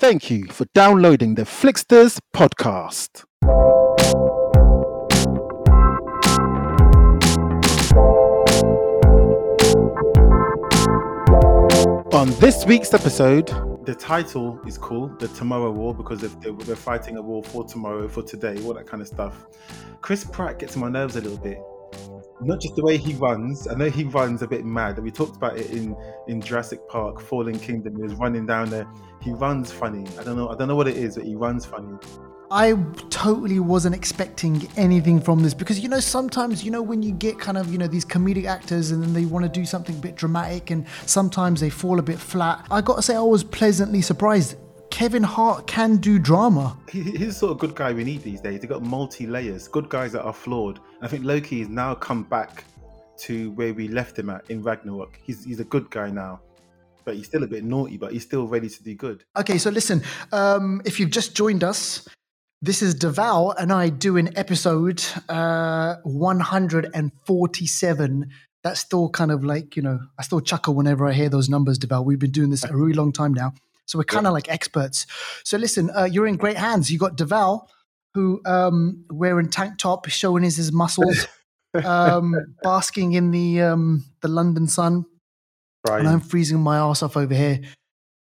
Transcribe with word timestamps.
Thank 0.00 0.30
you 0.30 0.46
for 0.46 0.64
downloading 0.72 1.34
the 1.34 1.42
Flixters 1.42 2.18
podcast. 2.34 3.24
On 12.14 12.30
this 12.40 12.64
week's 12.64 12.94
episode, 12.94 13.48
the 13.84 13.94
title 13.94 14.58
is 14.66 14.78
cool, 14.78 15.08
The 15.18 15.28
Tomorrow 15.28 15.70
War, 15.70 15.94
because 15.94 16.22
they're, 16.22 16.50
they're 16.50 16.76
fighting 16.76 17.18
a 17.18 17.22
war 17.22 17.44
for 17.44 17.64
tomorrow, 17.64 18.08
for 18.08 18.22
today, 18.22 18.58
all 18.64 18.72
that 18.72 18.86
kind 18.86 19.02
of 19.02 19.06
stuff. 19.06 19.48
Chris 20.00 20.24
Pratt 20.24 20.58
gets 20.58 20.76
my 20.76 20.88
nerves 20.88 21.16
a 21.16 21.20
little 21.20 21.36
bit. 21.36 21.58
Not 22.42 22.60
just 22.60 22.74
the 22.74 22.82
way 22.82 22.96
he 22.96 23.14
runs. 23.14 23.68
I 23.68 23.74
know 23.74 23.90
he 23.90 24.04
runs 24.04 24.42
a 24.42 24.48
bit 24.48 24.64
mad. 24.64 24.98
We 24.98 25.10
talked 25.10 25.36
about 25.36 25.58
it 25.58 25.70
in 25.70 25.94
in 26.26 26.40
Jurassic 26.40 26.88
Park, 26.88 27.20
Fallen 27.20 27.58
Kingdom. 27.58 27.96
He 27.96 28.02
was 28.02 28.14
running 28.14 28.46
down 28.46 28.70
there. 28.70 28.86
He 29.20 29.32
runs 29.32 29.70
funny. 29.70 30.06
I 30.18 30.24
don't 30.24 30.36
know. 30.36 30.48
I 30.48 30.56
don't 30.56 30.68
know 30.68 30.76
what 30.76 30.88
it 30.88 30.96
is, 30.96 31.16
but 31.16 31.26
he 31.26 31.34
runs 31.34 31.66
funny. 31.66 31.98
I 32.52 32.72
totally 33.10 33.60
wasn't 33.60 33.94
expecting 33.94 34.66
anything 34.76 35.20
from 35.20 35.40
this 35.40 35.54
because 35.54 35.78
you 35.78 35.88
know 35.88 36.00
sometimes 36.00 36.64
you 36.64 36.72
know 36.72 36.82
when 36.82 37.00
you 37.00 37.12
get 37.12 37.38
kind 37.38 37.56
of 37.56 37.70
you 37.70 37.78
know 37.78 37.86
these 37.86 38.04
comedic 38.04 38.46
actors 38.46 38.90
and 38.90 39.00
then 39.00 39.12
they 39.12 39.24
want 39.24 39.44
to 39.44 39.48
do 39.48 39.64
something 39.64 39.94
a 39.94 40.00
bit 40.00 40.16
dramatic 40.16 40.70
and 40.70 40.84
sometimes 41.06 41.60
they 41.60 41.70
fall 41.70 42.00
a 42.00 42.02
bit 42.02 42.18
flat. 42.18 42.66
I 42.70 42.80
got 42.80 42.96
to 42.96 43.02
say 43.02 43.14
I 43.14 43.20
was 43.20 43.44
pleasantly 43.44 44.02
surprised. 44.02 44.56
Kevin 45.00 45.22
Hart 45.22 45.66
can 45.66 45.96
do 45.96 46.18
drama. 46.18 46.76
He, 46.90 47.00
he's 47.00 47.28
the 47.28 47.32
sort 47.32 47.52
of 47.52 47.58
good 47.58 47.74
guy 47.74 47.94
we 47.94 48.04
need 48.04 48.22
these 48.22 48.42
days. 48.42 48.60
They've 48.60 48.68
got 48.68 48.82
multi 48.82 49.26
layers, 49.26 49.66
good 49.66 49.88
guys 49.88 50.12
that 50.12 50.24
are 50.24 50.32
flawed. 50.34 50.78
I 51.00 51.08
think 51.08 51.24
Loki 51.24 51.60
has 51.60 51.70
now 51.70 51.94
come 51.94 52.24
back 52.24 52.64
to 53.20 53.50
where 53.52 53.72
we 53.72 53.88
left 53.88 54.18
him 54.18 54.28
at 54.28 54.50
in 54.50 54.62
Ragnarok. 54.62 55.18
He's 55.22 55.42
he's 55.42 55.58
a 55.58 55.64
good 55.64 55.88
guy 55.88 56.10
now 56.10 56.42
but 57.06 57.16
he's 57.16 57.24
still 57.24 57.44
a 57.44 57.46
bit 57.46 57.64
naughty, 57.64 57.96
but 57.96 58.12
he's 58.12 58.24
still 58.24 58.46
ready 58.46 58.68
to 58.68 58.82
do 58.82 58.94
good. 58.94 59.24
Okay, 59.38 59.56
so 59.56 59.70
listen, 59.70 60.02
um, 60.32 60.82
if 60.84 61.00
you've 61.00 61.08
just 61.08 61.34
joined 61.34 61.64
us, 61.64 62.06
this 62.60 62.82
is 62.82 62.94
Deval 62.94 63.54
and 63.58 63.72
I 63.72 63.88
do 63.88 64.18
an 64.18 64.36
episode 64.36 65.02
uh, 65.30 65.94
147. 66.02 68.30
That's 68.62 68.80
still 68.80 69.08
kind 69.08 69.32
of 69.32 69.42
like, 69.42 69.76
you 69.76 69.82
know, 69.82 69.98
I 70.18 70.22
still 70.22 70.42
chuckle 70.42 70.74
whenever 70.74 71.06
I 71.06 71.14
hear 71.14 71.30
those 71.30 71.48
numbers, 71.48 71.78
Deval. 71.78 72.04
We've 72.04 72.18
been 72.18 72.32
doing 72.32 72.50
this 72.50 72.64
a 72.64 72.76
really 72.76 72.92
long 72.92 73.12
time 73.12 73.32
now. 73.32 73.54
So 73.90 73.98
we're 73.98 74.04
kind 74.04 74.26
of 74.26 74.30
yeah. 74.30 74.34
like 74.34 74.48
experts. 74.48 75.06
So 75.44 75.58
listen, 75.58 75.90
uh, 75.90 76.04
you're 76.04 76.28
in 76.28 76.36
great 76.36 76.56
hands. 76.56 76.90
You 76.90 76.98
got 76.98 77.16
Deval, 77.16 77.66
who 78.14 78.40
um, 78.46 79.04
wearing 79.10 79.50
tank 79.50 79.78
top, 79.78 80.08
showing 80.08 80.44
his, 80.44 80.56
his 80.56 80.70
muscles, 80.72 81.26
um, 81.84 82.36
basking 82.62 83.14
in 83.14 83.32
the 83.32 83.62
um, 83.62 84.04
the 84.20 84.28
London 84.28 84.68
sun. 84.68 85.06
Right. 85.88 85.98
And 85.98 86.08
I'm 86.08 86.20
freezing 86.20 86.60
my 86.60 86.78
ass 86.78 87.02
off 87.02 87.16
over 87.16 87.34
here 87.34 87.60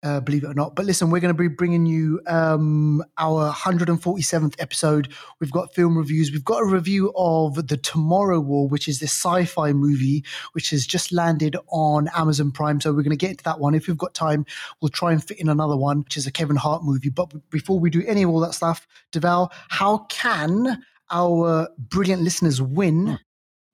uh, 0.07 0.21
believe 0.21 0.45
it 0.45 0.47
or 0.47 0.55
not. 0.55 0.77
But 0.77 0.87
listen, 0.87 1.11
we're 1.11 1.21
going 1.21 1.35
to 1.35 1.43
be 1.43 1.49
bringing 1.49 1.85
you 1.85 2.21
um, 2.29 3.03
our 3.19 3.53
147th 3.53 4.55
episode. 4.61 5.13
We've 5.41 5.51
got 5.51 5.75
film 5.75 5.99
reviews. 5.99 6.31
We've 6.31 6.45
got 6.45 6.63
a 6.63 6.67
review 6.67 7.13
of 7.17 7.67
The 7.67 7.77
Tomorrow 7.77 8.39
War, 8.39 8.69
which 8.69 8.87
is 8.87 9.01
this 9.01 9.11
sci 9.11 9.47
fi 9.47 9.73
movie, 9.73 10.25
which 10.53 10.71
has 10.71 10.87
just 10.87 11.11
landed 11.11 11.57
on 11.73 12.09
Amazon 12.15 12.53
Prime. 12.53 12.81
So 12.81 12.91
we're 12.93 13.03
going 13.03 13.11
to 13.11 13.17
get 13.17 13.31
into 13.31 13.45
that 13.45 13.59
one. 13.59 13.75
If 13.75 13.89
we've 13.89 13.99
got 13.99 14.15
time, 14.15 14.47
we'll 14.81 14.91
try 14.91 15.11
and 15.11 15.23
fit 15.23 15.41
in 15.41 15.49
another 15.49 15.77
one, 15.77 16.05
which 16.05 16.17
is 16.17 16.27
a 16.29 16.33
Kevin 16.33 16.57
Hart 16.57 16.85
movie. 16.85 17.11
But 17.11 17.51
before 17.51 17.81
we 17.81 17.91
do 17.91 18.05
any 18.07 18.23
of 18.23 18.31
all 18.31 18.41
that 18.41 18.55
stuff, 18.55 18.87
Deval, 19.13 19.51
how 19.71 20.07
can 20.09 20.85
our 21.11 21.69
brilliant 21.79 22.23
listeners 22.23 22.63
win 22.63 23.19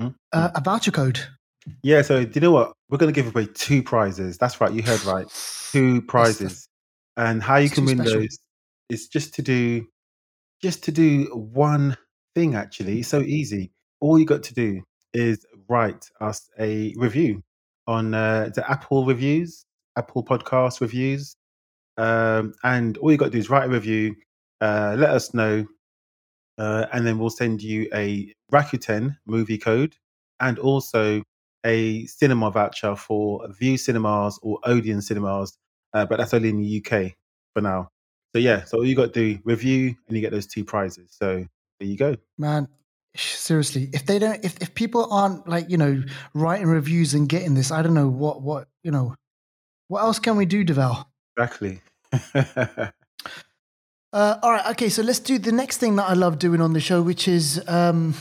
mm-hmm. 0.00 0.08
uh, 0.32 0.50
a 0.54 0.62
voucher 0.62 0.92
code? 0.92 1.20
Yeah, 1.82 2.02
so 2.02 2.24
do 2.24 2.30
you 2.34 2.40
know 2.40 2.50
what? 2.50 2.72
We're 2.88 2.98
going 2.98 3.12
to 3.12 3.20
give 3.20 3.34
away 3.34 3.46
two 3.54 3.82
prizes. 3.82 4.38
That's 4.38 4.60
right, 4.60 4.72
you 4.72 4.82
heard 4.82 5.04
right. 5.04 5.26
Two 5.70 6.02
prizes. 6.02 6.68
And 7.16 7.42
how 7.42 7.56
you 7.56 7.70
can 7.70 7.84
win 7.84 7.98
special. 7.98 8.20
those 8.20 8.38
is 8.88 9.08
just 9.08 9.34
to 9.34 9.42
do 9.42 9.86
just 10.62 10.84
to 10.84 10.92
do 10.92 11.24
one 11.34 11.96
thing 12.34 12.54
actually. 12.54 13.00
It's 13.00 13.08
so 13.08 13.20
easy. 13.20 13.72
All 14.00 14.18
you 14.18 14.24
got 14.24 14.42
to 14.44 14.54
do 14.54 14.82
is 15.12 15.44
write 15.68 16.08
us 16.20 16.48
a 16.58 16.94
review 16.96 17.42
on 17.86 18.14
uh, 18.14 18.50
the 18.54 18.68
Apple 18.70 19.04
reviews, 19.04 19.64
Apple 19.96 20.24
podcast 20.24 20.80
reviews. 20.80 21.36
Um, 21.96 22.54
and 22.62 22.96
all 22.98 23.10
you 23.10 23.18
got 23.18 23.26
to 23.26 23.30
do 23.32 23.38
is 23.38 23.50
write 23.50 23.66
a 23.66 23.72
review, 23.72 24.14
uh, 24.60 24.96
let 24.98 25.10
us 25.10 25.34
know, 25.34 25.66
uh, 26.58 26.86
and 26.92 27.06
then 27.06 27.18
we'll 27.18 27.30
send 27.30 27.62
you 27.62 27.88
a 27.94 28.32
Rakuten 28.52 29.16
movie 29.26 29.58
code 29.58 29.96
and 30.40 30.58
also 30.58 31.22
a 31.64 32.06
cinema 32.06 32.50
voucher 32.50 32.96
for 32.96 33.46
Vue 33.48 33.76
Cinemas 33.76 34.38
or 34.42 34.58
Odeon 34.64 35.00
Cinemas, 35.02 35.56
uh, 35.94 36.06
but 36.06 36.18
that's 36.18 36.34
only 36.34 36.48
in 36.48 36.60
the 36.60 36.84
UK 36.84 37.12
for 37.54 37.60
now. 37.60 37.90
So 38.34 38.38
yeah, 38.38 38.64
so 38.64 38.78
all 38.78 38.86
you 38.86 38.96
got 38.96 39.12
to 39.12 39.34
do 39.34 39.38
review 39.44 39.94
and 40.08 40.16
you 40.16 40.20
get 40.20 40.32
those 40.32 40.46
two 40.46 40.64
prizes. 40.64 41.14
So 41.18 41.46
there 41.78 41.88
you 41.88 41.96
go, 41.96 42.16
man. 42.38 42.68
Seriously, 43.14 43.90
if 43.92 44.06
they 44.06 44.18
don't, 44.18 44.42
if, 44.42 44.56
if 44.62 44.74
people 44.74 45.12
aren't 45.12 45.46
like 45.46 45.68
you 45.68 45.76
know 45.76 46.02
writing 46.32 46.66
reviews 46.66 47.12
and 47.12 47.28
getting 47.28 47.54
this, 47.54 47.70
I 47.70 47.82
don't 47.82 47.94
know 47.94 48.08
what 48.08 48.40
what 48.40 48.68
you 48.82 48.90
know. 48.90 49.14
What 49.88 50.00
else 50.00 50.18
can 50.18 50.36
we 50.38 50.46
do, 50.46 50.64
Deval? 50.64 51.04
Exactly. 51.36 51.82
uh, 52.34 52.90
all 54.14 54.50
right, 54.50 54.66
okay. 54.70 54.88
So 54.88 55.02
let's 55.02 55.18
do 55.18 55.38
the 55.38 55.52
next 55.52 55.76
thing 55.76 55.96
that 55.96 56.08
I 56.08 56.14
love 56.14 56.38
doing 56.38 56.62
on 56.62 56.72
the 56.72 56.80
show, 56.80 57.02
which 57.02 57.28
is 57.28 57.62
um, 57.68 58.14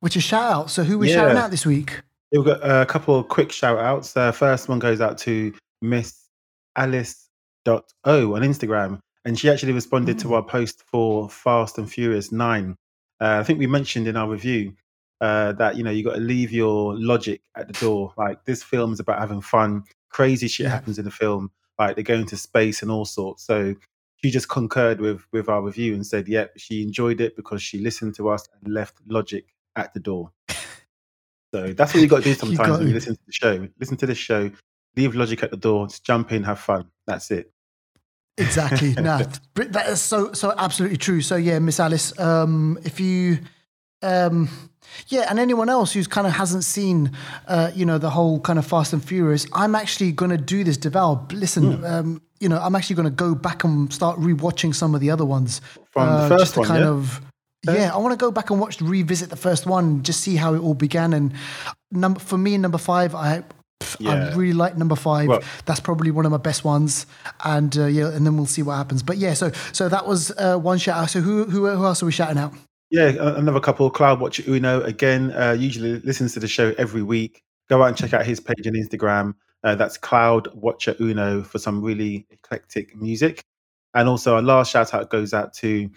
which 0.00 0.18
is 0.18 0.22
shout 0.22 0.52
out. 0.52 0.70
So 0.70 0.84
who 0.84 0.98
we 0.98 1.08
yeah. 1.08 1.14
shouting 1.14 1.38
out 1.38 1.50
this 1.50 1.64
week? 1.64 2.02
We've 2.32 2.44
got 2.44 2.60
a 2.62 2.86
couple 2.86 3.18
of 3.18 3.28
quick 3.28 3.50
shout 3.50 3.78
outs. 3.78 4.12
The 4.12 4.32
first 4.32 4.68
one 4.68 4.78
goes 4.78 5.00
out 5.00 5.18
to 5.18 5.52
Miss 5.82 6.28
Alice 6.76 7.28
dot 7.64 7.92
O 8.04 8.34
on 8.36 8.42
Instagram, 8.42 9.00
and 9.24 9.38
she 9.38 9.50
actually 9.50 9.72
responded 9.72 10.16
mm. 10.16 10.22
to 10.22 10.34
our 10.34 10.42
post 10.42 10.84
for 10.86 11.28
Fast 11.28 11.78
and 11.78 11.90
Furious 11.90 12.30
Nine. 12.30 12.76
Uh, 13.20 13.38
I 13.40 13.42
think 13.42 13.58
we 13.58 13.66
mentioned 13.66 14.06
in 14.06 14.16
our 14.16 14.28
review 14.28 14.74
uh, 15.20 15.52
that 15.52 15.76
you 15.76 15.82
know 15.82 15.90
you 15.90 16.04
got 16.04 16.14
to 16.14 16.20
leave 16.20 16.52
your 16.52 16.96
logic 16.96 17.42
at 17.56 17.66
the 17.66 17.74
door. 17.74 18.14
Like 18.16 18.44
this 18.44 18.62
film 18.62 18.92
is 18.92 19.00
about 19.00 19.18
having 19.18 19.40
fun. 19.40 19.82
Crazy 20.10 20.48
shit 20.48 20.64
yeah. 20.64 20.70
happens 20.70 20.98
in 20.98 21.04
the 21.04 21.10
film. 21.10 21.50
Like 21.78 21.96
they 21.96 22.02
go 22.02 22.14
into 22.14 22.36
space 22.36 22.82
and 22.82 22.90
all 22.90 23.04
sorts. 23.04 23.44
So 23.44 23.74
she 24.16 24.30
just 24.30 24.48
concurred 24.48 25.00
with 25.00 25.26
with 25.32 25.48
our 25.48 25.62
review 25.62 25.94
and 25.94 26.06
said, 26.06 26.28
"Yep, 26.28 26.52
she 26.58 26.82
enjoyed 26.82 27.20
it 27.20 27.36
because 27.36 27.62
she 27.62 27.78
listened 27.78 28.14
to 28.16 28.28
us 28.28 28.48
and 28.62 28.72
left 28.72 28.98
logic 29.08 29.46
at 29.76 29.92
the 29.94 30.00
door." 30.00 30.30
So 31.52 31.72
that's 31.72 31.94
what 31.94 32.00
you 32.00 32.08
got 32.08 32.18
to 32.18 32.22
do 32.22 32.34
sometimes 32.34 32.78
when 32.78 32.88
you 32.88 32.94
listen 32.94 33.14
to 33.14 33.22
the 33.26 33.32
show. 33.32 33.68
Listen 33.78 33.96
to 33.98 34.06
this 34.06 34.18
show, 34.18 34.50
leave 34.96 35.14
logic 35.14 35.42
at 35.42 35.50
the 35.50 35.56
door, 35.56 35.86
just 35.86 36.04
jump 36.04 36.32
in, 36.32 36.42
have 36.44 36.60
fun. 36.60 36.90
That's 37.06 37.30
it. 37.30 37.52
Exactly. 38.38 38.92
no, 38.98 39.22
that 39.54 39.88
is 39.88 40.00
so 40.00 40.32
so 40.32 40.54
absolutely 40.56 40.98
true. 40.98 41.20
So 41.20 41.36
yeah, 41.36 41.58
Miss 41.58 41.80
Alice, 41.80 42.18
um, 42.18 42.78
if 42.84 43.00
you 43.00 43.38
um 44.02 44.48
yeah, 45.08 45.26
and 45.28 45.38
anyone 45.38 45.68
else 45.68 45.92
who's 45.92 46.06
kind 46.06 46.26
of 46.26 46.32
hasn't 46.32 46.64
seen, 46.64 47.12
uh, 47.46 47.70
you 47.74 47.84
know, 47.84 47.98
the 47.98 48.10
whole 48.10 48.40
kind 48.40 48.58
of 48.58 48.66
Fast 48.66 48.92
and 48.92 49.04
Furious, 49.04 49.46
I'm 49.52 49.74
actually 49.74 50.12
going 50.12 50.30
to 50.30 50.38
do 50.38 50.64
this. 50.64 50.78
Deval, 50.78 51.30
listen, 51.32 51.78
mm. 51.78 51.90
um, 51.90 52.22
you 52.40 52.48
know, 52.48 52.58
I'm 52.58 52.74
actually 52.74 52.96
going 52.96 53.08
to 53.08 53.14
go 53.14 53.34
back 53.34 53.62
and 53.64 53.92
start 53.92 54.18
rewatching 54.18 54.74
some 54.74 54.94
of 54.94 55.00
the 55.00 55.10
other 55.10 55.24
ones 55.24 55.60
from 55.90 56.08
uh, 56.08 56.28
the 56.28 56.36
first 56.36 56.56
one, 56.56 56.66
kind 56.66 56.84
yeah? 56.84 56.90
of 56.90 57.20
yeah, 57.64 57.92
I 57.92 57.98
want 57.98 58.12
to 58.12 58.16
go 58.16 58.30
back 58.30 58.50
and 58.50 58.60
watch, 58.60 58.80
revisit 58.80 59.30
the 59.30 59.36
first 59.36 59.66
one, 59.66 60.02
just 60.02 60.20
see 60.20 60.36
how 60.36 60.54
it 60.54 60.60
all 60.60 60.74
began. 60.74 61.12
And 61.12 61.32
number 61.90 62.20
for 62.20 62.38
me, 62.38 62.56
number 62.58 62.78
five, 62.78 63.14
I 63.14 63.44
yeah. 63.98 64.30
I 64.30 64.34
really 64.34 64.52
like 64.52 64.76
number 64.76 64.96
five. 64.96 65.28
Well, 65.28 65.42
That's 65.66 65.80
probably 65.80 66.10
one 66.10 66.26
of 66.26 66.32
my 66.32 66.38
best 66.38 66.64
ones. 66.64 67.06
And 67.44 67.76
uh, 67.76 67.86
yeah, 67.86 68.08
and 68.08 68.26
then 68.26 68.36
we'll 68.36 68.46
see 68.46 68.62
what 68.62 68.76
happens. 68.76 69.02
But 69.02 69.18
yeah, 69.18 69.34
so 69.34 69.50
so 69.72 69.88
that 69.88 70.06
was 70.06 70.30
uh, 70.38 70.56
one 70.56 70.78
shout 70.78 70.98
out. 70.98 71.10
So 71.10 71.20
who 71.20 71.44
who 71.44 71.68
who 71.68 71.84
else 71.84 72.02
are 72.02 72.06
we 72.06 72.12
shouting 72.12 72.38
out? 72.38 72.52
Yeah, 72.90 73.12
another 73.36 73.60
couple. 73.60 73.88
Cloud 73.90 74.20
Watcher 74.20 74.42
Uno 74.48 74.82
again. 74.82 75.32
Uh, 75.32 75.52
usually 75.52 76.00
listens 76.00 76.34
to 76.34 76.40
the 76.40 76.48
show 76.48 76.74
every 76.76 77.02
week. 77.02 77.42
Go 77.68 77.82
out 77.82 77.86
and 77.86 77.96
check 77.96 78.12
out 78.12 78.26
his 78.26 78.40
page 78.40 78.66
on 78.66 78.72
Instagram. 78.72 79.34
Uh, 79.62 79.76
that's 79.76 79.96
Cloud 79.96 80.48
Watcher 80.54 80.96
Uno 81.00 81.42
for 81.42 81.58
some 81.58 81.82
really 81.82 82.26
eclectic 82.30 82.96
music. 82.96 83.44
And 83.94 84.08
also, 84.08 84.34
our 84.34 84.42
last 84.42 84.72
shout 84.72 84.92
out 84.92 85.10
goes 85.10 85.32
out 85.32 85.52
to 85.54 85.90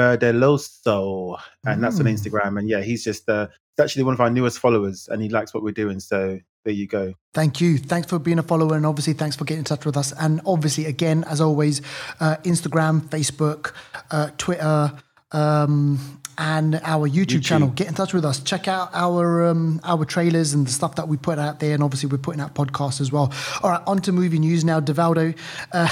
Verdeloso, 0.00 1.38
and 1.64 1.82
that's 1.82 2.00
on 2.00 2.06
mm. 2.06 2.14
Instagram. 2.14 2.58
And 2.58 2.68
yeah, 2.68 2.80
he's 2.80 3.04
just 3.04 3.28
uh, 3.28 3.48
he's 3.76 3.84
actually 3.84 4.04
one 4.04 4.14
of 4.14 4.20
our 4.20 4.30
newest 4.30 4.58
followers, 4.58 5.08
and 5.10 5.22
he 5.22 5.28
likes 5.28 5.52
what 5.52 5.62
we're 5.62 5.72
doing. 5.72 6.00
So 6.00 6.40
there 6.64 6.74
you 6.74 6.86
go. 6.86 7.14
Thank 7.34 7.60
you. 7.60 7.78
Thanks 7.78 8.08
for 8.08 8.18
being 8.18 8.38
a 8.38 8.42
follower, 8.42 8.76
and 8.76 8.86
obviously 8.86 9.12
thanks 9.12 9.36
for 9.36 9.44
getting 9.44 9.60
in 9.60 9.64
touch 9.64 9.84
with 9.84 9.96
us. 9.96 10.12
And 10.12 10.40
obviously, 10.46 10.86
again, 10.86 11.24
as 11.24 11.40
always, 11.40 11.82
uh, 12.20 12.36
Instagram, 12.44 13.02
Facebook, 13.08 13.72
uh, 14.10 14.30
Twitter. 14.38 14.92
Um, 15.32 16.20
and 16.40 16.80
our 16.84 17.06
YouTube, 17.06 17.26
YouTube, 17.26 17.44
channel. 17.44 17.68
Get 17.68 17.86
in 17.88 17.94
touch 17.94 18.14
with 18.14 18.24
us. 18.24 18.40
Check 18.40 18.66
out 18.66 18.88
our 18.94 19.46
um, 19.46 19.78
our 19.84 20.06
trailers 20.06 20.54
and 20.54 20.66
the 20.66 20.70
stuff 20.70 20.96
that 20.96 21.06
we 21.06 21.18
put 21.18 21.38
out 21.38 21.60
there. 21.60 21.74
And 21.74 21.82
obviously, 21.82 22.08
we're 22.08 22.18
putting 22.18 22.40
out 22.40 22.54
podcasts 22.54 23.00
as 23.00 23.12
well. 23.12 23.32
All 23.62 23.70
right, 23.70 23.82
on 23.86 24.00
to 24.02 24.12
movie 24.12 24.38
news 24.38 24.64
now. 24.64 24.80
Devaldo, 24.80 25.36
uh, 25.72 25.88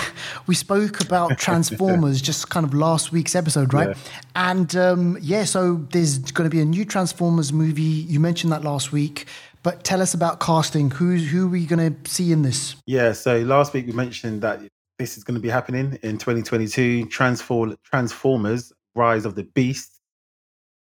we 0.47 0.55
spoke 0.55 1.03
about 1.03 1.39
Transformers 1.39 2.23
just 2.23 2.49
kind 2.49 2.65
of 2.65 2.73
last 2.73 3.13
week's 3.13 3.35
episode, 3.35 3.75
right? 3.75 3.89
Yeah. 3.89 4.21
And 4.35 4.75
um, 4.75 5.19
yeah, 5.21 5.45
so 5.45 5.87
there's 5.93 6.19
going 6.19 6.49
to 6.49 6.55
be 6.55 6.63
a 6.63 6.65
new 6.65 6.87
Transformers 6.87 7.53
movie. 7.53 7.83
You 7.83 8.19
mentioned 8.19 8.53
that 8.53 8.65
last 8.65 8.91
week. 8.91 9.27
But 9.63 9.85
tell 9.85 10.01
us 10.01 10.15
about 10.15 10.41
casting. 10.41 10.91
Who's 10.91 11.29
who 11.29 11.47
are 11.47 11.51
we 11.51 11.67
going 11.67 11.95
to 11.95 12.11
see 12.11 12.33
in 12.33 12.43
this? 12.43 12.77
Yeah, 12.87 13.13
so 13.13 13.41
last 13.41 13.75
week 13.75 13.87
we 13.87 13.93
mentioned 13.93 14.41
that 14.43 14.61
this 14.99 15.19
is 15.19 15.25
going 15.25 15.35
to 15.35 15.41
be 15.41 15.51
happening 15.51 15.99
in 16.03 16.17
2022. 16.17 17.07
Transform 17.07 17.77
Transformers: 17.85 18.73
Rise 18.95 19.25
of 19.25 19.35
the 19.35 19.45
Beast, 19.45 20.01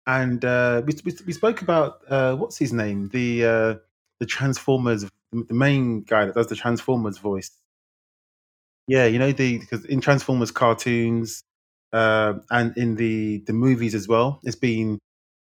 and 0.06 0.44
uh, 0.44 0.82
we, 0.84 0.94
we, 1.04 1.16
we 1.26 1.32
spoke 1.32 1.62
about 1.62 2.00
uh, 2.08 2.34
what's 2.36 2.58
his 2.58 2.72
name, 2.72 3.08
the 3.08 3.44
uh, 3.44 3.74
the 4.20 4.26
Transformers, 4.26 5.04
the 5.32 5.54
main 5.54 6.02
guy 6.02 6.26
that 6.26 6.34
does 6.34 6.48
the 6.48 6.56
Transformers 6.56 7.18
voice. 7.18 7.50
Yeah, 8.88 9.06
you 9.06 9.18
know 9.18 9.32
the 9.32 9.58
because 9.58 9.84
in 9.84 10.00
Transformers 10.00 10.50
cartoons 10.50 11.42
uh, 11.92 12.34
and 12.50 12.76
in 12.76 12.96
the 12.96 13.38
the 13.46 13.52
movies 13.52 13.94
as 13.94 14.08
well, 14.08 14.40
it's 14.42 14.56
been 14.56 14.98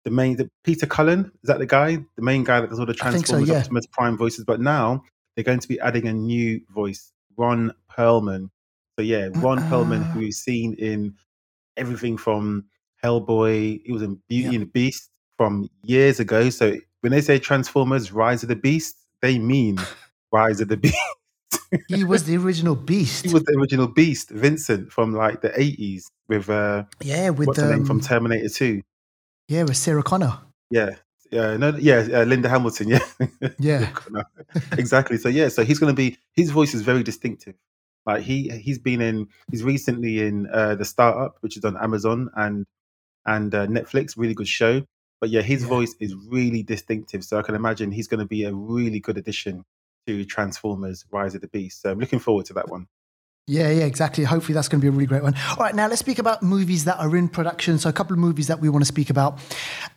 the 0.03 0.11
main 0.11 0.37
the, 0.37 0.49
Peter 0.63 0.85
Cullen 0.85 1.31
is 1.43 1.47
that 1.47 1.59
the 1.59 1.65
guy, 1.65 1.97
the 2.15 2.21
main 2.21 2.43
guy 2.43 2.61
that 2.61 2.69
does 2.69 2.79
all 2.79 2.85
the 2.85 2.93
think 2.93 3.27
so, 3.27 3.33
Transformers 3.33 3.49
yeah. 3.49 3.59
Optimus 3.59 3.85
Prime 3.91 4.17
voices. 4.17 4.45
But 4.45 4.61
now 4.61 5.03
they're 5.35 5.43
going 5.43 5.59
to 5.59 5.67
be 5.67 5.79
adding 5.79 6.07
a 6.07 6.13
new 6.13 6.61
voice, 6.69 7.11
Ron 7.37 7.73
Perlman. 7.91 8.49
So 8.97 9.03
yeah, 9.03 9.29
Ron 9.35 9.59
Perlman, 9.59 10.01
Uh, 10.01 10.11
who 10.11 10.21
is 10.21 10.41
seen 10.41 10.73
in 10.75 11.15
everything 11.79 12.17
from 12.17 12.65
Hellboy, 13.03 13.81
he 13.85 13.91
was 13.91 14.01
in 14.01 14.21
Beauty 14.27 14.49
yeah. 14.49 14.51
and 14.53 14.61
the 14.63 14.71
Beast 14.71 15.09
from 15.37 15.69
years 15.83 16.19
ago. 16.19 16.49
So 16.49 16.75
when 17.01 17.11
they 17.11 17.21
say 17.21 17.39
Transformers: 17.39 18.11
Rise 18.11 18.43
of 18.43 18.49
the 18.49 18.55
Beast, 18.55 18.97
they 19.21 19.39
mean 19.39 19.79
Rise 20.31 20.61
of 20.61 20.67
the 20.67 20.77
Beast. 20.77 20.97
He 21.87 22.03
was 22.03 22.23
the 22.25 22.37
original 22.43 22.75
beast. 22.75 23.25
he 23.25 23.33
was 23.33 23.43
the 23.43 23.55
original 23.57 23.87
Beast, 23.87 24.29
Vincent 24.29 24.91
from 24.91 25.13
like 25.13 25.41
the 25.41 25.59
eighties 25.59 26.09
with 26.27 26.49
uh, 26.49 26.83
yeah, 27.01 27.29
with 27.29 27.47
what's 27.47 27.59
her 27.59 27.75
name 27.75 27.85
from 27.85 27.97
um, 27.97 28.01
Terminator 28.01 28.49
Two. 28.49 28.81
yeah, 29.47 29.63
with 29.63 29.77
Sarah 29.77 30.03
Connor. 30.03 30.39
Yeah. 30.69 30.91
Yeah, 31.31 31.57
no, 31.57 31.75
yeah, 31.77 32.07
uh, 32.11 32.23
Linda 32.23 32.49
Hamilton, 32.49 32.87
yeah, 32.87 32.99
Yeah. 33.59 33.91
exactly. 34.71 35.15
So 35.17 35.29
yeah, 35.29 35.49
so 35.49 35.63
he's 35.63 35.77
going 35.77 35.91
to 35.91 35.95
be 35.95 36.17
his 36.33 36.49
voice 36.49 36.73
is 36.73 36.81
very 36.81 37.03
distinctive. 37.03 37.53
Like 38.13 38.23
he 38.23 38.49
he's 38.49 38.79
been 38.79 39.01
in 39.01 39.27
he's 39.51 39.63
recently 39.63 40.21
in 40.27 40.47
uh, 40.51 40.75
the 40.75 40.85
startup, 40.85 41.37
which 41.41 41.57
is 41.57 41.65
on 41.65 41.77
Amazon 41.77 42.29
and 42.35 42.65
and 43.25 43.53
uh, 43.53 43.67
Netflix, 43.67 44.17
really 44.17 44.33
good 44.33 44.47
show. 44.47 44.83
But 45.21 45.29
yeah, 45.29 45.41
his 45.41 45.63
Yeah. 45.63 45.69
voice 45.69 45.95
is 45.99 46.15
really 46.29 46.63
distinctive. 46.63 47.23
So 47.23 47.37
I 47.39 47.43
can 47.43 47.55
imagine 47.55 47.91
he's 47.91 48.07
going 48.07 48.21
to 48.21 48.25
be 48.27 48.43
a 48.45 48.53
really 48.53 48.99
good 48.99 49.17
addition 49.17 49.63
to 50.07 50.25
Transformers: 50.25 51.05
Rise 51.11 51.35
of 51.35 51.41
the 51.41 51.47
Beast. 51.49 51.81
So 51.81 51.91
I'm 51.91 51.99
looking 51.99 52.19
forward 52.19 52.45
to 52.47 52.53
that 52.55 52.69
one. 52.69 52.87
Yeah, 53.49 53.71
yeah, 53.71 53.85
exactly. 53.85 54.25
Hopefully, 54.25 54.53
that's 54.53 54.67
going 54.67 54.79
to 54.79 54.85
be 54.85 54.89
a 54.89 54.91
really 54.91 55.07
great 55.07 55.23
one. 55.23 55.33
All 55.49 55.55
right, 55.57 55.73
now 55.73 55.87
let's 55.87 56.01
speak 56.01 56.19
about 56.19 56.43
movies 56.43 56.85
that 56.85 56.99
are 56.99 57.17
in 57.17 57.27
production. 57.27 57.79
So, 57.79 57.89
a 57.89 57.93
couple 57.93 58.13
of 58.13 58.19
movies 58.19 58.45
that 58.45 58.59
we 58.59 58.69
want 58.69 58.83
to 58.83 58.87
speak 58.87 59.09
about. 59.09 59.39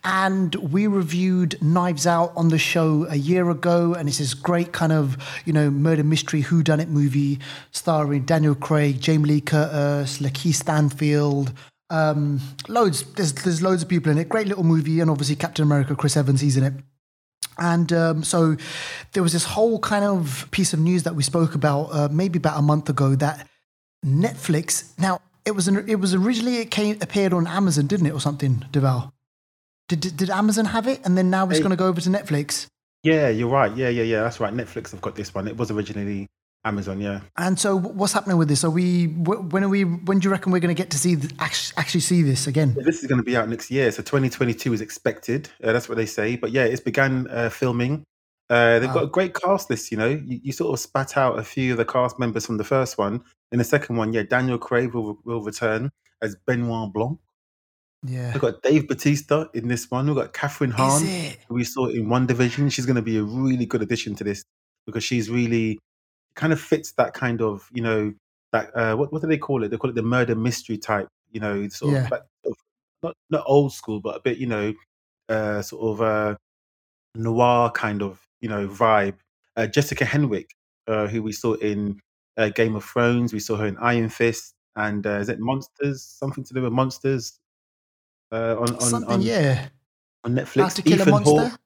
And 0.03 0.55
we 0.55 0.87
reviewed 0.87 1.61
Knives 1.61 2.07
Out 2.07 2.33
on 2.35 2.47
the 2.47 2.57
show 2.57 3.05
a 3.11 3.15
year 3.15 3.51
ago, 3.51 3.93
and 3.93 4.09
it's 4.09 4.17
this 4.17 4.33
great 4.33 4.71
kind 4.73 4.91
of, 4.91 5.17
you 5.45 5.53
know, 5.53 5.69
murder 5.69 6.03
mystery 6.03 6.41
whodunit 6.41 6.87
movie 6.87 7.37
starring 7.69 8.23
Daniel 8.25 8.55
Craig, 8.55 8.99
Jamie 8.99 9.29
Lee 9.29 9.41
Curtis, 9.41 10.17
Lakeith 10.17 10.55
Stanfield, 10.55 11.53
um, 11.91 12.41
loads. 12.67 13.03
There's 13.13 13.33
there's 13.33 13.61
loads 13.61 13.83
of 13.83 13.87
people 13.87 14.11
in 14.11 14.17
it. 14.17 14.29
Great 14.29 14.47
little 14.47 14.63
movie, 14.63 14.99
and 14.99 15.11
obviously 15.11 15.35
Captain 15.35 15.61
America, 15.61 15.95
Chris 15.95 16.17
Evans, 16.17 16.41
he's 16.41 16.57
in 16.57 16.63
it. 16.63 16.73
And 17.57 17.91
um, 17.93 18.23
so 18.23 18.55
there 19.13 19.23
was 19.23 19.33
this 19.33 19.45
whole 19.45 19.79
kind 19.79 20.03
of 20.05 20.47
piece 20.51 20.73
of 20.73 20.79
news 20.79 21.03
that 21.03 21.15
we 21.15 21.23
spoke 21.23 21.55
about 21.55 21.85
uh, 21.93 22.09
maybe 22.11 22.37
about 22.37 22.57
a 22.57 22.61
month 22.61 22.89
ago 22.89 23.15
that 23.15 23.47
Netflix. 24.05 24.97
Now 24.99 25.21
it 25.45 25.51
was 25.51 25.67
an, 25.67 25.87
it 25.87 25.95
was 25.95 26.13
originally 26.13 26.57
it 26.57 26.71
came 26.71 26.97
appeared 27.01 27.33
on 27.33 27.47
Amazon, 27.47 27.87
didn't 27.87 28.07
it, 28.07 28.13
or 28.13 28.19
something? 28.21 28.65
Deval. 28.71 29.11
Did, 29.89 29.99
did 29.99 30.17
did 30.17 30.29
Amazon 30.29 30.65
have 30.65 30.87
it, 30.87 31.01
and 31.05 31.17
then 31.17 31.29
now 31.29 31.45
it's 31.49 31.57
Hey. 31.57 31.63
going 31.63 31.71
to 31.71 31.75
go 31.75 31.87
over 31.87 32.01
to 32.01 32.09
Netflix? 32.09 32.67
Yeah, 33.03 33.27
you're 33.27 33.49
right. 33.49 33.75
Yeah, 33.75 33.89
yeah, 33.89 34.03
yeah. 34.03 34.23
That's 34.23 34.39
right. 34.39 34.53
Netflix 34.53 34.91
have 34.91 35.01
got 35.01 35.15
this 35.15 35.33
one. 35.35 35.47
It 35.47 35.57
was 35.57 35.69
originally 35.71 36.27
Amazon. 36.65 37.01
Yeah. 37.01 37.21
And 37.37 37.59
so 37.59 37.77
what's 37.77 38.13
happening 38.13 38.37
with 38.37 38.47
this? 38.47 38.63
Are 38.63 38.69
we 38.69 39.07
when 39.07 39.63
are 39.63 39.69
we 39.69 39.83
when 39.83 40.19
do 40.19 40.27
you 40.27 40.31
reckon 40.31 40.51
we're 40.51 40.59
going 40.59 40.73
to 40.73 40.81
get 40.81 40.89
to 40.91 40.97
see 40.97 41.17
actually, 41.39 41.99
see 42.01 42.21
this 42.21 42.47
again? 42.47 42.73
Yeah, 42.77 42.83
This 42.85 43.01
is 43.01 43.07
going 43.07 43.19
to 43.19 43.23
be 43.23 43.35
out 43.35 43.49
next 43.49 43.69
year, 43.69 43.91
so 43.91 44.01
2022 44.01 44.73
is 44.73 44.81
expected. 44.81 45.49
Uh, 45.63 45.73
that's 45.73 45.89
what 45.89 45.95
they 45.95 46.05
say. 46.05 46.35
But 46.35 46.51
yeah, 46.51 46.63
it's 46.63 46.81
began 46.81 47.27
uh, 47.29 47.49
filming. 47.49 48.03
Uh, 48.49 48.79
they've 48.79 48.93
got 48.93 49.03
a 49.03 49.07
great 49.07 49.33
cast 49.33 49.69
list. 49.69 49.91
You 49.91 49.97
know, 49.97 50.09
you, 50.09 50.39
you 50.43 50.51
sort 50.51 50.73
of 50.73 50.79
spat 50.79 51.17
out 51.17 51.39
a 51.39 51.43
few 51.43 51.71
of 51.71 51.77
the 51.77 51.85
cast 51.85 52.19
members 52.19 52.45
from 52.45 52.57
the 52.57 52.63
first 52.63 52.97
one. 52.97 53.23
In 53.51 53.57
the 53.57 53.63
second 53.63 53.97
one, 53.97 54.13
yeah, 54.13 54.23
Daniel 54.23 54.57
Craig 54.57 54.93
will 54.93 55.19
will 55.25 55.41
return 55.41 55.91
as 56.21 56.35
Benoit 56.45 56.93
Blanc. 56.93 57.19
Yeah. 58.05 58.31
We've 58.33 58.41
got 58.41 58.61
Dave 58.61 58.87
Bautista 58.87 59.49
in 59.53 59.67
this 59.67 59.89
one. 59.89 60.07
We've 60.07 60.15
got 60.15 60.33
Kathryn 60.33 60.71
Hahn, 60.71 61.01
who 61.47 61.55
we 61.55 61.63
saw 61.63 61.87
in 61.87 62.07
WandaVision. 62.07 62.71
She's 62.71 62.85
going 62.85 62.97
to 62.97 63.01
be 63.01 63.17
a 63.17 63.23
really 63.23 63.65
good 63.65 63.81
addition 63.81 64.15
to 64.15 64.23
this 64.23 64.43
because 64.85 65.03
she's 65.03 65.29
really 65.29 65.79
kind 66.35 66.53
of 66.53 66.59
fits 66.61 66.91
that 66.93 67.13
kind 67.13 67.41
of 67.41 67.69
you 67.73 67.81
know 67.81 68.13
that 68.51 68.75
uh, 68.75 68.95
what 68.95 69.11
what 69.11 69.21
do 69.21 69.27
they 69.27 69.37
call 69.37 69.63
it? 69.63 69.69
They 69.69 69.77
call 69.77 69.89
it 69.89 69.95
the 69.95 70.03
murder 70.03 70.35
mystery 70.35 70.77
type. 70.77 71.07
You 71.31 71.39
know, 71.39 71.67
sort 71.69 71.93
Yeah. 71.93 72.05
of, 72.05 72.11
like, 72.11 72.21
of 72.45 72.53
not 73.01 73.15
not 73.29 73.43
old 73.47 73.73
school, 73.73 73.99
but 73.99 74.15
a 74.17 74.19
bit 74.19 74.37
you 74.37 74.47
know, 74.47 74.73
uh, 75.29 75.61
sort 75.61 75.81
of 75.93 76.01
uh, 76.01 76.35
noir 77.15 77.71
kind 77.71 78.01
of 78.01 78.19
you 78.41 78.49
know 78.49 78.67
vibe. 78.67 79.15
Uh, 79.55 79.67
Jessica 79.67 80.03
Henwick, 80.05 80.47
uh, 80.87 81.07
who 81.07 81.21
we 81.23 81.31
saw 81.31 81.53
in 81.55 81.99
uh, 82.37 82.49
Game 82.49 82.75
of 82.75 82.83
Thrones, 82.83 83.33
we 83.33 83.39
saw 83.39 83.55
her 83.57 83.67
in 83.67 83.77
Iron 83.77 84.09
Fist, 84.09 84.53
and 84.75 85.05
uh, 85.05 85.19
is 85.19 85.29
it 85.29 85.39
Monsters? 85.39 86.03
Something 86.03 86.43
to 86.43 86.53
do 86.53 86.61
with 86.63 86.73
monsters 86.73 87.39
uh, 88.31 88.55
on 88.59 88.73
on 88.75 88.81
Something. 88.81 89.11
on, 89.11 89.21
yeah. 89.21 89.67
on 90.23 90.33
Netflix. 90.33 90.75
to 90.75 90.81
kill 90.81 90.93
a 90.93 91.01
Ethan 91.01 91.11
monster. 91.11 91.31
Hawke, 91.49 91.59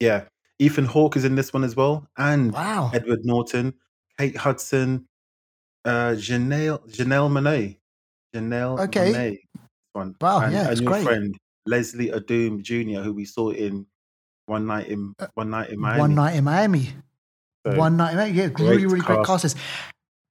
yeah, 0.00 0.24
Ethan 0.58 0.84
Hawke 0.84 1.16
is 1.16 1.24
in 1.24 1.34
this 1.34 1.52
one 1.52 1.64
as 1.64 1.76
well, 1.76 2.06
and 2.18 2.52
Wow. 2.52 2.90
Edward 2.92 3.20
Norton, 3.24 3.72
Kate 4.20 4.36
Hudson, 4.36 5.06
uh, 5.86 6.12
Janelle 6.26 6.78
Janelle 6.90 7.30
Monáe, 7.30 7.78
Janelle 8.34 8.78
Okay. 8.80 9.12
Monáe, 9.12 9.38
one, 9.94 10.14
Wow. 10.20 10.40
and, 10.40 10.52
Yeah, 10.52 10.68
and 10.70 10.80
your 10.80 10.90
great. 10.92 11.04
friend 11.04 11.34
Leslie 11.66 12.10
Odom 12.10 12.60
Jr., 12.62 13.00
who 13.00 13.14
we 13.14 13.24
saw 13.24 13.48
in 13.50 13.86
One 14.46 14.66
Night 14.66 14.88
in 14.88 15.14
Uh, 15.18 15.26
One 15.34 15.48
Night 15.50 15.70
in 15.70 15.80
Miami. 15.80 16.00
One 16.00 16.14
night 16.14 16.36
in 16.36 16.44
Miami. 16.44 16.90
So, 17.66 17.76
One 17.78 17.96
night 17.96 18.10
in 18.12 18.16
Miami. 18.18 18.38
Yeah, 18.38 18.48
great 18.48 18.68
really, 18.70 18.86
really 18.86 19.00
great 19.00 19.16
cast. 19.24 19.26
cast 19.26 19.44
list. 19.44 19.56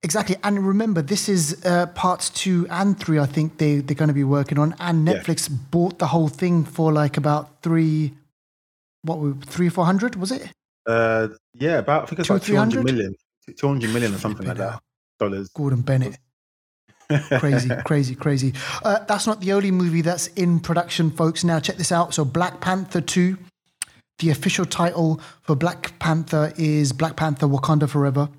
Exactly. 0.03 0.35
And 0.43 0.65
remember, 0.65 1.01
this 1.01 1.27
is 1.27 1.65
uh, 1.65 1.87
parts 1.87 2.29
two 2.29 2.67
and 2.69 2.97
three, 2.99 3.17
I 3.19 3.25
think 3.25 3.57
they, 3.57 3.79
they're 3.79 3.95
going 3.95 4.07
to 4.09 4.13
be 4.13 4.23
working 4.23 4.59
on. 4.59 4.75
And 4.79 5.07
Yeah. 5.07 5.15
Netflix 5.15 5.49
bought 5.71 5.97
the 5.99 6.07
whole 6.07 6.29
thing 6.29 6.63
for 6.63 6.91
like 6.93 7.17
about 7.17 7.61
three, 7.63 8.13
what, 9.01 9.17
were- 9.19 9.33
three, 9.33 9.69
four 9.69 9.85
hundred, 9.85 10.15
was 10.15 10.31
it? 10.31 10.51
Uh, 10.85 11.29
yeah, 11.53 11.79
about 11.79 12.03
I 12.03 12.05
think 12.05 12.19
it's 12.19 12.27
Two, 12.27 12.33
like 12.35 12.43
two 12.43 12.55
hundred 12.55 12.83
300? 12.83 12.85
million, 12.95 13.15
two 13.57 13.67
hundred 13.67 13.91
million 13.91 14.13
or 14.13 14.17
something 14.17 14.47
like 14.47 14.57
that 14.57 14.81
dollars. 15.19 15.49
Gordon 15.49 15.81
Bennett. 15.81 16.17
Crazy, 17.37 17.69
crazy, 17.85 18.15
crazy. 18.15 18.53
Uh, 18.83 18.99
that's 19.05 19.27
not 19.27 19.41
the 19.41 19.53
only 19.53 19.71
movie 19.71 20.01
that's 20.01 20.27
in 20.27 20.59
production, 20.59 21.11
folks. 21.11 21.43
Now, 21.43 21.59
check 21.59 21.75
this 21.75 21.91
out. 21.91 22.13
So, 22.13 22.23
Black 22.23 22.61
Panther 22.61 23.01
2, 23.01 23.37
the 24.19 24.29
official 24.29 24.65
title 24.65 25.19
for 25.41 25.55
Black 25.55 25.97
Panther 25.99 26.53
is 26.57 26.93
Black 26.93 27.15
Panther 27.15 27.47
Wakanda 27.47 27.89
Forever. 27.89 28.29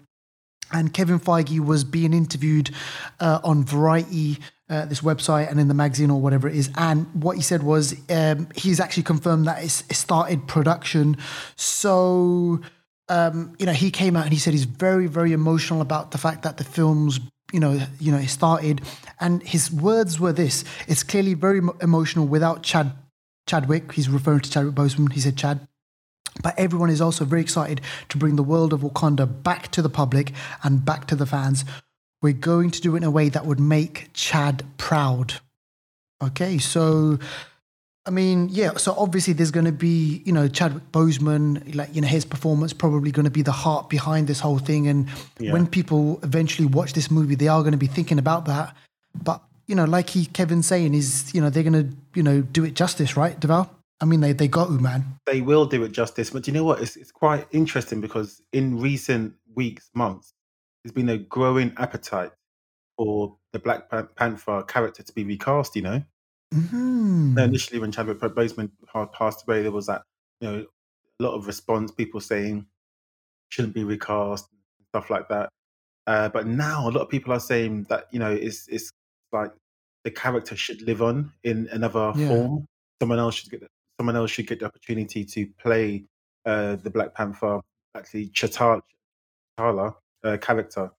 And 0.73 0.94
Kevin 0.94 1.18
Feige 1.18 1.58
was 1.58 1.82
being 1.82 2.14
interviewed 2.14 2.70
uh, 3.18 3.40
on 3.42 3.64
Variety, 3.64 4.38
uh, 4.68 4.84
this 4.84 5.00
website, 5.00 5.50
and 5.50 5.58
in 5.58 5.66
the 5.66 5.75
magazine 5.75 6.11
or 6.11 6.20
whatever 6.20 6.49
it 6.49 6.54
is. 6.54 6.70
And 6.76 7.12
what 7.12 7.34
he 7.34 7.42
said 7.42 7.64
was 7.64 7.96
um, 8.08 8.46
he's 8.54 8.78
actually 8.78 9.02
confirmed 9.02 9.49
that 9.49 9.64
it's, 9.64 9.80
it 9.90 9.94
started 9.94 10.46
production. 10.46 11.16
So, 11.56 12.61
um, 13.10 13.54
you 13.58 13.66
know, 13.66 13.72
he 13.72 13.90
came 13.90 14.16
out 14.16 14.24
and 14.24 14.32
he 14.32 14.38
said 14.38 14.54
he's 14.54 14.64
very, 14.64 15.08
very 15.08 15.32
emotional 15.32 15.80
about 15.82 16.12
the 16.12 16.18
fact 16.18 16.42
that 16.44 16.56
the 16.56 16.64
film's, 16.64 17.18
you 17.52 17.58
know, 17.58 17.80
you 17.98 18.12
know, 18.12 18.20
started. 18.22 18.80
And 19.18 19.42
his 19.42 19.70
words 19.70 20.20
were 20.20 20.32
this: 20.32 20.64
"It's 20.86 21.02
clearly 21.02 21.34
very 21.34 21.60
emotional 21.82 22.26
without 22.26 22.62
Chad 22.62 22.92
Chadwick." 23.46 23.92
He's 23.92 24.08
referring 24.08 24.40
to 24.40 24.50
Chadwick 24.50 24.76
Boseman. 24.76 25.12
He 25.12 25.20
said 25.20 25.36
Chad. 25.36 25.66
But 26.40 26.56
everyone 26.56 26.90
is 26.90 27.00
also 27.00 27.24
very 27.24 27.42
excited 27.42 27.80
to 28.08 28.16
bring 28.16 28.36
the 28.36 28.44
world 28.44 28.72
of 28.72 28.82
Wakanda 28.82 29.26
back 29.42 29.72
to 29.72 29.82
the 29.82 29.90
public 29.90 30.32
and 30.62 30.84
back 30.84 31.08
to 31.08 31.16
the 31.16 31.26
fans. 31.26 31.64
We're 32.22 32.32
going 32.32 32.70
to 32.70 32.80
do 32.80 32.94
it 32.94 32.98
in 32.98 33.04
a 33.04 33.10
way 33.10 33.28
that 33.28 33.44
would 33.44 33.58
make 33.58 34.10
Chad 34.12 34.62
proud. 34.76 35.40
Okay, 36.22 36.58
so 36.58 37.18
I 38.07 38.11
mean, 38.11 38.49
yeah, 38.50 38.76
so 38.76 38.95
obviously 38.97 39.35
there's 39.35 39.50
going 39.50 39.66
to 39.66 39.73
be, 39.73 40.23
you 40.25 40.33
know, 40.33 40.49
Chadwick 40.49 40.90
Boseman, 40.90 41.75
like, 41.75 41.95
you 41.95 42.00
know, 42.00 42.09
his 42.09 42.25
performance 42.25 42.73
probably 42.73 43.11
going 43.11 43.25
to 43.25 43.30
be 43.30 43.42
the 43.42 43.52
heart 43.52 43.90
behind 43.90 44.26
this 44.26 44.40
whole 44.40 44.59
thing. 44.59 44.88
And 44.88 45.09
Yeah. 45.38 45.52
when 45.52 45.66
people 45.66 46.19
eventually 46.23 46.66
watch 46.66 46.95
this 46.95 47.11
movie, 47.11 47.35
they 47.35 47.49
are 47.49 47.61
going 47.61 47.73
to 47.73 47.78
be 47.78 47.87
thinking 47.87 48.19
about 48.19 48.47
that. 48.47 48.75
But, 49.23 49.42
you 49.66 49.75
know, 49.75 49.85
like 49.85 50.09
he, 50.11 50.25
Kevin's 50.26 50.66
saying, 50.66 50.95
is, 50.95 51.35
you 51.35 51.42
know, 51.42 51.50
they're 51.50 51.62
going 51.62 51.90
to, 51.90 51.95
you 52.14 52.23
know, 52.23 52.40
do 52.40 52.64
it 52.64 52.75
justice, 52.75 53.16
right, 53.19 53.38
Deval? 53.38 53.69
I 54.00 54.07
mean, 54.07 54.21
they, 54.21 54.33
they 54.33 54.49
got 54.49 54.71
man. 54.71 55.04
they 55.26 55.42
will 55.42 55.66
do 55.66 55.83
it 55.85 55.92
justice. 55.92 56.30
But 56.30 56.45
do 56.45 56.50
you 56.50 56.57
know 56.57 56.64
what? 56.64 56.80
It's, 56.80 56.97
it's 56.97 57.12
quite 57.12 57.47
interesting 57.52 58.00
because 58.00 58.40
in 58.52 58.80
recent 58.80 59.35
weeks, 59.54 59.90
months, 59.95 60.33
there's 60.83 60.95
been 60.95 61.11
a 61.11 61.19
growing 61.19 61.75
appetite 61.76 62.30
for 62.97 63.37
the 63.52 63.59
Black 63.59 63.90
Panther 64.16 64.62
character 64.62 65.02
to 65.02 65.12
be 65.12 65.25
recast. 65.25 65.76
You 65.76 65.83
know, 65.83 66.02
hmm 66.52 67.38
initially 67.38 67.78
when 67.78 67.92
Chadwick 67.92 68.19
Boseman 68.19 68.71
pa- 68.87 69.07
passed 69.07 69.45
away, 69.47 69.62
there 69.62 69.71
was 69.71 69.87
that 69.87 70.02
you 70.40 70.50
know 70.50 70.66
a 71.21 71.23
lot 71.23 71.35
of 71.35 71.47
response, 71.47 71.90
people 71.92 72.21
saying 72.21 72.66
shouldn't 73.50 73.75
be 73.75 73.85
recast 73.85 74.47
and 74.50 74.87
stuff 74.88 75.11
like 75.11 75.28
that. 75.28 75.49
Uh, 76.07 76.28
but 76.28 76.47
now 76.47 76.88
a 76.88 76.90
lot 76.90 77.02
of 77.02 77.09
people 77.09 77.33
are 77.33 77.40
saying 77.40 77.87
that 77.88 78.07
you 78.11 78.19
know 78.19 78.30
it's 78.33 78.66
it's 78.69 78.90
like 79.33 79.52
the 80.04 80.11
character 80.11 80.57
should 80.57 80.83
live 80.83 81.02
on 81.02 81.33
in 81.45 81.69
another 81.73 82.12
Yeah. 82.16 82.28
form. 82.28 82.66
Someone 83.00 83.19
else 83.19 83.37
should 83.37 83.50
get 83.50 83.61
the, 83.61 83.69
someone 83.99 84.16
else 84.16 84.30
should 84.30 84.47
get 84.47 84.61
the 84.61 84.66
opportunity 84.66 85.25
to 85.25 85.47
play 85.59 86.04
uh, 86.47 86.76
the 86.76 86.90
Black 86.90 87.14
Panther, 87.14 87.61
actually 87.95 88.28
T'Challa 88.30 88.83
uh, 90.25 90.37
character, 90.38 90.90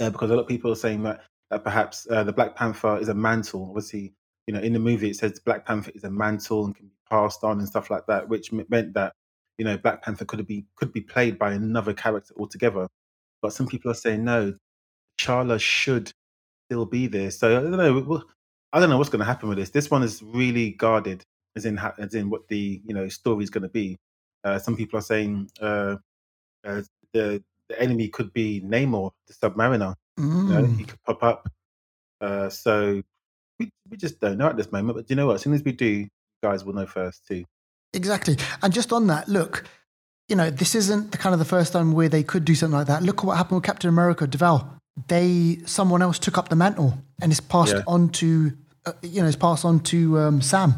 uh, 0.00 0.10
because 0.10 0.30
a 0.30 0.34
lot 0.34 0.42
of 0.42 0.48
people 0.48 0.70
are 0.70 0.76
saying 0.76 1.02
that 1.04 1.22
that 1.50 1.64
perhaps 1.64 2.06
uh, 2.10 2.22
the 2.22 2.32
Black 2.32 2.54
Panther 2.54 2.98
is 2.98 3.08
a 3.08 3.14
mantle. 3.14 3.66
Obviously, 3.68 4.12
you 4.46 4.54
know, 4.54 4.60
in 4.60 4.72
the 4.72 4.78
movie 4.78 5.10
it 5.10 5.16
says 5.16 5.38
Black 5.40 5.66
Panther 5.66 5.92
is 5.94 6.04
a 6.04 6.10
mantle 6.10 6.64
and 6.66 6.74
can 6.74 6.86
be 6.86 6.92
passed 7.08 7.44
on 7.44 7.58
and 7.58 7.68
stuff 7.68 7.90
like 7.90 8.06
that, 8.06 8.28
which 8.28 8.52
meant 8.52 8.94
that 8.94 9.12
you 9.58 9.64
know 9.64 9.76
Black 9.78 10.02
Panther 10.02 10.24
could 10.24 10.46
be 10.46 10.64
could 10.76 10.92
be 10.92 11.00
played 11.00 11.38
by 11.38 11.52
another 11.52 11.92
character 11.94 12.34
altogether. 12.38 12.88
But 13.42 13.52
some 13.52 13.66
people 13.66 13.90
are 13.90 13.94
saying 13.94 14.24
no, 14.24 14.54
Charla 15.18 15.60
should 15.60 16.12
still 16.68 16.86
be 16.86 17.06
there. 17.06 17.30
So 17.30 17.58
I 17.58 17.60
don't 17.62 17.72
know. 17.72 18.22
I 18.72 18.80
don't 18.80 18.90
know 18.90 18.98
what's 18.98 19.10
going 19.10 19.20
to 19.20 19.24
happen 19.26 19.48
with 19.48 19.58
this. 19.58 19.70
This 19.70 19.90
one 19.90 20.02
is 20.02 20.22
really 20.22 20.72
guarded, 20.72 21.24
as 21.56 21.64
in 21.66 21.78
as 21.98 22.14
in 22.14 22.30
what 22.30 22.48
the 22.48 22.80
you 22.84 22.94
know 22.94 23.08
story 23.08 23.44
is 23.44 23.50
going 23.50 23.62
to 23.62 23.68
be. 23.68 23.98
Uh, 24.44 24.58
some 24.58 24.76
people 24.76 24.98
are 24.98 25.02
saying 25.02 25.50
uh, 25.60 25.96
uh, 26.64 26.82
the 27.12 27.42
the 27.68 27.80
enemy 27.80 28.08
could 28.08 28.32
be 28.32 28.60
Namor, 28.62 29.10
the 29.28 29.34
Submariner. 29.34 29.94
You 30.18 30.24
know, 30.54 30.62
Mm. 30.62 30.78
he 30.78 30.84
could 30.84 31.02
pop 31.04 31.22
up. 31.22 31.48
Uh, 32.20 32.48
so 32.50 33.02
we 33.60 33.70
we 33.88 33.96
just 33.96 34.18
don't 34.18 34.38
know 34.38 34.48
at 34.48 34.56
this 34.56 34.72
moment. 34.72 34.96
But 34.96 35.06
do 35.06 35.12
you 35.12 35.16
know 35.16 35.28
what? 35.28 35.34
As 35.36 35.42
soon 35.42 35.52
as 35.54 35.62
we 35.62 35.70
do, 35.72 36.08
guys 36.42 36.64
will 36.64 36.72
know 36.72 36.86
first 36.86 37.24
too. 37.28 37.44
Exactly. 37.92 38.36
And 38.62 38.72
just 38.72 38.92
on 38.92 39.06
that, 39.08 39.28
look, 39.28 39.64
you 40.28 40.34
know, 40.36 40.50
this 40.50 40.74
isn't 40.74 41.12
the 41.12 41.18
kind 41.18 41.32
of 41.32 41.38
the 41.38 41.44
first 41.44 41.72
time 41.72 41.92
where 41.92 42.08
they 42.08 42.22
could 42.24 42.44
do 42.44 42.54
something 42.54 42.76
like 42.78 42.86
that. 42.88 43.02
Look 43.02 43.18
at 43.20 43.24
what 43.24 43.36
happened 43.36 43.56
with 43.58 43.64
Captain 43.64 43.88
America, 43.88 44.26
Deval. 44.26 44.68
They 45.08 45.58
someone 45.66 46.02
else 46.02 46.18
took 46.18 46.36
up 46.38 46.48
the 46.48 46.56
mantle 46.56 46.98
and 47.22 47.30
it's 47.30 47.40
passed 47.40 47.74
Yeah. 47.74 47.82
on 47.86 48.08
to, 48.10 48.52
uh, 48.86 48.92
you 49.02 49.20
know, 49.22 49.28
it's 49.28 49.36
passed 49.36 49.64
on 49.64 49.80
to 49.80 50.18
um, 50.18 50.40
Sam. 50.42 50.74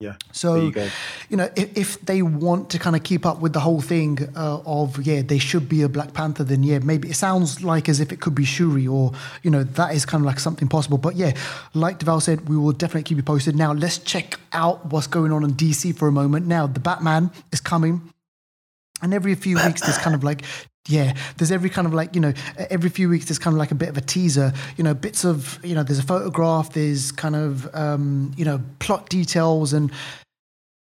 Yeah. 0.00 0.14
So 0.30 0.54
you 0.54 0.90
you 1.28 1.36
know, 1.36 1.50
if, 1.56 1.76
if 1.76 2.00
they 2.02 2.22
want 2.22 2.70
to 2.70 2.78
kind 2.78 2.94
of 2.94 3.02
keep 3.02 3.26
up 3.26 3.40
with 3.40 3.52
the 3.52 3.58
whole 3.58 3.80
thing 3.80 4.18
uh, 4.36 4.60
of 4.64 5.04
yeah, 5.04 5.22
they 5.22 5.38
should 5.38 5.68
be 5.68 5.82
a 5.82 5.88
Black 5.88 6.14
Panther, 6.14 6.44
then 6.44 6.62
yeah, 6.62 6.78
maybe 6.78 7.10
it 7.10 7.14
sounds 7.14 7.64
like 7.64 7.88
as 7.88 7.98
if 7.98 8.12
it 8.12 8.20
could 8.20 8.34
be 8.34 8.44
Shuri, 8.44 8.86
or 8.86 9.10
you 9.42 9.50
know, 9.50 9.64
that 9.64 9.94
is 9.94 10.06
kind 10.06 10.22
of 10.22 10.26
like 10.26 10.38
something 10.38 10.68
possible. 10.68 10.98
But 10.98 11.16
yeah, 11.16 11.32
like 11.74 11.98
Deval 11.98 12.22
said, 12.22 12.48
we 12.48 12.56
will 12.56 12.70
definitely 12.70 13.02
keep 13.02 13.16
you 13.16 13.24
posted. 13.24 13.56
Now 13.56 13.72
let's 13.72 13.98
check 13.98 14.38
out 14.52 14.86
what's 14.86 15.08
going 15.08 15.32
on 15.32 15.42
in 15.42 15.54
DC 15.54 15.96
for 15.96 16.06
a 16.06 16.12
moment. 16.12 16.46
Now 16.46 16.68
the 16.68 16.80
Batman 16.80 17.32
is 17.50 17.60
coming, 17.60 18.12
and 19.02 19.12
every 19.12 19.34
few 19.34 19.56
weeks 19.56 19.80
there's 19.80 19.98
kind 19.98 20.14
of 20.14 20.22
like. 20.22 20.42
Yeah, 20.86 21.14
there's 21.36 21.52
every 21.52 21.68
kind 21.68 21.86
of 21.86 21.92
like, 21.92 22.14
you 22.14 22.20
know, 22.20 22.32
every 22.70 22.88
few 22.88 23.08
weeks 23.10 23.26
there's 23.26 23.38
kind 23.38 23.54
of 23.54 23.58
like 23.58 23.70
a 23.72 23.74
bit 23.74 23.90
of 23.90 23.98
a 23.98 24.00
teaser, 24.00 24.52
you 24.76 24.84
know, 24.84 24.94
bits 24.94 25.24
of, 25.24 25.58
you 25.62 25.74
know, 25.74 25.82
there's 25.82 25.98
a 25.98 26.02
photograph, 26.02 26.72
there's 26.72 27.12
kind 27.12 27.36
of, 27.36 27.74
um, 27.74 28.32
you 28.36 28.44
know, 28.44 28.62
plot 28.78 29.08
details 29.10 29.72
and 29.74 29.92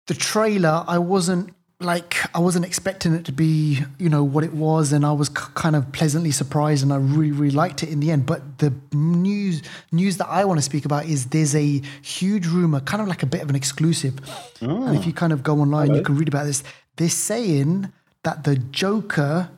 the 0.08 0.14
trailer 0.14 0.84
i 0.88 0.98
wasn't 0.98 1.52
like 1.80 2.16
i 2.36 2.40
wasn't 2.40 2.64
expecting 2.64 3.14
it 3.14 3.26
to 3.26 3.32
be 3.32 3.80
you 3.98 4.08
know 4.08 4.24
what 4.24 4.44
it 4.44 4.54
was 4.54 4.94
and 4.94 5.06
i 5.06 5.12
was 5.12 5.30
k- 5.30 5.42
kind 5.56 5.76
of 5.76 5.92
pleasantly 5.92 6.32
surprised 6.32 6.84
and 6.84 6.94
i 6.94 6.96
really 6.96 7.32
really 7.32 7.52
liked 7.56 7.84
it 7.84 7.90
in 7.90 8.00
the 8.00 8.12
end. 8.12 8.26
But 8.26 8.60
the 8.60 8.74
news 8.94 9.62
news 9.92 10.18
that 10.18 10.28
i 10.30 10.46
want 10.46 10.58
to 10.58 10.62
speak 10.62 10.86
about 10.86 11.06
is 11.06 11.26
there's 11.28 11.56
a 11.56 11.82
huge 12.02 12.48
rumor 12.48 12.80
kind 12.80 13.02
of 13.02 13.08
like 13.08 13.24
a 13.24 13.26
bit 13.26 13.42
of 13.42 13.50
an 13.50 13.56
exclusive. 13.56 14.20
And 14.62 14.96
if 14.96 15.06
you 15.06 15.14
kind 15.14 15.34
of 15.34 15.44
go 15.44 15.60
online 15.60 15.94
you 15.94 16.02
can 16.02 16.16
read 16.18 16.28
about 16.28 16.46
this. 16.46 16.64
They're 16.98 17.10
saying 17.10 17.92
that 18.24 18.46
the 18.46 18.56
joker 18.56 19.50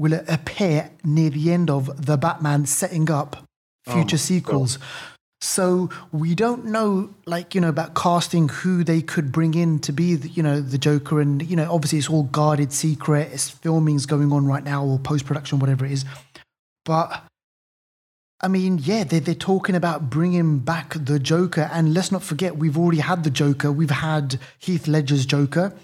will 0.00 0.14
appear 0.28 0.90
near 1.04 1.30
the 1.30 1.52
end 1.52 1.70
of 1.70 2.06
the 2.06 2.16
batman 2.16 2.66
setting 2.66 3.10
up 3.10 3.46
oh, 3.86 3.92
future 3.92 4.18
sequels 4.18 4.78
so 5.42 5.88
we 6.12 6.34
don't 6.34 6.66
know, 6.66 7.14
like 7.24 7.54
you 7.54 7.62
know, 7.62 7.70
about 7.70 7.94
casting 7.94 8.48
who 8.48 8.84
they 8.84 9.00
could 9.00 9.32
bring 9.32 9.54
in 9.54 9.78
to 9.80 9.92
be, 9.92 10.14
the, 10.14 10.28
you 10.28 10.42
know, 10.42 10.60
the 10.60 10.76
Joker, 10.76 11.20
and 11.20 11.48
you 11.48 11.56
know, 11.56 11.72
obviously 11.72 11.98
it's 11.98 12.10
all 12.10 12.24
guarded, 12.24 12.72
secret. 12.72 13.30
It's 13.32 13.48
filming's 13.48 14.04
going 14.04 14.32
on 14.32 14.46
right 14.46 14.62
now, 14.62 14.84
or 14.84 14.98
post 14.98 15.24
production, 15.24 15.58
whatever 15.58 15.86
it 15.86 15.92
is. 15.92 16.04
But 16.84 17.24
I 18.42 18.48
mean, 18.48 18.80
yeah, 18.82 19.04
they're 19.04 19.20
they're 19.20 19.34
talking 19.34 19.74
about 19.74 20.10
bringing 20.10 20.58
back 20.58 20.94
the 20.94 21.18
Joker, 21.18 21.70
and 21.72 21.94
let's 21.94 22.12
not 22.12 22.22
forget 22.22 22.58
we've 22.58 22.76
already 22.76 23.00
had 23.00 23.24
the 23.24 23.30
Joker. 23.30 23.72
We've 23.72 23.90
had 23.90 24.38
Heath 24.58 24.86
Ledger's 24.86 25.24
Joker. 25.24 25.74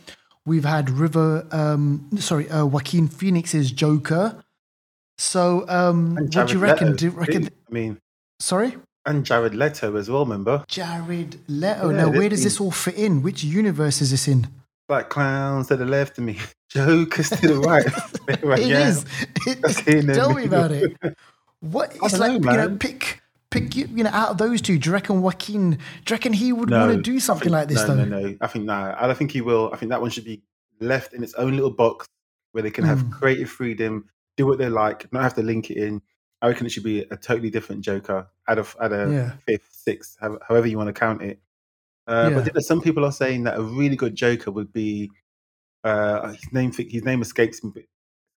We've 0.46 0.64
had 0.64 0.88
River, 0.90 1.46
um, 1.50 2.08
sorry, 2.18 2.48
uh, 2.48 2.64
Joaquin 2.64 3.08
Phoenix's 3.08 3.70
Joker. 3.72 4.42
So, 5.18 5.64
um, 5.68 6.14
what 6.16 6.46
do 6.46 6.52
you 6.54 6.58
reckon? 6.58 6.88
Leto, 6.88 6.96
Do 6.98 7.04
you 7.06 7.10
reckon? 7.10 7.44
I 7.46 7.72
mean, 7.72 7.98
Sorry. 8.38 8.76
and 9.06 9.24
Jared 9.24 9.54
Leto 9.54 9.96
as 9.96 10.08
well. 10.10 10.24
Remember, 10.24 10.64
Jared 10.68 11.40
Leto. 11.48 11.90
Yeah, 11.90 11.96
now, 11.96 12.08
where 12.10 12.28
does 12.28 12.40
is- 12.40 12.44
this 12.44 12.60
all 12.60 12.70
fit 12.70 12.94
in? 12.96 13.22
Which 13.22 13.42
universe 13.44 14.00
is 14.00 14.10
this 14.10 14.28
in? 14.28 14.46
like 14.88 15.08
clowns 15.08 15.66
to 15.66 15.76
the 15.76 15.84
left 15.84 16.16
of 16.18 16.22
me, 16.22 16.38
jokers 16.70 17.30
to 17.30 17.48
the 17.48 17.58
right. 17.58 17.84
right 18.44 18.60
It 18.60 18.68
yeah. 18.68 18.88
is. 18.88 19.04
It- 19.46 20.14
tell 20.14 20.32
me 20.32 20.44
about 20.44 20.70
it. 20.70 20.96
What 21.60 21.96
it's 22.00 22.18
like, 22.18 22.40
know, 22.42 22.52
you 22.52 22.56
know, 22.58 22.76
pick, 22.76 23.20
pick, 23.50 23.74
you 23.76 23.86
you 23.94 24.04
know, 24.04 24.10
out 24.10 24.30
of 24.30 24.38
those 24.38 24.60
two. 24.60 24.78
Do 24.78 24.88
you 24.90 24.92
reckon 24.92 25.22
Joaquin? 25.22 25.70
Do 25.72 25.76
you 25.76 26.14
reckon 26.14 26.32
he 26.32 26.52
would 26.52 26.70
No, 26.70 26.80
want 26.86 26.92
to 26.96 27.02
do 27.02 27.18
something 27.20 27.44
think- 27.44 27.52
like 27.52 27.68
this 27.68 27.86
no, 27.86 27.96
though? 27.96 28.04
No, 28.04 28.20
no, 28.20 28.36
I 28.40 28.46
think 28.46 28.64
no. 28.64 28.94
I 28.98 29.06
don't 29.06 29.16
think 29.16 29.32
he 29.32 29.40
will. 29.40 29.70
I 29.72 29.76
think 29.76 29.90
that 29.90 30.00
one 30.00 30.10
should 30.10 30.24
be 30.24 30.42
left 30.80 31.12
in 31.14 31.22
its 31.22 31.34
own 31.34 31.54
little 31.54 31.70
box 31.70 32.06
where 32.52 32.62
they 32.62 32.70
can 32.70 32.84
have 32.84 32.98
Mm. 33.04 33.12
creative 33.12 33.50
freedom, 33.50 34.08
do 34.36 34.46
what 34.46 34.58
they 34.58 34.68
like, 34.68 35.10
not 35.12 35.22
have 35.22 35.34
to 35.34 35.42
link 35.42 35.70
it 35.70 35.76
in. 35.78 36.02
I 36.42 36.48
reckon 36.48 36.66
it 36.66 36.70
should 36.70 36.82
be 36.84 37.00
a 37.00 37.16
totally 37.16 37.50
different 37.50 37.82
Joker, 37.82 38.28
add 38.48 38.58
a 38.58 38.66
add 38.80 38.92
a 38.92 39.10
Yeah. 39.10 39.36
fifth, 39.46 39.68
sixth, 39.72 40.16
however 40.20 40.66
you 40.66 40.76
want 40.76 40.88
to 40.88 40.92
count 40.92 41.22
it. 41.22 41.40
Uh, 42.06 42.30
Yeah. 42.32 42.48
But 42.52 42.64
some 42.64 42.80
people 42.80 43.04
are 43.04 43.12
saying 43.12 43.44
that 43.44 43.58
a 43.58 43.62
really 43.62 43.96
good 43.96 44.14
Joker 44.14 44.50
would 44.50 44.72
be 44.72 45.10
uh, 45.84 46.32
his 46.32 46.52
name. 46.52 46.72
His 46.72 47.04
name 47.04 47.22
escapes 47.22 47.62
me, 47.62 47.86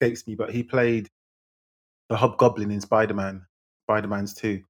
escapes 0.02 0.28
me, 0.28 0.36
but 0.36 0.52
he 0.52 0.64
played 0.64 1.10
the 2.10 2.18
Hobgoblin 2.18 2.72
in 2.72 2.82
Spider 2.82 3.14
Man, 3.14 3.46
Spider 3.86 4.08
Man's 4.10 4.34
two. 4.34 4.64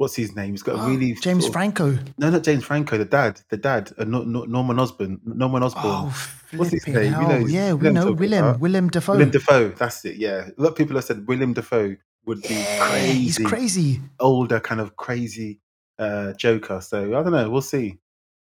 What's 0.00 0.16
his 0.16 0.34
name? 0.34 0.52
He's 0.52 0.62
got 0.62 0.76
a 0.76 0.82
Oh, 0.82 0.88
really 0.88 1.12
James 1.12 1.44
sort 1.44 1.50
of- 1.50 1.52
Franco. 1.52 1.98
no, 2.16 2.30
not 2.30 2.42
James 2.42 2.64
Franco, 2.64 2.96
the 2.96 3.04
dad, 3.04 3.38
the 3.50 3.58
dad, 3.58 3.92
uh, 3.98 4.04
no, 4.04 4.22
no, 4.22 4.44
Norman 4.44 4.78
Osborn, 4.78 5.20
Norman 5.26 5.62
Osborn. 5.62 5.84
Oh, 5.86 6.26
What's 6.56 6.70
his 6.70 6.86
name? 6.86 7.12
You 7.12 7.28
know- 7.28 7.36
yeah, 7.46 7.74
we 7.74 7.82
know 7.90 7.90
know 7.92 8.00
what 8.04 8.12
I'm 8.12 8.16
talking 8.16 8.16
Willem. 8.16 8.44
about. 8.46 8.60
Willem 8.60 8.88
Dafoe. 8.88 9.12
Willem 9.12 9.30
Dafoe, 9.30 9.68
that's 9.76 10.02
it. 10.06 10.16
Yeah, 10.16 10.48
a 10.56 10.60
lot 10.62 10.70
of 10.70 10.76
people 10.76 10.96
have 10.96 11.04
said 11.04 11.26
Willem 11.28 11.52
Dafoe 11.52 11.96
would 12.24 12.40
be 12.40 12.54
Yeah, 12.54 12.88
crazy, 12.88 13.12
he's 13.12 13.38
crazy. 13.38 14.00
older, 14.20 14.58
kind 14.58 14.80
of 14.80 14.96
crazy 14.96 15.60
uh, 15.98 16.32
Joker. 16.32 16.80
So 16.80 17.18
I 17.18 17.22
don't 17.22 17.32
know. 17.32 17.50
We'll 17.50 17.60
see. 17.60 17.98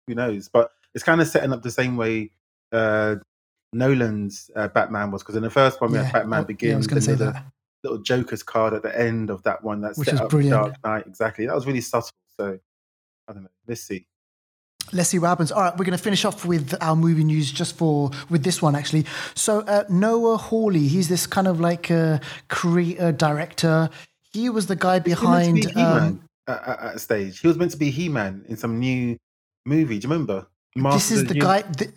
Who 0.06 0.14
knows? 0.16 0.50
But 0.50 0.70
it's 0.94 1.02
kind 1.02 1.22
of 1.22 1.28
setting 1.28 1.54
up 1.54 1.62
the 1.62 1.70
same 1.70 1.96
way 1.96 2.30
uh, 2.72 3.16
Nolan's 3.72 4.50
uh, 4.54 4.68
Batman 4.68 5.10
was, 5.12 5.22
because 5.22 5.36
in 5.36 5.42
the 5.44 5.48
first 5.50 5.80
one 5.80 5.92
we 5.92 5.96
Yeah, 5.96 6.04
had 6.04 6.12
Batman 6.12 6.42
oh, 6.42 6.44
Begins, 6.44 6.86
yeah, 6.86 6.92
I 6.92 6.94
was 6.94 7.04
say 7.06 7.14
that. 7.14 7.42
Little 7.84 7.98
Joker's 7.98 8.42
card 8.42 8.74
at 8.74 8.82
the 8.82 8.98
end 8.98 9.30
of 9.30 9.42
that 9.44 9.62
one. 9.62 9.80
That's 9.80 9.98
Which 9.98 10.08
up 10.12 10.30
brilliant. 10.30 10.52
Dark 10.54 10.74
Knight. 10.84 11.06
Exactly, 11.06 11.46
that 11.46 11.54
was 11.54 11.66
really 11.66 11.80
subtle. 11.80 12.10
So 12.36 12.58
I 13.28 13.32
don't 13.32 13.42
know. 13.44 13.48
Let's 13.66 13.82
see. 13.82 14.06
Let's 14.92 15.10
see 15.10 15.18
what 15.18 15.28
happens. 15.28 15.52
All 15.52 15.60
right, 15.60 15.72
we're 15.76 15.84
going 15.84 15.96
to 15.98 16.02
finish 16.02 16.24
off 16.24 16.46
with 16.46 16.74
our 16.80 16.96
movie 16.96 17.24
news 17.24 17.52
just 17.52 17.76
for 17.76 18.10
with 18.30 18.42
this 18.42 18.62
one 18.62 18.74
actually. 18.74 19.04
So 19.34 19.60
uh, 19.60 19.84
Noah 19.90 20.38
Hawley, 20.38 20.88
he's 20.88 21.08
this 21.08 21.26
kind 21.26 21.46
of 21.46 21.60
like 21.60 21.90
uh, 21.90 22.20
creator 22.48 23.12
director. 23.12 23.90
He 24.32 24.48
was 24.48 24.66
the 24.66 24.76
guy 24.76 25.00
He 25.00 25.10
was 25.14 25.22
meant 25.22 25.54
behind. 25.56 25.74
be 25.74 25.80
Um, 25.80 26.22
at, 26.46 26.62
at, 26.68 26.80
at 26.80 26.94
a 26.96 26.98
stage. 26.98 27.40
He 27.40 27.46
was 27.48 27.58
meant 27.58 27.70
to 27.72 27.76
be 27.76 27.90
He-Man 27.90 28.44
in 28.48 28.56
some 28.56 28.78
new 28.78 29.18
movie. 29.66 29.98
Do 29.98 30.06
you 30.08 30.12
remember? 30.12 30.46
this 30.74 31.10
is 31.10 31.24
the 31.24 31.34
guy. 31.34 31.62
Th- 31.62 31.90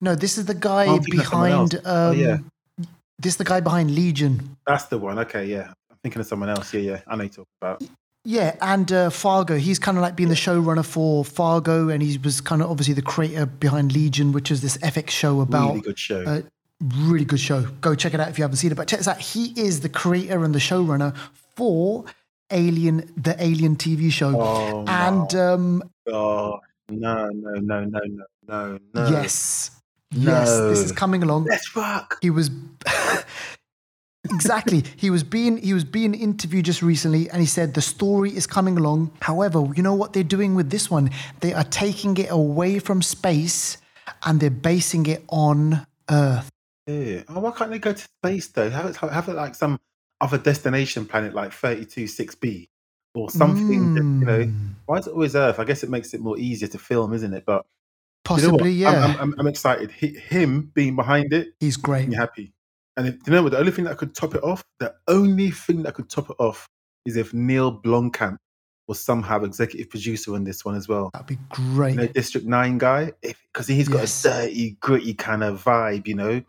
no, 0.00 0.14
this 0.14 0.38
is 0.38 0.46
the 0.46 0.54
guy 0.54 0.86
Oh, 0.86 0.94
I'm 0.96 1.02
thinking 1.02 1.20
of 1.20 1.26
someone 1.26 1.50
else. 1.52 1.70
behind. 1.70 1.86
Oh, 1.86 2.10
Um, 2.12 2.18
yeah. 2.18 2.38
This 3.20 3.34
is 3.34 3.36
the 3.36 3.44
guy 3.44 3.60
behind 3.60 3.94
Legion. 3.94 4.56
That's 4.66 4.86
the 4.86 4.96
one. 4.96 5.18
Okay, 5.18 5.44
yeah. 5.44 5.72
I'm 5.90 5.96
thinking 6.02 6.20
of 6.20 6.26
someone 6.26 6.48
else. 6.48 6.72
Yeah, 6.72 6.80
yeah. 6.80 7.00
I 7.06 7.16
know 7.16 7.24
you 7.24 7.28
talk 7.28 7.48
about. 7.60 7.82
Yeah, 8.24 8.56
and 8.60 8.90
uh, 8.90 9.10
Fargo. 9.10 9.56
He's 9.56 9.78
kind 9.78 9.98
of 9.98 10.02
like 10.02 10.16
being 10.16 10.30
the 10.30 10.34
showrunner 10.34 10.84
for 10.84 11.24
Fargo, 11.24 11.88
and 11.88 12.02
he 12.02 12.18
was 12.18 12.40
kind 12.40 12.62
of 12.62 12.70
obviously 12.70 12.94
the 12.94 13.02
creator 13.02 13.44
behind 13.46 13.92
Legion, 13.92 14.32
which 14.32 14.50
is 14.50 14.62
this 14.62 14.78
FX 14.78 15.10
show 15.10 15.40
about 15.40 15.68
really 15.68 15.80
good 15.80 15.98
show. 15.98 16.22
uh, 16.22 16.42
really 16.96 17.24
good 17.26 17.40
show. 17.40 17.62
Go 17.80 17.94
check 17.94 18.14
it 18.14 18.20
out 18.20 18.28
if 18.28 18.38
you 18.38 18.44
haven't 18.44 18.56
seen 18.56 18.72
it. 18.72 18.74
But 18.74 18.88
check 18.88 19.00
this 19.00 19.08
out. 19.08 19.20
He 19.20 19.52
is 19.60 19.80
the 19.80 19.88
creator 19.90 20.44
and 20.44 20.54
the 20.54 20.58
showrunner 20.58 21.14
for 21.56 22.06
Alien, 22.50 23.12
the 23.16 23.42
Alien 23.42 23.76
TV 23.76 24.10
show. 24.10 24.34
oh 24.38 24.84
and 24.86 25.32
my 25.32 25.40
um, 25.40 25.82
god! 26.06 26.60
No, 26.90 27.28
no, 27.28 27.54
no, 27.54 27.84
no, 27.84 28.00
no, 28.46 28.78
no, 28.94 29.26
no. 30.12 30.32
yes, 30.32 30.48
yes, 30.48 30.58
this 30.58 30.78
is 30.80 30.92
coming 30.92 31.22
along. 31.22 31.44
Let's 31.44 31.74
rock. 31.76 32.18
He 32.20 32.30
was 32.30 32.50
exactly. 34.24 34.84
He 34.96 35.10
was 35.10 35.22
being 35.22 35.56
he 35.58 35.74
was 35.74 35.84
being 35.84 36.14
interviewed 36.14 36.64
just 36.66 36.82
recently, 36.82 37.28
and 37.30 37.40
he 37.40 37.46
said 37.46 37.74
the 37.74 37.82
story 37.82 38.30
is 38.36 38.46
coming 38.46 38.76
along. 38.76 39.12
However, 39.20 39.66
you 39.74 39.82
know 39.82 39.94
what 39.94 40.12
they're 40.12 40.22
doing 40.22 40.54
with 40.54 40.70
this 40.70 40.90
one? 40.90 41.10
They 41.40 41.52
are 41.52 41.64
taking 41.64 42.16
it 42.16 42.30
away 42.30 42.78
from 42.78 43.02
space, 43.02 43.78
and 44.24 44.40
they're 44.40 44.50
basing 44.50 45.06
it 45.06 45.24
on 45.28 45.86
Earth. 46.10 46.48
Yeah. 46.86 47.22
Oh, 47.28 47.40
why 47.40 47.52
can't 47.52 47.70
they 47.70 47.78
go 47.78 47.92
to 47.92 47.98
space 47.98 48.48
though? 48.48 48.70
Have 48.70 48.86
it, 48.86 48.96
have 48.96 49.28
it 49.28 49.34
like 49.34 49.54
some 49.54 49.78
other 50.20 50.38
destination 50.38 51.06
planet 51.06 51.34
like 51.34 51.50
32-6b 51.50 52.68
or 53.14 53.30
something. 53.30 53.94
that, 53.94 54.02
you 54.02 54.26
know, 54.26 54.44
Mm, 54.44 54.74
why 54.86 54.98
is 54.98 55.06
it 55.06 55.12
always 55.12 55.34
Earth? 55.36 55.58
I 55.58 55.64
guess 55.64 55.82
it 55.82 55.90
makes 55.90 56.12
it 56.14 56.20
more 56.20 56.38
easier 56.38 56.68
to 56.68 56.78
film, 56.78 57.12
isn't 57.14 57.32
it? 57.32 57.44
But 57.46 57.64
you 58.30 58.36
know 58.42 58.50
possibly, 58.50 58.72
yeah. 58.72 58.90
I'm, 59.04 59.20
I'm, 59.20 59.34
I'm 59.40 59.46
excited. 59.46 59.90
Hi 60.00 60.06
him 60.08 60.70
being 60.74 60.96
behind 60.96 61.32
it 61.32 61.48
He's 61.60 61.76
great. 61.76 62.08
me 62.08 62.14
happy. 62.16 62.52
And 62.96 63.08
if, 63.08 63.14
you 63.26 63.32
know 63.32 63.42
what? 63.42 63.52
The 63.52 63.58
only 63.58 63.72
thing 63.72 63.84
that 63.84 63.96
could 63.98 64.14
top 64.14 64.34
it 64.34 64.42
off, 64.42 64.62
the 64.78 64.94
only 65.08 65.50
thing 65.50 65.82
that 65.84 65.94
could 65.94 66.10
top 66.10 66.28
it 66.30 66.36
off, 66.38 66.66
is 67.06 67.16
if 67.16 67.32
Neil 67.32 67.80
Blomkamp 67.80 68.36
was 68.88 69.00
somehow 69.00 69.42
executive 69.44 69.88
producer 69.88 70.34
on 70.34 70.44
this 70.44 70.64
one 70.64 70.74
as 70.74 70.88
well. 70.88 71.10
That'd 71.12 71.28
be 71.28 71.38
great. 71.48 71.92
You 71.94 72.00
know, 72.00 72.06
District 72.08 72.46
Nine 72.46 72.76
guy, 72.76 73.12
because 73.22 73.68
he's 73.68 73.88
got 73.88 74.00
Yes. 74.00 74.24
a 74.24 74.28
dirty, 74.28 74.76
gritty 74.80 75.14
kind 75.14 75.44
of 75.44 75.62
vibe. 75.64 76.06
You 76.08 76.16
know, 76.16 76.42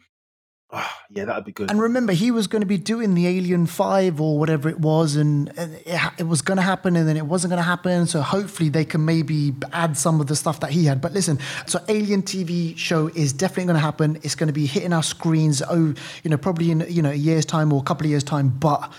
Ah, 0.73 1.03
yeah, 1.09 1.25
that'd 1.25 1.43
be 1.43 1.51
good. 1.51 1.69
And 1.69 1.81
remember, 1.81 2.13
he 2.13 2.31
was 2.31 2.47
going 2.47 2.61
to 2.61 2.65
be 2.65 2.77
doing 2.77 3.13
the 3.13 3.27
Alien 3.27 3.65
Five 3.65 4.21
or 4.21 4.39
whatever 4.39 4.69
it 4.69 4.79
was, 4.79 5.17
and, 5.17 5.51
and 5.57 5.73
it, 5.85 5.99
it 6.19 6.27
was 6.27 6.41
going 6.41 6.55
to 6.55 6.61
happen, 6.61 6.95
and 6.95 7.07
then 7.07 7.17
it 7.17 7.25
wasn't 7.25 7.51
going 7.51 7.57
to 7.57 7.63
happen. 7.63 8.07
So 8.07 8.21
hopefully, 8.21 8.69
they 8.69 8.85
can 8.85 9.03
maybe 9.03 9.53
add 9.73 9.97
some 9.97 10.21
of 10.21 10.27
the 10.27 10.35
stuff 10.35 10.61
that 10.61 10.71
he 10.71 10.85
had. 10.85 11.01
But 11.01 11.11
listen, 11.11 11.39
so 11.65 11.79
Alien 11.89 12.23
TV 12.23 12.77
show 12.77 13.07
is 13.07 13.33
definitely 13.33 13.65
going 13.65 13.75
to 13.75 13.81
happen. 13.81 14.17
It's 14.23 14.35
going 14.35 14.47
to 14.47 14.53
be 14.53 14.65
hitting 14.65 14.93
our 14.93 15.03
screens. 15.03 15.61
Oh, 15.69 15.93
you 16.23 16.29
know, 16.29 16.37
probably 16.37 16.71
in 16.71 16.85
you 16.87 17.01
know 17.01 17.11
a 17.11 17.15
year's 17.15 17.45
time 17.45 17.73
or 17.73 17.81
a 17.81 17.83
couple 17.83 18.05
of 18.05 18.09
years 18.09 18.23
time. 18.23 18.47
But 18.47 18.93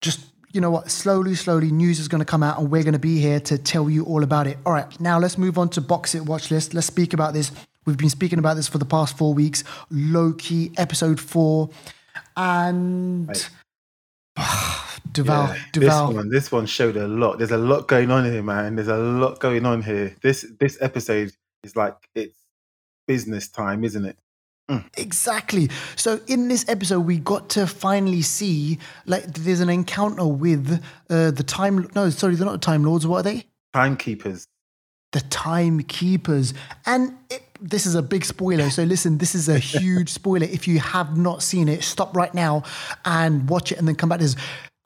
just 0.00 0.20
you 0.52 0.60
know 0.60 0.70
what, 0.70 0.90
slowly, 0.90 1.34
slowly, 1.34 1.70
news 1.70 2.00
is 2.00 2.08
going 2.08 2.20
to 2.20 2.24
come 2.24 2.42
out, 2.42 2.58
and 2.58 2.70
we're 2.70 2.82
going 2.82 2.94
to 2.94 2.98
be 2.98 3.20
here 3.20 3.38
to 3.38 3.58
tell 3.58 3.88
you 3.88 4.04
all 4.04 4.24
about 4.24 4.48
it. 4.48 4.58
All 4.66 4.72
right, 4.72 5.00
now 5.00 5.18
let's 5.18 5.38
move 5.38 5.58
on 5.58 5.68
to 5.70 5.80
boxset 5.80 6.22
watch 6.22 6.50
list. 6.50 6.74
Let's 6.74 6.86
speak 6.88 7.12
about 7.12 7.34
this. 7.34 7.52
We've 7.88 7.96
been 7.96 8.10
speaking 8.10 8.38
about 8.38 8.54
this 8.56 8.68
for 8.68 8.76
the 8.76 8.84
past 8.84 9.16
four 9.16 9.32
weeks. 9.32 9.64
Loki 9.90 10.72
episode 10.76 11.18
four, 11.18 11.70
and 12.36 13.28
Deval, 14.38 15.48
Yeah, 15.48 15.56
Deval. 15.72 15.80
This 16.08 16.16
one, 16.16 16.28
this 16.30 16.52
one 16.52 16.66
showed 16.66 16.96
a 16.98 17.08
lot. 17.08 17.38
There's 17.38 17.50
a 17.50 17.56
lot 17.56 17.88
going 17.88 18.10
on 18.10 18.26
here, 18.30 18.42
man. 18.42 18.76
There's 18.76 18.88
a 18.88 18.98
lot 18.98 19.40
going 19.40 19.64
on 19.64 19.82
here. 19.82 20.14
This 20.20 20.44
this 20.60 20.76
episode 20.82 21.32
is 21.64 21.76
like 21.76 21.96
it's 22.14 22.36
business 23.06 23.48
time, 23.48 23.84
isn't 23.84 24.04
it? 24.04 24.18
Exactly. 24.98 25.70
So 25.96 26.20
in 26.26 26.48
this 26.48 26.68
episode, 26.68 27.00
we 27.00 27.16
got 27.18 27.48
to 27.50 27.66
finally 27.66 28.20
see 28.20 28.78
like 29.06 29.24
there's 29.32 29.60
an 29.60 29.70
encounter 29.70 30.26
with 30.26 30.84
uh, 31.08 31.30
the 31.30 31.42
time. 31.42 31.88
No, 31.94 32.10
sorry, 32.10 32.34
they're 32.34 32.44
not 32.44 32.60
time 32.60 32.84
lords. 32.84 33.06
What 33.06 33.20
are 33.20 33.22
they? 33.22 33.46
Timekeepers. 33.72 34.46
the 35.12 35.20
timekeepers. 35.30 36.52
And 36.84 37.16
it, 37.30 37.42
this 37.60 37.86
is 37.86 37.94
a 37.94 38.02
big 38.02 38.24
spoiler. 38.24 38.70
So 38.70 38.84
listen, 38.84 39.18
this 39.18 39.34
is 39.34 39.48
a 39.48 39.58
huge 39.58 40.10
spoiler. 40.10 40.46
If 40.46 40.68
you 40.68 40.78
have 40.80 41.16
not 41.16 41.42
seen 41.42 41.68
it, 41.68 41.82
stop 41.82 42.16
right 42.16 42.32
now 42.34 42.62
and 43.04 43.48
watch 43.48 43.72
it 43.72 43.78
and 43.78 43.86
then 43.86 43.94
come 43.94 44.08
back 44.08 44.18
to 44.18 44.24
this. 44.24 44.36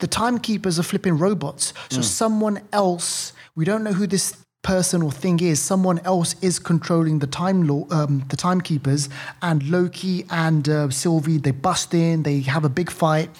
The 0.00 0.06
timekeepers 0.06 0.78
are 0.78 0.82
flipping 0.82 1.16
robots. 1.18 1.72
So 1.90 2.00
someone 2.00 2.60
else, 2.72 3.32
we 3.54 3.64
don't 3.64 3.84
know 3.84 3.92
who 3.92 4.06
this 4.06 4.36
person 4.62 5.02
or 5.02 5.12
thing 5.12 5.40
is, 5.40 5.60
someone 5.60 5.98
else 6.00 6.34
is 6.40 6.58
controlling 6.58 7.18
the 7.18 7.26
time 7.26 7.66
law, 7.66 7.86
um, 7.90 8.24
the 8.28 8.36
timekeepers, 8.36 9.08
and 9.42 9.62
Loki 9.70 10.24
and 10.30 10.68
uh, 10.68 10.90
Sylvie, 10.90 11.38
they 11.38 11.50
bust 11.50 11.94
in, 11.94 12.22
they 12.22 12.40
have 12.40 12.64
a 12.64 12.68
big 12.68 12.90
fight, 12.90 13.30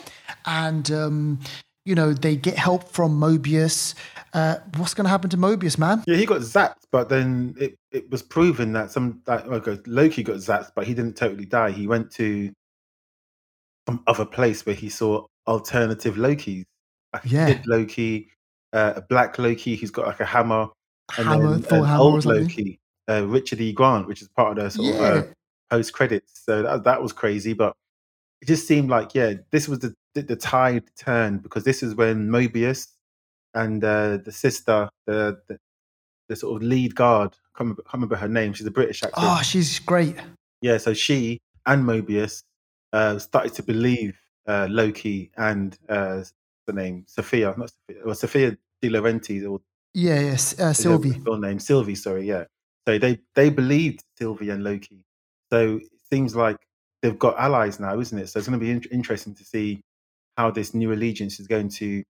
and 0.46 0.90
um, 0.90 1.38
you 1.84 1.94
know, 1.94 2.12
they 2.12 2.36
get 2.36 2.56
help 2.56 2.88
from 2.88 3.18
Mobius. 3.18 3.94
Uh, 4.32 4.56
what's 4.76 4.94
going 4.94 5.04
to 5.04 5.10
happen 5.10 5.30
to 5.30 5.36
Mobius, 5.36 5.78
man? 5.78 6.02
Yeah, 6.06 6.16
he 6.16 6.26
got 6.26 6.40
zapped, 6.40 6.84
but 6.90 7.08
then 7.08 7.54
it, 7.58 7.76
it 7.90 8.10
was 8.10 8.22
proven 8.22 8.72
that 8.72 8.90
some 8.90 9.20
that 9.26 9.46
okay, 9.46 9.78
Loki 9.86 10.22
got 10.22 10.36
zapped, 10.36 10.72
but 10.74 10.86
he 10.86 10.94
didn't 10.94 11.16
totally 11.16 11.44
die. 11.44 11.70
He 11.70 11.86
went 11.86 12.10
to 12.12 12.52
some 13.88 14.02
other 14.06 14.24
place 14.24 14.64
where 14.64 14.74
he 14.74 14.88
saw 14.88 15.26
alternative 15.46 16.14
Lokis. 16.14 16.64
Like 17.12 17.24
a 17.24 17.28
Yeah. 17.28 17.46
kid 17.46 17.62
Loki, 17.66 18.28
uh, 18.72 18.94
a 18.96 19.02
black 19.02 19.38
Loki 19.38 19.76
who's 19.76 19.90
got 19.90 20.06
like 20.06 20.20
a 20.20 20.24
hammer, 20.24 20.68
and 21.18 21.26
Hammer, 21.26 21.58
then 21.58 21.64
an 21.80 21.84
hammer 21.84 21.98
old. 21.98 22.24
Loki, 22.24 22.78
uh, 23.10 23.26
Richard 23.26 23.60
E. 23.60 23.72
Grant, 23.72 24.06
which 24.06 24.22
is 24.22 24.28
part 24.28 24.56
of 24.56 24.64
the 24.64 24.70
sort 24.70 24.94
Yeah. 24.94 25.06
of 25.08 25.24
uh, 25.24 25.26
post 25.70 25.92
credits. 25.92 26.44
So 26.44 26.62
that 26.62 26.84
that 26.84 27.02
was 27.02 27.12
crazy, 27.12 27.52
but 27.52 27.74
it 28.40 28.46
just 28.48 28.66
seemed 28.66 28.88
like 28.88 29.14
yeah, 29.14 29.34
this 29.50 29.68
was 29.68 29.80
the 29.80 29.94
the, 30.14 30.22
the 30.22 30.36
tide 30.36 30.84
turned 30.96 31.42
because 31.42 31.64
this 31.64 31.82
is 31.82 31.94
when 31.94 32.28
Mobius 32.28 32.88
and 33.54 33.82
uh, 33.84 34.18
the 34.18 34.32
sister, 34.32 34.88
the, 35.06 35.38
the 35.48 35.58
the 36.28 36.36
sort 36.36 36.62
of 36.62 36.66
lead 36.66 36.94
guard, 36.94 37.32
I 37.32 37.58
can't 37.58 37.60
remember, 37.60 37.82
can't 37.82 37.94
remember 37.94 38.16
her 38.16 38.28
name. 38.28 38.52
She's 38.54 38.66
a 38.66 38.70
British 38.70 39.02
actress. 39.02 39.24
Oh, 39.26 39.42
she's 39.42 39.78
great. 39.80 40.16
Yeah, 40.62 40.78
so 40.78 40.94
she 40.94 41.40
and 41.66 41.84
Mobius 41.84 42.44
uh, 42.92 43.18
started 43.18 43.52
to 43.54 43.62
believe 43.62 44.16
uh, 44.46 44.66
Loki 44.70 45.30
and 45.36 45.76
uh, 45.88 46.22
the 46.66 46.72
name 46.72 47.04
Sophia, 47.08 47.54
not 47.58 47.70
Sophia, 47.70 48.02
or 48.04 48.14
Sophia 48.14 48.56
De 48.80 48.88
Laurentiis, 48.88 49.48
or 49.50 49.60
Yeah, 49.94 50.20
yes, 50.20 50.58
uh, 50.58 50.72
Sylvie. 50.72 51.10
full 51.12 51.38
name 51.38 51.58
Sylvie. 51.58 51.96
Sorry, 51.96 52.26
yeah. 52.26 52.44
So 52.88 52.98
they 52.98 53.18
they 53.34 53.50
believed 53.50 54.02
Sylvie 54.16 54.50
and 54.50 54.64
Loki. 54.64 55.04
So 55.52 55.76
it 55.76 56.00
seems 56.10 56.34
like 56.34 56.56
they've 57.02 57.18
got 57.18 57.38
allies 57.38 57.78
now, 57.80 57.98
isn't 58.00 58.18
it? 58.18 58.28
So 58.28 58.38
it's 58.38 58.48
going 58.48 58.58
to 58.58 58.64
be 58.64 58.70
in- 58.70 58.82
interesting 58.90 59.34
to 59.34 59.44
see 59.44 59.82
how 60.36 60.50
this 60.50 60.74
new 60.74 60.92
allegiance 60.92 61.38
is 61.40 61.46
going 61.46 61.68
to 61.68 62.02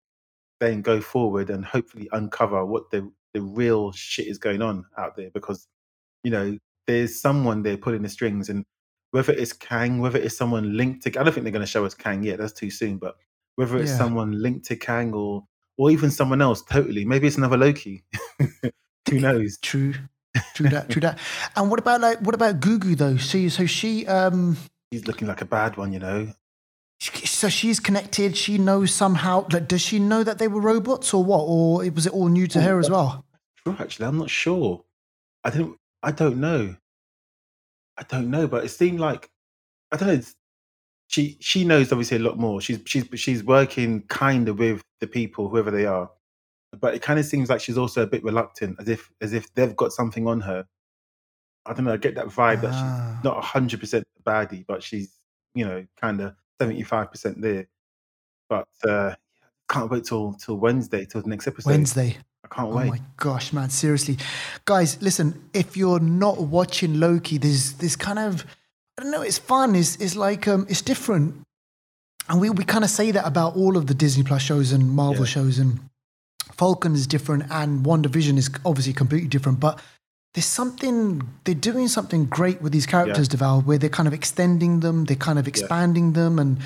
then 0.61 0.81
go 0.83 1.01
forward 1.01 1.51
and 1.51 1.65
hopefully 1.65 2.09
uncover 2.13 2.65
what 2.65 2.91
the 2.91 3.11
the 3.35 3.41
real 3.41 3.91
shit 3.93 4.27
is 4.27 4.39
going 4.39 4.61
on 4.63 4.85
out 4.99 5.17
there 5.17 5.31
because 5.33 5.67
you 6.23 6.31
know 6.31 6.57
there's 6.87 7.21
someone 7.21 7.63
there 7.63 7.77
pulling 7.77 8.03
the 8.03 8.09
strings 8.09 8.49
and 8.49 8.65
whether 9.13 9.33
it's 9.33 9.53
Kang, 9.53 10.01
whether 10.01 10.19
it's 10.19 10.37
someone 10.37 10.77
linked 10.77 11.03
to 11.03 11.11
I 11.21 11.23
don't 11.23 11.33
think 11.33 11.45
they're 11.45 11.53
going 11.53 11.61
to 11.65 11.71
show 11.71 11.85
us 11.85 11.95
Kang 11.95 12.23
yet, 12.23 12.39
that's 12.39 12.53
too 12.53 12.71
soon, 12.71 12.97
but 12.99 13.17
whether 13.57 13.77
it's 13.79 13.91
Yeah. 13.91 13.99
someone 13.99 14.41
linked 14.43 14.65
to 14.67 14.77
Kang 14.77 15.13
or 15.15 15.45
or 15.79 15.91
even 15.91 16.11
someone 16.11 16.41
else 16.43 16.63
totally, 16.63 17.05
maybe 17.05 17.27
it's 17.27 17.37
another 17.39 17.57
Loki. 17.57 18.05
Who 19.11 19.21
knows? 19.21 19.59
True, 19.63 19.95
true 20.55 20.69
that, 20.69 20.89
true 20.91 21.01
that. 21.01 21.19
And 21.57 21.71
what 21.71 21.79
about 21.81 22.01
like 22.01 22.19
what 22.21 22.35
about 22.35 22.61
Gugu 22.61 22.97
though? 22.97 23.17
So, 23.17 23.49
so 23.49 23.67
she, 23.67 24.07
um, 24.07 24.57
She's 24.93 25.07
looking 25.07 25.27
like 25.29 25.41
a 25.41 25.47
bad 25.47 25.77
one, 25.77 25.93
you 25.93 25.99
know. 25.99 26.33
she- 27.01 27.27
so 27.43 27.49
she's 27.49 27.81
connected. 27.81 28.37
She 28.37 28.57
knows 28.59 28.93
somehow. 28.93 29.47
Like, 29.53 29.67
does 29.69 29.81
she 29.83 29.99
know 29.99 30.23
that 30.25 30.39
they 30.39 30.49
were 30.49 30.61
robots 30.61 31.13
or 31.13 31.23
what? 31.25 31.41
Or 31.41 31.79
was 31.91 32.07
it 32.07 32.13
all 32.13 32.29
new 32.29 32.47
to 32.49 32.59
Oh, 32.59 32.63
her 32.63 32.79
as 32.79 32.89
well? 32.89 33.25
True, 33.65 33.77
actually, 33.79 34.07
I'm 34.07 34.19
not 34.19 34.31
sure. 34.31 34.85
I 35.45 35.51
didn't. 35.51 35.77
I 36.03 36.13
don't 36.13 36.39
know. 36.41 36.77
I 37.99 38.03
don't 38.05 38.31
know, 38.31 38.47
but 38.49 38.65
it 38.65 38.69
seemed 38.71 39.01
like 39.01 39.29
I 39.93 39.97
don't 39.97 40.09
know. 40.09 40.15
it's- 40.15 40.35
She 41.09 41.37
she 41.41 41.65
knows 41.65 41.93
obviously 41.93 42.17
a 42.17 42.21
lot 42.29 42.39
more. 42.39 42.61
She's 42.61 42.81
she's 42.87 43.07
she's 43.17 43.43
working 43.45 44.03
kind 44.09 44.49
of 44.49 44.59
with 44.59 44.81
the 45.01 45.07
people, 45.07 45.49
whoever 45.49 45.71
they 45.71 45.85
are. 45.85 46.11
But 46.81 46.95
it 46.95 47.03
kind 47.03 47.19
of 47.21 47.27
seems 47.27 47.51
like 47.51 47.61
she's 47.61 47.77
also 47.77 48.03
a 48.03 48.07
bit 48.07 48.25
reluctant, 48.25 48.77
as 48.81 48.89
if 48.89 49.11
as 49.21 49.33
if 49.35 49.53
they've 49.55 49.77
got 49.77 49.93
something 49.93 50.27
on 50.27 50.41
her. 50.41 50.65
I 51.67 51.75
don't 51.75 51.85
know. 51.87 51.93
I 51.93 51.99
get 51.99 52.15
that 52.15 52.29
vibe 52.29 52.63
that 52.63 52.73
Ah. 52.73 53.15
she's 53.17 53.25
not 53.25 53.45
hundred 53.45 53.81
percent 53.81 54.05
baddie, 54.25 54.65
but 54.67 54.83
she's 54.83 55.19
you 55.55 55.65
know 55.67 55.85
kind 56.01 56.21
of 56.23 56.35
seventy 56.63 56.83
five 56.83 57.11
percent 57.11 57.41
there. 57.41 57.67
But 58.49 58.69
uh, 58.87 59.15
can't 59.69 59.91
wait 59.91 60.05
till 60.05 60.35
till 60.35 60.57
Wednesday 60.57 61.05
till 61.05 61.23
the 61.23 61.29
next 61.29 61.47
episode. 61.47 61.71
Wednesday. 61.71 62.19
I 62.45 62.55
can't 62.55 62.71
wait. 62.75 62.89
Oh 62.89 62.91
my 62.91 63.01
gosh, 63.17 63.53
man! 63.53 63.71
Seriously, 63.71 64.17
guys, 64.65 65.01
listen. 65.03 65.49
If 65.55 65.77
you're 65.77 66.01
not 66.01 66.39
watching 66.39 67.01
Loki, 67.01 67.39
there's 67.39 67.75
this 67.75 67.97
kind 67.97 68.19
of 68.19 68.45
I 68.99 69.03
don't 69.03 69.13
know. 69.13 69.23
It's 69.23 69.39
fun. 69.39 69.75
It's 69.75 69.97
it's 69.97 70.17
like 70.17 70.47
um, 70.49 70.67
it's 70.69 70.83
different, 70.83 71.35
and 72.29 72.41
we 72.41 72.51
we 72.51 72.65
kind 72.65 72.85
of 72.85 72.91
say 72.91 73.11
that 73.13 73.27
about 73.27 73.57
all 73.57 73.77
of 73.77 73.87
the 73.87 73.95
Disney 73.95 74.25
Plus 74.25 74.43
shows 74.43 74.73
and 74.73 74.91
Marvel 74.91 75.25
Yeah. 75.25 75.31
shows, 75.37 75.59
and 75.59 75.81
Falcon 76.53 76.95
is 76.95 77.07
different, 77.07 77.45
and 77.51 77.85
WandaVision 77.87 78.37
is 78.39 78.51
obviously 78.65 78.93
completely 78.93 79.29
different, 79.29 79.59
but. 79.61 79.81
There's 80.35 80.47
something 80.47 81.21
they're 81.45 81.55
doing 81.55 81.89
something 81.89 82.25
great 82.25 82.63
with 82.63 82.73
these 82.73 82.87
characters, 82.87 83.29
Deval, 83.29 83.65
where 83.67 83.77
they're 83.79 83.91
kind 83.91 84.09
of 84.09 84.15
extending 84.15 84.81
them, 84.81 85.05
they're 85.05 85.17
kind 85.17 85.39
of 85.39 85.47
expanding 85.47 86.15
them, 86.15 86.39
and 86.39 86.59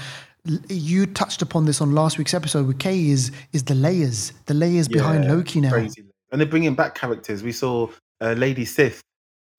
you 0.68 1.06
touched 1.06 1.42
upon 1.42 1.64
this 1.64 1.80
on 1.80 1.92
last 1.92 2.18
week's 2.18 2.32
episode 2.34 2.66
with 2.68 2.78
Kay. 2.78 3.08
Is 3.08 3.32
is 3.52 3.64
the 3.64 3.74
layers, 3.74 4.32
the 4.46 4.54
layers 4.54 4.86
behind 4.86 5.24
Yeah, 5.24 5.32
Loki 5.32 5.60
now? 5.60 5.70
Crazy. 5.70 6.04
And 6.30 6.40
they're 6.40 6.46
bringing 6.48 6.74
back 6.76 6.94
characters. 6.94 7.42
We 7.42 7.50
saw 7.52 7.88
uh, 8.20 8.32
Lady 8.32 8.64
Sif 8.64 9.02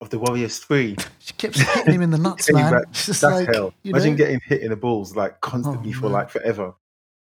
of 0.00 0.08
the 0.10 0.18
Warriors 0.18 0.58
3. 0.58 0.96
She 1.18 1.32
keeps 1.34 1.60
hitting 1.60 1.94
him 1.94 2.02
in 2.02 2.10
the 2.10 2.16
nuts, 2.18 2.50
man. 2.52 2.72
back. 2.72 2.92
That's 2.92 3.22
like, 3.22 3.52
hell. 3.52 3.74
Imagine 3.84 4.12
know? 4.12 4.16
getting 4.16 4.40
hit 4.46 4.62
in 4.62 4.70
the 4.70 4.76
balls 4.76 5.14
like 5.16 5.40
constantly 5.42 5.90
Oh, 5.90 5.98
for 5.98 6.02
man. 6.04 6.12
like 6.12 6.30
forever. 6.30 6.74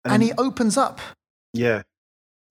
and 0.05 0.23
he 0.23 0.33
opens 0.39 0.77
up. 0.77 1.01
yeah, 1.53 1.83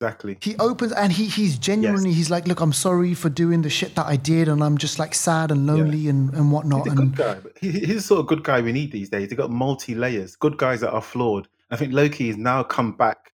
exactly. 0.03 0.37
He 0.41 0.55
opens 0.57 0.91
and 0.91 1.11
he 1.11 1.25
he's 1.25 1.57
genuinely 1.57 2.11
he's 2.13 2.29
like, 2.29 2.47
look, 2.47 2.59
I'm 2.59 2.73
sorry 2.73 3.13
for 3.13 3.29
doing 3.29 3.61
the 3.61 3.69
shit 3.69 3.95
that 3.95 4.05
I 4.05 4.15
did, 4.15 4.47
and 4.47 4.63
I'm 4.63 4.77
just 4.77 4.99
like 4.99 5.15
sad 5.15 5.51
and 5.51 5.65
lonely 5.65 6.07
and, 6.09 6.33
and 6.33 6.51
whatnot. 6.51 6.83
He's 6.83 6.93
a 6.93 6.95
good 6.95 7.05
And 7.05 7.15
guy. 7.15 7.37
He, 7.59 7.71
he's 7.71 7.95
the 7.95 8.01
sort 8.01 8.19
of 8.21 8.27
good 8.27 8.43
guy 8.43 8.61
we 8.61 8.71
need 8.71 8.91
these 8.91 9.09
days. 9.09 9.29
They've 9.29 9.37
got 9.37 9.51
multi 9.51 9.95
layers. 9.95 10.35
Good 10.35 10.57
guys 10.57 10.81
that 10.81 10.91
are 10.91 11.01
flawed. 11.01 11.47
I 11.71 11.75
think 11.77 11.93
Loki 11.93 12.27
has 12.27 12.37
now 12.37 12.63
come 12.63 12.91
back 12.97 13.31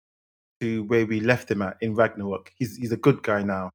to 0.59 0.83
where 0.83 1.05
we 1.05 1.19
left 1.19 1.49
him 1.49 1.61
at 1.61 1.77
in 1.81 1.95
Ragnarok. 1.95 2.51
He's 2.57 2.75
he's 2.77 2.91
a 2.91 2.97
good 2.97 3.23
guy 3.23 3.43
now. 3.43 3.71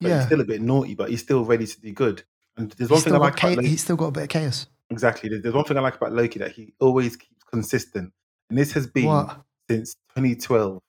But 0.00 0.08
yeah, 0.08 0.16
he's 0.18 0.26
still 0.26 0.40
a 0.40 0.44
bit 0.44 0.62
naughty, 0.62 0.94
but 0.94 1.10
he's 1.10 1.20
still 1.22 1.44
ready 1.44 1.66
to 1.66 1.80
do 1.80 1.92
good. 1.92 2.22
And 2.56 2.70
there's 2.72 2.90
one 2.90 2.96
he's 2.98 3.04
thing 3.04 3.14
I 3.14 3.18
like 3.18 3.38
about 3.38 3.56
Loki. 3.56 3.68
he's 3.68 3.82
still 3.82 3.96
got 3.96 4.06
a 4.06 4.12
bit 4.12 4.22
of 4.24 4.28
chaos. 4.30 4.66
Exactly. 4.90 5.28
There's 5.28 5.42
there's 5.42 5.54
one 5.54 5.64
thing 5.64 5.76
I 5.76 5.80
like 5.80 5.96
about 5.96 6.12
Loki 6.12 6.38
that 6.40 6.52
he 6.52 6.72
always 6.80 7.16
keeps 7.16 7.44
consistent. 7.50 8.12
And 8.50 8.58
this 8.58 8.72
has 8.72 8.86
been 8.86 9.06
What? 9.06 9.40
since 9.70 9.94
2012. 10.16 10.80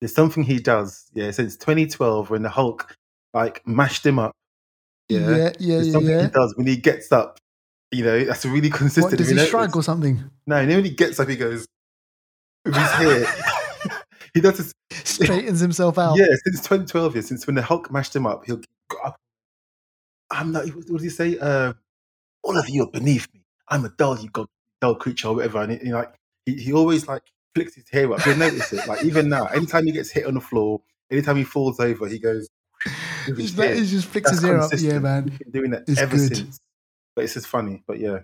There's 0.00 0.14
something 0.14 0.42
he 0.42 0.58
does, 0.58 1.10
yeah, 1.14 1.30
since 1.30 1.56
2012 1.56 2.30
when 2.30 2.42
the 2.42 2.48
Hulk 2.48 2.96
like 3.34 3.66
mashed 3.66 4.04
him 4.04 4.18
up. 4.18 4.32
Yeah, 5.08 5.18
yeah, 5.18 5.52
yeah. 5.58 5.76
There's 5.76 5.92
something 5.92 6.10
yeah. 6.10 6.22
he 6.22 6.28
does 6.28 6.54
when 6.56 6.66
he 6.66 6.76
gets 6.76 7.12
up. 7.12 7.38
You 7.92 8.04
know, 8.04 8.24
that's 8.24 8.46
really 8.46 8.70
consistent. 8.70 9.12
What, 9.12 9.18
does 9.18 9.28
he 9.28 9.38
shrug 9.46 9.74
or 9.74 9.82
something? 9.82 10.30
No, 10.46 10.56
when 10.56 10.84
he 10.84 10.90
gets 10.90 11.18
up, 11.18 11.28
he 11.28 11.36
goes 11.36 11.66
his 12.64 12.76
hair. 12.76 13.26
he 14.34 14.40
does 14.40 14.58
this. 14.58 14.72
Straightens 15.04 15.60
himself 15.60 15.98
out. 15.98 16.16
Yeah, 16.16 16.26
since 16.44 16.60
2012, 16.60 17.16
yeah, 17.16 17.22
since 17.22 17.46
when 17.46 17.56
the 17.56 17.62
Hulk 17.62 17.90
mashed 17.90 18.14
him 18.14 18.26
up, 18.26 18.44
he'll 18.44 18.60
go 18.88 18.98
up. 19.04 19.16
I'm 20.30 20.52
not. 20.52 20.66
What 20.68 20.86
does 20.86 21.02
he 21.02 21.10
say? 21.10 21.38
Uh, 21.38 21.72
all 22.42 22.56
of 22.56 22.68
you 22.68 22.84
are 22.84 22.90
beneath 22.90 23.32
me. 23.34 23.40
I'm 23.68 23.84
a 23.84 23.88
dull, 23.90 24.18
you 24.18 24.30
god, 24.30 24.46
dull 24.80 24.94
creature, 24.94 25.28
or 25.28 25.36
whatever. 25.36 25.60
And 25.60 25.72
he, 25.72 25.78
he 25.78 25.92
like 25.92 26.14
he, 26.46 26.54
he 26.54 26.72
always 26.72 27.08
like 27.08 27.22
flicks 27.54 27.74
his 27.74 27.88
hair 27.90 28.12
up. 28.12 28.24
You'll 28.24 28.36
notice 28.36 28.72
it. 28.72 28.86
Like 28.86 29.04
even 29.04 29.28
now, 29.28 29.46
anytime 29.46 29.86
he 29.86 29.92
gets 29.92 30.10
hit 30.10 30.26
on 30.26 30.34
the 30.34 30.40
floor, 30.40 30.80
anytime 31.10 31.36
he 31.36 31.44
falls 31.44 31.80
over, 31.80 32.06
he 32.08 32.18
goes. 32.18 32.48
he 33.26 33.32
just 33.34 33.54
flicks 34.06 34.30
That's 34.30 34.72
his 34.72 34.84
ear 34.84 34.92
up. 34.92 34.94
Yeah, 34.94 34.98
man. 35.00 35.28
He's 35.28 35.38
been 35.38 35.50
doing 35.52 35.70
that 35.72 35.84
It's 35.86 36.00
ever 36.00 36.16
good. 36.16 36.36
since. 36.36 36.60
But 37.14 37.24
it's 37.24 37.34
just 37.34 37.46
funny. 37.46 37.82
But 37.86 37.98
yeah, 37.98 38.20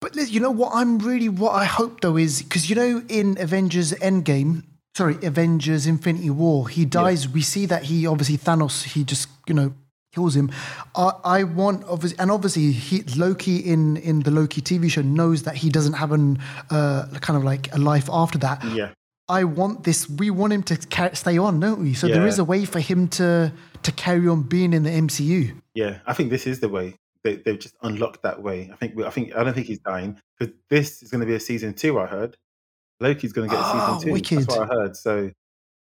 But 0.00 0.14
you 0.16 0.40
know 0.40 0.50
what 0.50 0.72
I'm 0.74 0.98
really 0.98 1.28
what 1.28 1.52
I 1.52 1.64
hope 1.64 2.00
though 2.00 2.16
is 2.16 2.42
because 2.42 2.70
you 2.70 2.76
know 2.76 3.02
in 3.08 3.36
Avengers 3.38 3.92
Endgame, 3.94 4.62
sorry, 4.96 5.16
Avengers 5.22 5.86
Infinity 5.86 6.30
War, 6.30 6.68
he 6.68 6.84
dies. 6.84 7.28
We 7.28 7.42
see 7.42 7.66
that 7.66 7.84
he 7.84 8.06
obviously 8.06 8.38
Thanos, 8.38 8.84
he 8.84 9.04
just 9.04 9.28
you 9.46 9.54
know 9.54 9.74
kills 10.14 10.34
him. 10.36 10.50
I, 10.94 11.12
I 11.24 11.42
want 11.44 11.84
obviously, 11.88 12.18
and 12.18 12.30
obviously 12.30 12.72
he 12.72 13.02
Loki 13.16 13.56
in 13.58 13.96
in 13.98 14.20
the 14.20 14.30
Loki 14.30 14.60
TV 14.60 14.90
show 14.90 15.02
knows 15.02 15.42
that 15.42 15.56
he 15.56 15.68
doesn't 15.70 15.94
have 15.94 16.12
an 16.12 16.38
uh, 16.70 17.06
kind 17.20 17.36
of 17.36 17.44
like 17.44 17.74
a 17.74 17.78
life 17.78 18.08
after 18.12 18.38
that. 18.38 18.62
yeah, 18.74 18.90
I 19.28 19.44
want 19.44 19.84
this. 19.84 20.08
We 20.08 20.30
want 20.30 20.52
him 20.52 20.62
to 20.64 20.76
stay 21.16 21.38
on, 21.38 21.60
don't 21.60 21.80
we? 21.80 21.94
So 21.94 22.06
there 22.08 22.22
Yeah. 22.22 22.28
is 22.28 22.38
a 22.38 22.44
way 22.44 22.64
for 22.64 22.80
him 22.80 23.08
to 23.08 23.52
to 23.82 23.92
carry 23.92 24.28
on 24.28 24.42
being 24.44 24.72
in 24.72 24.82
the 24.84 24.90
MCU. 24.90 25.54
yeah. 25.74 25.98
I 26.06 26.14
think 26.14 26.30
this 26.30 26.46
is 26.46 26.60
the 26.60 26.68
way. 26.70 26.94
They, 27.22 27.36
they've 27.36 27.58
just 27.58 27.74
unlocked 27.82 28.22
that 28.22 28.42
way. 28.42 28.70
I 28.72 28.76
think. 28.76 29.00
I 29.00 29.10
think. 29.10 29.34
I 29.36 29.42
don't 29.44 29.54
think 29.54 29.66
he's 29.66 29.78
dying 29.80 30.18
because 30.38 30.54
this 30.70 31.02
is 31.02 31.10
going 31.10 31.20
to 31.22 31.26
be 31.26 31.34
a 31.34 31.40
season 31.40 31.72
two. 31.74 31.98
I 31.98 32.06
heard 32.06 32.36
Loki's 33.00 33.32
going 33.32 33.48
to 33.48 33.54
get 33.54 33.62
a 33.64 33.66
Oh, 33.66 33.72
season 33.72 34.06
two. 34.08 34.12
wicked. 34.12 34.38
That's 34.40 34.48
what 34.58 34.70
I 34.70 34.74
heard. 34.74 34.96
So, 34.96 35.30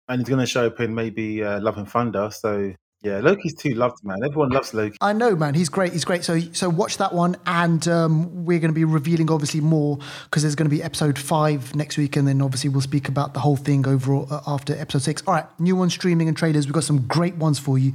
and 0.09 0.20
he's 0.20 0.29
going 0.29 0.40
to 0.40 0.46
show 0.46 0.66
up 0.66 0.79
in 0.81 0.94
maybe 0.94 1.42
uh, 1.42 1.61
Love 1.61 1.79
and 1.79 1.88
Thunder. 1.88 2.31
So 2.33 2.74
yeah, 3.02 3.20
Loki's 3.20 3.54
too 3.54 3.74
loved, 3.74 4.02
man. 4.02 4.18
Everyone 4.24 4.48
loves 4.48 4.72
Loki. 4.72 4.96
I 5.00 5.12
know, 5.12 5.37
man. 5.37 5.54
He's 5.54 5.68
great. 5.68 5.92
He's 5.92 6.04
great. 6.04 6.24
So, 6.24 6.40
so 6.40 6.68
watch 6.68 6.96
that 6.96 7.12
one, 7.12 7.37
and 7.46 7.87
um, 7.87 8.44
we're 8.44 8.59
going 8.59 8.70
to 8.70 8.74
be 8.74 8.85
revealing 8.85 9.30
obviously 9.30 9.61
more 9.61 9.98
because 10.24 10.42
there's 10.42 10.54
going 10.54 10.68
to 10.68 10.74
be 10.74 10.82
episode 10.82 11.18
five 11.18 11.76
next 11.76 11.98
week, 11.98 12.16
and 12.16 12.26
then 12.26 12.40
obviously 12.40 12.70
we'll 12.70 12.80
speak 12.80 13.09
about 13.09 13.35
the 13.35 13.40
whole 13.40 13.56
thing 13.56 13.87
overall 13.87 14.26
uh, 14.30 14.40
after 14.46 14.74
episode 14.76 15.02
six. 15.02 15.22
All 15.26 15.35
right, 15.35 15.46
new 15.61 15.76
one 15.76 15.90
streaming 15.90 16.26
and 16.26 16.37
trailers. 16.37 16.66
We've 16.66 16.74
got 16.74 16.85
some 16.85 17.06
great 17.06 17.37
ones 17.37 17.59
for 17.59 17.78
you, 17.78 17.92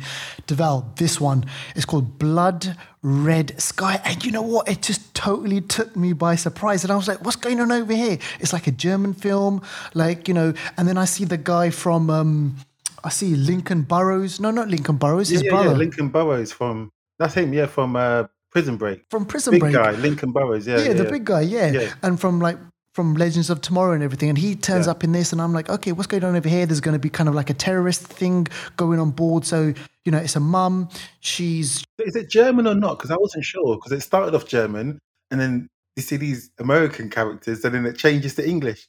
Deval. 0.47 0.95
This 0.95 1.19
one 1.19 1.45
is 1.75 1.83
called 1.83 2.19
Blood 2.19 2.77
Red 3.01 3.59
Sky, 3.59 3.99
and 4.05 4.23
you 4.23 4.31
know 4.31 4.43
what? 4.43 4.69
It 4.69 4.83
just 4.83 5.13
totally 5.15 5.61
took 5.61 5.95
me 5.95 6.13
by 6.13 6.35
surprise, 6.35 6.83
and 6.83 6.91
I 6.91 6.95
was 6.95 7.07
like, 7.07 7.25
"What's 7.25 7.37
going 7.37 7.59
on 7.59 7.71
over 7.71 7.93
here?" 7.93 8.19
It's 8.39 8.53
like 8.53 8.67
a 8.67 8.71
German 8.71 9.15
film, 9.15 9.63
like 9.95 10.27
you 10.27 10.35
know. 10.35 10.53
And 10.77 10.87
then 10.87 10.97
I 10.97 11.05
see 11.05 11.25
the 11.25 11.37
guy 11.37 11.71
from. 11.71 12.09
Um, 12.09 12.55
I 13.03 13.09
see 13.09 13.35
Lincoln 13.35 13.83
Burrows. 13.83 14.39
No, 14.39 14.51
not 14.51 14.67
Lincoln 14.67 14.97
Burrows. 14.97 15.29
His 15.29 15.43
yeah, 15.43 15.49
brother 15.49 15.69
yeah. 15.69 15.75
Lincoln 15.75 16.09
Burrows 16.09 16.51
from 16.51 16.91
that's 17.19 17.33
him. 17.33 17.53
Yeah, 17.53 17.67
from 17.67 17.95
uh, 17.95 18.25
Prison 18.51 18.77
Break. 18.77 19.05
from 19.09 19.25
Prison 19.25 19.51
Big 19.51 19.61
Break. 19.61 19.73
guy, 19.73 19.91
Lincoln 19.91 20.31
Burrows. 20.31 20.67
Yeah, 20.67 20.79
yeah, 20.79 20.93
the 20.93 21.05
big 21.05 21.25
guy, 21.25 21.41
yeah. 21.41 21.91
And 22.03 22.19
from 22.19 22.39
like 22.39 22.57
from 22.93 23.13
Legends 23.13 23.49
of 23.49 23.61
Tomorrow 23.61 23.93
and 23.93 24.03
everything. 24.03 24.29
And 24.29 24.37
he 24.37 24.55
turns 24.55 24.87
up 24.87 25.03
in 25.03 25.13
this, 25.13 25.31
and 25.31 25.41
I'm 25.41 25.53
like, 25.53 25.69
okay, 25.69 25.93
what's 25.93 26.07
going 26.07 26.23
on 26.23 26.35
over 26.35 26.49
here? 26.49 26.65
There's 26.65 26.81
going 26.81 26.93
to 26.93 26.99
be 26.99 27.09
kind 27.09 27.29
of 27.29 27.35
like 27.35 27.49
a 27.49 27.53
terrorist 27.53 28.01
thing 28.01 28.47
going 28.75 28.99
on 28.99 29.11
board. 29.11 29.45
So, 29.45 29.73
you 30.03 30.11
know, 30.11 30.17
it's 30.17 30.35
a 30.35 30.41
mum. 30.41 30.89
She's 31.21 31.83
Is 31.99 32.15
it 32.15 32.29
German 32.29 32.67
or 32.67 32.75
not? 32.75 32.97
Because 32.97 33.11
I 33.11 33.17
wasn't 33.17 33.45
sure. 33.45 33.75
Because 33.75 33.93
it 33.93 34.01
started 34.01 34.35
off 34.35 34.45
German, 34.45 34.99
and 35.29 35.39
then 35.39 35.69
you 35.95 36.03
see 36.03 36.17
these 36.17 36.51
American 36.59 37.09
characters, 37.09 37.63
and 37.63 37.73
then 37.73 37.85
it 37.85 37.97
changes 37.97 38.35
to 38.35 38.47
English. 38.47 38.87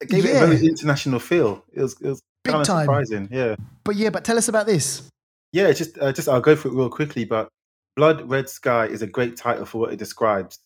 It 0.00 0.10
gave 0.10 0.24
it 0.24 0.36
a 0.36 0.46
very 0.46 0.66
international 0.66 1.20
feel. 1.20 1.64
It 1.72 1.80
was, 1.80 2.00
it 2.00 2.08
was 2.08 2.22
Big 2.46 2.52
kind 2.52 2.62
of 2.62 2.66
time. 2.66 2.84
surprising. 2.84 3.28
Yeah, 3.30 3.56
but 3.84 3.96
yeah, 3.96 4.10
but 4.10 4.24
tell 4.24 4.38
us 4.38 4.48
about 4.48 4.66
this. 4.66 5.08
yeah. 5.52 5.72
Just, 5.72 5.98
uh, 5.98 6.12
just 6.12 6.28
I'll 6.28 6.40
go 6.40 6.56
through 6.56 6.72
it 6.72 6.76
real 6.76 6.90
quickly. 6.90 7.24
But 7.24 7.48
Blood 7.96 8.28
Red 8.28 8.48
Sky 8.48 8.86
is 8.86 9.02
a 9.02 9.06
great 9.06 9.36
title 9.36 9.64
for 9.64 9.78
what 9.78 9.92
it 9.92 9.98
describes. 9.98 10.58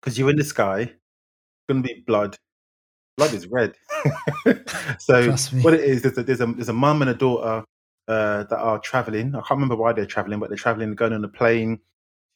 Because 0.00 0.18
you're 0.18 0.30
in 0.30 0.36
the 0.36 0.44
sky, 0.44 0.80
it's 0.80 0.92
going 1.68 1.82
to 1.82 1.86
be 1.86 2.02
blood. 2.06 2.36
Blood 3.16 3.34
is 3.34 3.46
red. 3.46 3.74
so 4.98 5.32
what 5.60 5.74
it 5.74 5.80
is, 5.80 6.02
there's 6.02 6.18
a 6.18 6.22
there's 6.22 6.40
a 6.40 6.46
there's 6.46 6.68
a 6.68 6.72
mum 6.72 7.02
and 7.02 7.10
a 7.10 7.14
daughter 7.14 7.64
uh, 8.08 8.44
that 8.44 8.58
are 8.58 8.78
traveling. 8.78 9.34
I 9.34 9.38
can't 9.38 9.50
remember 9.50 9.76
why 9.76 9.92
they're 9.92 10.06
traveling, 10.06 10.40
but 10.40 10.48
they're 10.48 10.56
traveling, 10.56 10.94
going 10.94 11.12
on 11.12 11.24
a 11.24 11.28
plane. 11.28 11.78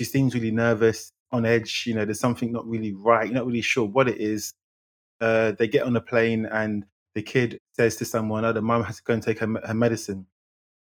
She 0.00 0.06
seems 0.06 0.34
really 0.34 0.50
nervous, 0.50 1.12
on 1.32 1.44
edge. 1.44 1.84
You 1.86 1.94
know, 1.94 2.04
there's 2.04 2.20
something 2.20 2.52
not 2.52 2.66
really 2.66 2.92
right. 2.92 3.26
You're 3.26 3.34
not 3.34 3.46
really 3.46 3.62
sure 3.62 3.86
what 3.86 4.08
it 4.08 4.18
is. 4.18 4.52
Uh, 5.20 5.52
they 5.58 5.66
get 5.66 5.84
on 5.84 5.96
a 5.96 6.00
plane, 6.00 6.46
and 6.46 6.84
the 7.16 7.22
kid 7.22 7.58
says 7.72 7.96
to 7.96 8.04
someone, 8.04 8.44
"Oh, 8.44 8.52
the 8.52 8.60
mum 8.60 8.84
has 8.84 8.98
to 8.98 9.02
go 9.02 9.14
and 9.14 9.22
take 9.22 9.38
her, 9.38 9.48
her 9.66 9.74
medicine 9.74 10.26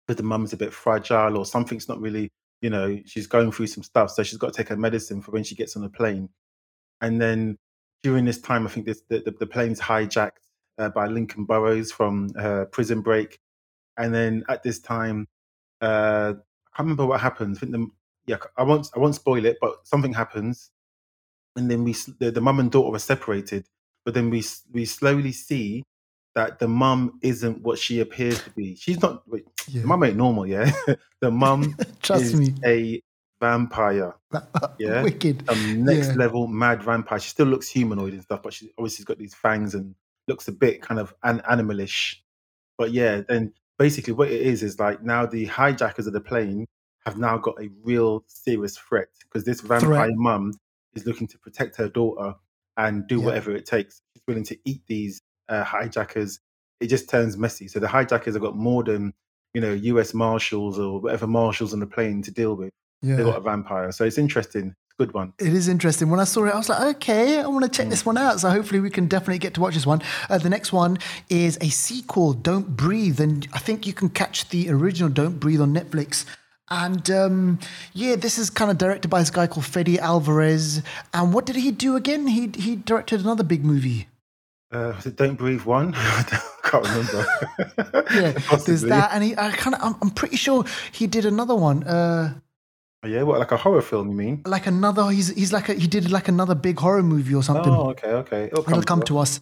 because 0.07 0.17
the 0.17 0.23
mum's 0.23 0.53
a 0.53 0.57
bit 0.57 0.73
fragile, 0.73 1.37
or 1.37 1.45
something's 1.45 1.89
not 1.89 1.99
really, 1.99 2.31
you 2.61 2.69
know, 2.69 2.97
she's 3.05 3.27
going 3.27 3.51
through 3.51 3.67
some 3.67 3.83
stuff, 3.83 4.09
so 4.09 4.23
she's 4.23 4.37
got 4.37 4.53
to 4.53 4.57
take 4.57 4.69
her 4.69 4.77
medicine 4.77 5.21
for 5.21 5.31
when 5.31 5.43
she 5.43 5.53
gets 5.53 5.75
on 5.75 5.83
the 5.83 5.89
plane." 5.89 6.29
And 7.01 7.21
then 7.21 7.57
during 8.03 8.23
this 8.23 8.39
time, 8.39 8.65
I 8.65 8.69
think 8.69 8.85
this, 8.85 9.01
the, 9.09 9.19
the 9.19 9.31
the 9.31 9.47
plane's 9.47 9.81
hijacked 9.81 10.47
uh, 10.77 10.89
by 10.89 11.07
Lincoln 11.07 11.43
Burrows 11.43 11.91
from 11.91 12.29
uh, 12.39 12.65
Prison 12.71 13.01
Break, 13.01 13.37
and 13.97 14.15
then 14.15 14.45
at 14.47 14.63
this 14.63 14.79
time, 14.79 15.27
uh, 15.81 16.35
I 16.37 16.77
can't 16.77 16.87
remember 16.87 17.05
what 17.05 17.19
happens. 17.19 17.57
I 17.57 17.59
think 17.61 17.73
the 17.73 17.87
yeah, 18.27 18.37
I 18.57 18.63
won't 18.63 18.87
I 18.95 18.99
won't 18.99 19.15
spoil 19.15 19.43
it, 19.45 19.57
but 19.59 19.85
something 19.85 20.13
happens, 20.13 20.71
and 21.57 21.69
then 21.69 21.83
we 21.83 21.91
the, 22.19 22.31
the 22.31 22.41
mum 22.41 22.61
and 22.61 22.71
daughter 22.71 22.95
are 22.95 22.99
separated, 22.99 23.67
but 24.05 24.13
then 24.13 24.29
we 24.29 24.41
we 24.71 24.85
slowly 24.85 25.33
see 25.33 25.83
that 26.35 26.57
the 26.59 26.67
mum 26.67 27.19
isn't 27.21 27.61
what 27.61 27.77
she 27.77 27.99
appears 27.99 28.41
to 28.43 28.49
be. 28.51 28.75
She's 28.75 29.01
not. 29.01 29.27
Wait, 29.29 29.45
Yeah. 29.67 29.83
mum 29.83 30.03
ain't 30.03 30.17
normal, 30.17 30.47
yeah. 30.47 30.71
the 31.21 31.29
mum 31.31 31.75
Trust 32.01 32.23
is 32.23 32.35
me. 32.35 32.53
a 32.65 33.01
vampire, 33.39 34.15
yeah. 34.79 35.03
Wicked. 35.03 35.43
a 35.49 35.55
next 35.75 36.09
Yeah. 36.09 36.13
level 36.15 36.47
mad 36.47 36.81
vampire. 36.81 37.19
She 37.19 37.29
still 37.29 37.47
looks 37.47 37.69
humanoid 37.69 38.13
and 38.13 38.23
stuff, 38.23 38.41
but 38.43 38.53
she 38.53 38.71
obviously 38.77 39.01
has 39.01 39.05
got 39.05 39.17
these 39.17 39.35
fangs 39.35 39.75
and 39.75 39.93
looks 40.27 40.47
a 40.47 40.51
bit 40.51 40.81
kind 40.81 40.99
of 40.99 41.13
an 41.23 41.41
animalish. 41.49 42.15
But 42.77 42.91
yeah, 42.91 43.21
then 43.27 43.53
basically 43.77 44.13
what 44.13 44.29
it 44.31 44.41
is 44.41 44.63
is 44.63 44.79
like 44.79 45.03
now 45.03 45.25
the 45.25 45.45
hijackers 45.45 46.07
of 46.07 46.13
the 46.13 46.21
plane 46.21 46.65
have 47.05 47.17
now 47.17 47.37
got 47.37 47.61
a 47.61 47.69
real 47.83 48.23
serious 48.27 48.77
threat 48.77 49.09
because 49.21 49.43
this 49.43 49.59
vampire 49.61 50.11
mum 50.15 50.53
is 50.95 51.05
looking 51.05 51.27
to 51.27 51.37
protect 51.39 51.75
her 51.75 51.89
daughter 51.89 52.33
and 52.77 53.05
do 53.07 53.19
Yeah. 53.19 53.25
whatever 53.25 53.51
it 53.51 53.65
takes. 53.65 54.01
She's 54.13 54.23
willing 54.27 54.45
to 54.45 54.57
eat 54.65 54.81
these 54.87 55.21
uh, 55.53 55.63
hijackers. 55.63 56.39
It 56.79 56.87
just 56.87 57.09
turns 57.09 57.37
messy. 57.37 57.67
So 57.67 57.79
the 57.79 57.87
hijackers 57.87 58.33
have 58.35 58.41
got 58.43 58.55
more 58.57 58.83
than 58.83 59.13
you 59.53 59.61
know 59.61 59.73
U.S. 59.73 60.13
marshals 60.13 60.79
or 60.79 60.99
whatever 60.99 61.27
marshals 61.27 61.73
on 61.73 61.79
the 61.79 61.87
plane 61.87 62.21
to 62.23 62.31
deal 62.31 62.55
with. 62.55 62.71
They've 63.01 63.17
Yeah. 63.19 63.25
got 63.25 63.37
a 63.37 63.41
vampire, 63.41 63.91
so 63.91 64.03
it's 64.05 64.17
interesting. 64.17 64.75
Good 64.99 65.13
one. 65.13 65.33
It 65.39 65.53
is 65.53 65.67
interesting. 65.67 66.09
When 66.11 66.19
I 66.19 66.23
saw 66.23 66.45
it, 66.45 66.53
I 66.53 66.57
was 66.57 66.69
like, 66.69 66.95
okay, 66.97 67.39
I 67.39 67.47
want 67.47 67.65
to 67.65 67.69
Mm. 67.71 67.73
check 67.73 67.89
this 67.89 68.05
one 68.05 68.15
out. 68.17 68.39
So 68.41 68.49
hopefully 68.51 68.79
we 68.79 68.91
can 68.91 69.07
definitely 69.07 69.39
get 69.39 69.55
to 69.55 69.61
watch 69.61 69.73
this 69.73 69.87
one. 69.87 70.01
Uh, 70.29 70.37
the 70.37 70.49
next 70.51 70.71
one 70.71 70.99
is 71.29 71.57
a 71.61 71.69
sequel, 71.69 72.33
Don't 72.33 72.77
Breathe. 72.77 73.19
And 73.19 73.47
I 73.53 73.57
think 73.59 73.87
you 73.87 73.93
can 73.93 74.09
catch 74.09 74.49
the 74.49 74.69
original 74.69 75.09
Don't 75.09 75.39
Breathe 75.39 75.61
on 75.61 75.73
Netflix. 75.73 76.25
And 76.69 77.09
um, 77.09 77.59
yeah, 77.93 78.15
this 78.15 78.37
is 78.37 78.51
kind 78.51 78.69
of 78.69 78.77
directed 78.77 79.07
by 79.09 79.19
this 79.19 79.31
guy 79.31 79.47
called 79.47 79.65
Fede 79.65 79.97
Alvarez. 79.99 80.83
And 81.13 81.33
what 81.33 81.47
did 81.47 81.55
he 81.55 81.71
do 81.71 81.95
again? 81.95 82.27
He, 82.27 82.51
he 82.55 82.75
directed 82.75 83.19
another 83.21 83.43
big 83.43 83.65
movie. 83.65 84.07
Uh, 84.73 84.93
Don't 85.15 85.35
Breathe 85.35 85.61
One? 85.63 85.93
I 85.97 86.39
can't 86.63 86.83
remember. 86.85 87.25
Yeah, 88.13 88.31
there's 88.65 88.81
that. 88.81 89.09
And 89.13 89.23
he, 89.23 89.35
I 89.37 89.51
kind 89.51 89.75
of, 89.75 89.81
I'm, 89.83 89.95
I'm 90.01 90.09
pretty 90.11 90.35
sure 90.35 90.65
he 90.91 91.07
did 91.07 91.25
another 91.25 91.55
one. 91.55 91.83
Uh, 91.83 92.33
Oh, 93.05 93.07
yeah, 93.09 93.23
what, 93.23 93.37
like 93.39 93.51
a 93.51 93.57
horror 93.57 93.81
film, 93.81 94.07
you 94.09 94.15
mean? 94.15 94.41
like 94.45 94.65
another, 94.65 95.09
he's, 95.09 95.27
he's 95.27 95.51
like, 95.51 95.67
a, 95.67 95.73
he 95.73 95.87
did 95.87 96.09
like 96.09 96.29
another 96.29 96.55
big 96.55 96.79
horror 96.79 97.03
movie 97.03 97.35
or 97.35 97.43
something. 97.43 97.73
Oh, 97.73 97.89
okay, 97.89 98.07
okay. 98.07 98.43
It'll 98.45 98.63
come, 98.63 98.73
it'll 98.75 98.83
come 98.85 99.01
to 99.03 99.17
us. 99.17 99.41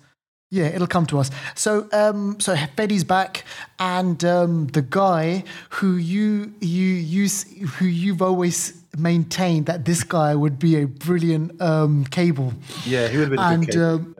Yeah, 0.50 0.66
it'll 0.66 0.88
come 0.88 1.06
to 1.08 1.20
us. 1.20 1.30
So, 1.54 1.88
um, 1.94 2.40
so 2.40 2.56
Fede's 2.76 3.04
back, 3.04 3.44
and 3.78 4.24
um, 4.26 4.66
the 4.68 4.82
guy 4.82 5.44
who 5.70 5.96
you 5.96 6.54
you 6.60 7.26
s- 7.26 7.46
who 7.78 7.86
you've 7.86 8.22
always 8.24 8.74
maintained 8.98 9.68
that 9.68 9.86
this 9.86 10.04
guy 10.04 10.34
would 10.36 10.58
be 10.58 10.76
a 10.82 10.88
brilliant 10.88 11.62
um, 11.62 12.04
cable. 12.06 12.54
Yeah, 12.86 13.08
he 13.10 13.18
would 13.18 13.30
have 13.32 13.38
been 13.38 13.40
a 13.40 13.58
good 13.58 13.72
kid. 13.74 13.82
um, 13.82 14.16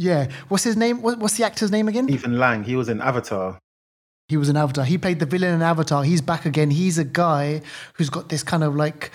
yeah, 0.00 0.28
what's 0.48 0.64
his 0.64 0.76
name? 0.76 1.02
What, 1.02 1.18
what's 1.18 1.36
the 1.36 1.44
actor's 1.44 1.70
name 1.70 1.86
again? 1.86 2.08
Stephen 2.08 2.38
Lang, 2.38 2.64
he 2.64 2.74
was 2.74 2.88
in 2.88 3.00
Avatar. 3.02 3.58
He 4.28 4.36
was 4.38 4.48
in 4.48 4.56
Avatar. 4.56 4.84
He 4.84 4.96
played 4.96 5.18
the 5.18 5.26
villain 5.26 5.52
in 5.52 5.60
Avatar. 5.62 6.04
He's 6.04 6.22
back 6.22 6.46
again. 6.46 6.70
He's 6.70 6.96
a 6.98 7.04
guy 7.04 7.60
who's 7.94 8.08
got 8.08 8.30
this 8.30 8.42
kind 8.42 8.64
of 8.64 8.74
like, 8.74 9.10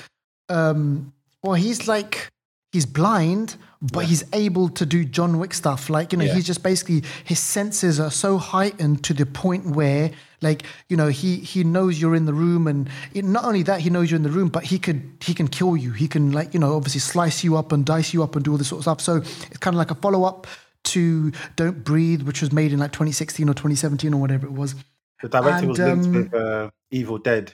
um, 0.50 1.12
well, 1.41 1.54
he's 1.56 1.88
like, 1.88 2.30
he's 2.71 2.86
blind, 2.86 3.56
but 3.82 4.06
he's 4.06 4.24
able 4.34 4.69
to 4.69 4.86
do 4.86 5.04
John 5.06 5.39
Wick 5.39 5.54
stuff. 5.56 5.89
Like, 5.89 6.12
you 6.12 6.19
know, 6.19 6.26
Yeah. 6.26 6.36
he's 6.36 6.45
just 6.45 6.62
basically 6.62 7.04
his 7.24 7.39
senses 7.39 8.00
are 8.00 8.12
so 8.12 8.38
heightened 8.38 9.04
to 9.06 9.13
the 9.13 9.26
point 9.26 9.65
where, 9.76 10.12
like, 10.41 10.63
you 10.89 10.98
know, 10.98 11.08
he 11.08 11.38
he 11.38 11.63
knows 11.63 12.00
you're 12.00 12.15
in 12.15 12.26
the 12.26 12.34
room, 12.34 12.67
and 12.67 12.89
it, 13.13 13.24
not 13.26 13.45
only 13.45 13.63
that, 13.63 13.80
he 13.82 13.89
knows 13.89 14.12
you're 14.12 14.17
in 14.17 14.24
the 14.24 14.30
room, 14.39 14.50
but 14.50 14.63
he 14.65 14.78
could 14.78 15.02
he 15.21 15.34
can 15.34 15.48
kill 15.48 15.76
you. 15.78 15.91
He 15.93 16.08
can 16.08 16.32
like, 16.32 16.54
you 16.54 16.60
know, 16.60 16.76
obviously 16.76 17.00
slice 17.00 17.43
you 17.43 17.56
up 17.58 17.71
and 17.71 17.86
dice 17.86 18.13
you 18.13 18.21
up 18.21 18.36
and 18.36 18.43
do 18.45 18.52
all 18.52 18.58
this 18.58 18.67
sort 18.67 18.80
of 18.80 18.84
stuff. 18.84 19.02
So 19.02 19.15
it's 19.50 19.58
kind 19.60 19.74
of 19.76 19.80
like 19.80 19.91
a 19.91 19.95
follow 19.95 20.24
up 20.26 20.45
to 20.86 21.32
Don't 21.56 21.84
Breathe, 21.84 22.24
which 22.24 22.41
was 22.41 22.52
made 22.52 22.74
in 22.74 22.80
like 22.80 22.91
2016 22.91 23.48
or 23.50 23.54
2017 23.54 24.13
or 24.13 24.21
whatever 24.21 24.45
it 24.45 24.54
was. 24.54 24.76
The 25.21 25.30
director 25.30 25.60
And, 25.60 25.69
was 25.69 25.80
linked 25.80 26.06
um, 26.06 26.13
with 26.13 26.34
uh, 26.34 26.69
Evil 26.91 27.17
Dead, 27.17 27.54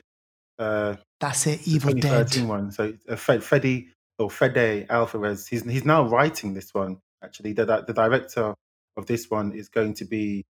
uh, 0.59 0.95
That's 1.19 1.47
it, 1.47 1.67
Evil 1.67 1.93
Dead. 1.93 2.27
2013 2.27 2.47
one. 2.47 2.71
So 2.71 2.93
uh, 3.09 3.15
Fede 3.15 3.87
or 4.19 4.29
Fede 4.29 4.87
Alvarez, 4.89 5.47
he's 5.47 5.63
he's 5.63 5.85
now 5.85 6.07
writing 6.07 6.53
this 6.53 6.73
one. 6.73 6.97
Actually, 7.23 7.53
the 7.53 7.65
the 7.87 7.93
director 7.93 8.55
of 8.97 9.05
this 9.05 9.29
one 9.29 9.53
is 9.53 9.69
going 9.69 9.93
to 9.95 10.05
be 10.05 10.45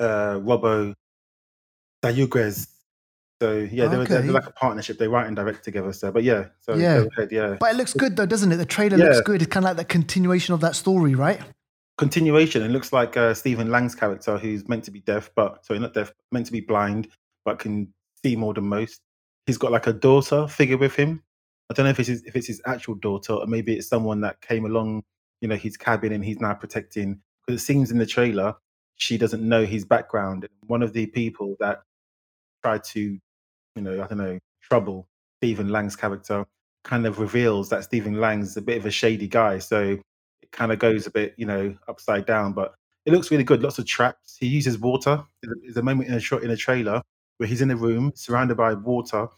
uh, 0.00 0.40
Rodo 0.40 0.94
Sayagues. 2.04 2.68
So 3.40 3.68
yeah, 3.70 3.86
they're, 3.86 4.04
they're, 4.04 4.18
Okay. 4.18 4.30
like 4.30 4.46
a 4.46 4.50
partnership. 4.52 4.98
They 4.98 5.06
write 5.06 5.28
and 5.28 5.36
direct 5.36 5.62
together. 5.62 5.92
So, 5.92 6.10
but 6.10 6.24
yeah, 6.24 6.46
so 6.60 6.74
Yeah. 6.74 7.04
ahead, 7.16 7.30
yeah. 7.30 7.56
But 7.60 7.72
it 7.74 7.76
looks 7.76 7.92
good 7.92 8.16
though, 8.16 8.26
doesn't 8.26 8.50
it? 8.50 8.56
The 8.56 8.66
trailer 8.66 8.96
looks 8.96 9.20
good. 9.20 9.42
It's 9.42 9.50
kind 9.52 9.64
of 9.64 9.70
like 9.70 9.76
the 9.76 9.84
continuation 9.84 10.54
of 10.54 10.60
that 10.62 10.74
story, 10.74 11.14
right? 11.14 11.40
Continuation. 11.98 12.62
It 12.62 12.70
looks 12.70 12.92
like 12.92 13.16
uh, 13.16 13.34
Stephen 13.34 13.70
Lang's 13.70 13.94
character, 13.94 14.38
who's 14.38 14.68
meant 14.68 14.84
to 14.84 14.90
be 14.90 15.00
deaf, 15.00 15.30
but 15.34 15.66
sorry, 15.66 15.80
not 15.80 15.92
deaf, 15.92 16.12
meant 16.32 16.46
to 16.46 16.52
be 16.52 16.60
blind, 16.60 17.08
but 17.44 17.58
can 17.58 17.92
see 18.24 18.36
more 18.36 18.54
than 18.54 18.64
most. 18.64 19.00
He's 19.46 19.58
got 19.58 19.72
like 19.72 19.86
a 19.86 19.92
daughter 19.92 20.46
figure 20.46 20.78
with 20.78 20.94
him. 20.94 21.22
I 21.70 21.74
don't 21.74 21.84
know 21.84 21.90
if 21.90 22.00
it's 22.00 22.08
his, 22.08 22.22
if 22.24 22.34
it's 22.36 22.46
his 22.46 22.62
actual 22.66 22.94
daughter 22.94 23.34
or 23.34 23.46
maybe 23.46 23.76
it's 23.76 23.88
someone 23.88 24.20
that 24.22 24.40
came 24.40 24.64
along, 24.64 25.02
you 25.40 25.48
know, 25.48 25.56
his 25.56 25.76
cabin 25.76 26.12
and 26.12 26.24
he's 26.24 26.40
now 26.40 26.54
protecting. 26.54 27.20
Because 27.46 27.60
it 27.60 27.64
seems 27.64 27.90
in 27.90 27.98
the 27.98 28.06
trailer 28.06 28.54
she 28.96 29.18
doesn't 29.18 29.46
know 29.46 29.64
his 29.64 29.84
background. 29.84 30.48
One 30.66 30.82
of 30.82 30.92
the 30.92 31.06
people 31.06 31.56
that 31.60 31.82
tried 32.62 32.84
to, 32.84 33.00
you 33.00 33.82
know, 33.82 34.02
I 34.02 34.06
don't 34.06 34.18
know, 34.18 34.38
trouble 34.62 35.08
Stephen 35.40 35.68
Lang's 35.68 35.96
character 35.96 36.44
kind 36.84 37.06
of 37.06 37.18
reveals 37.18 37.68
that 37.68 37.84
Stephen 37.84 38.20
Lang's 38.20 38.56
a 38.56 38.62
bit 38.62 38.78
of 38.78 38.86
a 38.86 38.90
shady 38.90 39.28
guy. 39.28 39.58
So 39.58 39.98
it 40.52 40.56
kind 40.56 40.72
of 40.72 40.78
goes 40.78 41.06
a 41.06 41.10
bit, 41.10 41.34
you 41.36 41.46
know, 41.46 41.76
upside 41.88 42.26
down. 42.26 42.52
But 42.52 42.74
it 43.06 43.12
looks 43.12 43.30
really 43.30 43.44
good. 43.44 43.62
Lots 43.62 43.78
of 43.78 43.86
traps. 43.86 44.36
He 44.38 44.46
uses 44.46 44.78
water. 44.78 45.24
There's 45.42 45.76
a- 45.76 45.82
moment 45.82 46.08
in 46.08 46.14
a 46.14 46.20
shot 46.20 46.42
in 46.42 46.50
a 46.50 46.56
trailer 46.56 47.02
where 47.38 47.48
he's 47.48 47.62
in 47.62 47.70
a 47.70 47.76
room 47.76 48.12
surrounded 48.14 48.56
by 48.56 48.74
water, 48.74 49.28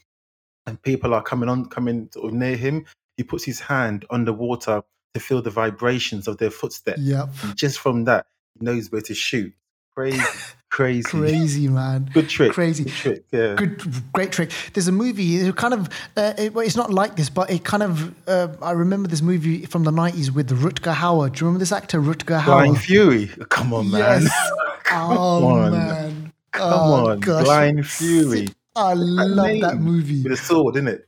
and 0.67 0.81
people 0.83 1.15
are 1.15 1.23
coming 1.23 1.49
on, 1.49 1.67
coming 1.67 2.09
sort 2.13 2.27
of 2.27 2.33
near 2.33 2.57
him. 2.57 2.87
He 3.17 3.23
puts 3.23 3.45
his 3.45 3.61
hand 3.61 4.05
underwater 4.11 4.83
to 5.15 5.21
feel 5.21 5.43
the 5.43 5.51
vibrations 5.51 6.27
of 6.29 6.39
their 6.39 6.51
footsteps. 6.51 7.01
Yep. 7.01 7.29
And 7.43 7.57
just 7.57 7.79
from 7.79 8.05
that, 8.05 8.27
he 8.59 8.65
knows 8.65 8.91
where 8.91 9.03
to 9.03 9.15
shoot. 9.15 9.53
Crazy, 10.01 10.23
crazy, 10.71 11.03
Crazy, 11.11 11.69
man. 11.69 12.11
Good 12.13 12.29
trick. 12.29 12.53
Crazy. 12.53 12.85
Good 12.85 12.93
trick. 12.93 13.25
Yeah. 13.31 13.55
Good, 13.55 13.83
great 14.13 14.33
trick. 14.33 14.51
There's 14.73 14.89
a 14.89 14.93
movie. 14.93 15.37
It 15.37 15.57
kind 15.57 15.75
of, 15.75 15.89
uh, 16.17 16.33
it, 16.39 16.55
well, 16.55 16.65
it's 16.65 16.77
not 16.77 16.91
like 16.91 17.17
this, 17.17 17.29
but 17.29 17.51
it 17.51 17.65
kind 17.65 17.83
of. 17.83 18.15
Uh, 18.29 18.49
I 18.63 18.73
remember 18.73 19.09
this 19.09 19.21
movie 19.21 19.67
from 19.67 19.85
the 19.85 19.91
'90s 19.91 20.31
with 20.31 20.49
Rutger 20.51 20.95
Hauer. 20.95 21.31
Do 21.31 21.41
you 21.41 21.47
remember 21.47 21.59
this 21.59 21.73
actor, 21.73 22.01
Rutger 22.01 22.41
Hauer? 22.41 22.47
Blind 22.47 22.81
Fury. 22.81 23.27
Come 23.51 23.75
on, 23.75 23.91
man. 23.91 24.23
Yes. 24.23 24.51
oh 24.93 25.47
on. 25.47 25.73
man. 25.73 26.33
Come 26.53 26.73
oh, 26.73 27.11
on. 27.11 27.21
gosh. 27.21 27.45
Blind 27.45 27.87
Fury. 27.87 28.49
I 28.75 28.95
love 28.95 29.61
that 29.61 29.75
name. 29.75 29.83
movie. 29.83 30.23
With 30.23 30.33
a 30.33 30.37
sword, 30.37 30.77
isn't 30.77 30.89
it? 30.89 31.07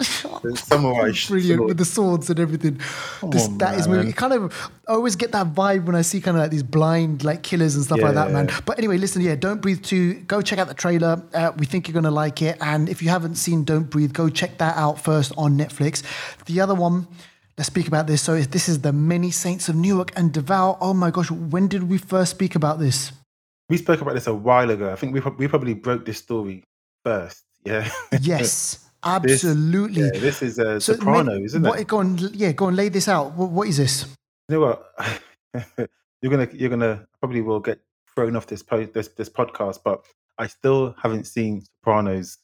Samurai 0.00 1.12
Brilliant 1.28 1.58
sword. 1.58 1.68
with 1.68 1.78
the 1.78 1.84
swords 1.84 2.30
and 2.30 2.40
everything. 2.40 2.80
This, 3.30 3.48
that 3.58 3.78
is 3.78 3.88
movie. 3.88 4.08
It 4.08 4.16
kind 4.16 4.32
of 4.32 4.70
I 4.88 4.92
always 4.92 5.16
get 5.16 5.32
that 5.32 5.54
vibe 5.54 5.84
when 5.84 5.94
I 5.94 6.02
see 6.02 6.20
kind 6.20 6.36
of 6.36 6.42
like 6.42 6.50
these 6.50 6.62
blind 6.62 7.24
like 7.24 7.42
killers 7.42 7.76
and 7.76 7.84
stuff 7.84 8.00
like 8.00 8.14
that, 8.14 8.30
man. 8.30 8.50
But 8.64 8.78
anyway, 8.78 8.98
listen, 8.98 9.22
yeah, 9.22 9.34
Don't 9.34 9.60
Breathe 9.60 9.82
two. 9.82 10.14
Go 10.14 10.42
check 10.42 10.58
out 10.58 10.68
the 10.68 10.74
trailer. 10.74 11.22
Uh, 11.34 11.52
we 11.56 11.66
think 11.66 11.88
you're 11.88 11.94
gonna 11.94 12.10
like 12.10 12.42
it, 12.42 12.58
and 12.60 12.88
if 12.88 13.02
you 13.02 13.08
haven't 13.08 13.36
seen 13.36 13.64
Don't 13.64 13.84
Breathe, 13.90 14.12
go 14.12 14.28
check 14.28 14.58
that 14.58 14.76
out 14.76 15.00
first 15.00 15.32
on 15.36 15.56
Netflix. 15.56 16.02
The 16.46 16.60
other 16.60 16.74
one. 16.74 17.06
Let's 17.58 17.66
speak 17.66 17.86
about 17.86 18.06
this. 18.06 18.22
So 18.22 18.40
this 18.40 18.66
is 18.66 18.80
the 18.80 18.94
Many 18.94 19.30
Saints 19.30 19.68
of 19.68 19.76
Newark 19.76 20.10
and 20.16 20.32
Deval. 20.32 20.78
Oh 20.80 20.94
my 20.94 21.10
gosh, 21.10 21.30
when 21.30 21.68
did 21.68 21.82
we 21.82 21.98
first 21.98 22.30
speak 22.30 22.54
about 22.54 22.78
this? 22.78 23.12
We 23.68 23.76
spoke 23.76 24.00
about 24.00 24.14
this 24.14 24.26
a 24.26 24.34
while 24.34 24.70
ago. 24.70 24.90
I 24.90 24.96
think 24.96 25.12
we, 25.12 25.20
we 25.36 25.48
probably 25.48 25.74
broke 25.74 26.06
this 26.06 26.16
story 26.18 26.64
first. 27.04 27.42
Yeah. 27.64 27.88
Yes, 28.20 28.88
absolutely. 29.04 30.02
yeah 30.02 30.10
this 30.12 30.42
is 30.42 30.58
uh, 30.58 30.78
So, 30.80 30.94
Soprano, 30.94 31.32
maybe- 31.32 31.44
isn't 31.44 31.62
what, 31.62 31.80
it? 31.80 31.86
Go 31.86 31.98
on, 31.98 32.18
yeah, 32.34 32.52
go 32.52 32.68
and 32.68 32.76
lay 32.76 32.88
this 32.88 33.08
out. 33.08 33.32
What, 33.34 33.50
what 33.50 33.68
is 33.68 33.76
this? 33.76 34.06
You 34.48 34.58
know 34.58 34.60
what? 34.60 34.92
you're 36.22 36.30
gonna 36.30 36.48
you're 36.52 36.70
gonna 36.70 37.06
probably 37.20 37.42
will 37.42 37.60
get 37.60 37.80
thrown 38.14 38.36
off 38.36 38.46
this 38.46 38.62
po- 38.62 38.84
this 38.86 39.08
this 39.08 39.28
podcast, 39.28 39.80
but 39.84 40.04
I 40.38 40.46
still 40.46 40.94
haven't 41.02 41.26
seen 41.26 41.62
Sopranos. 41.62 42.38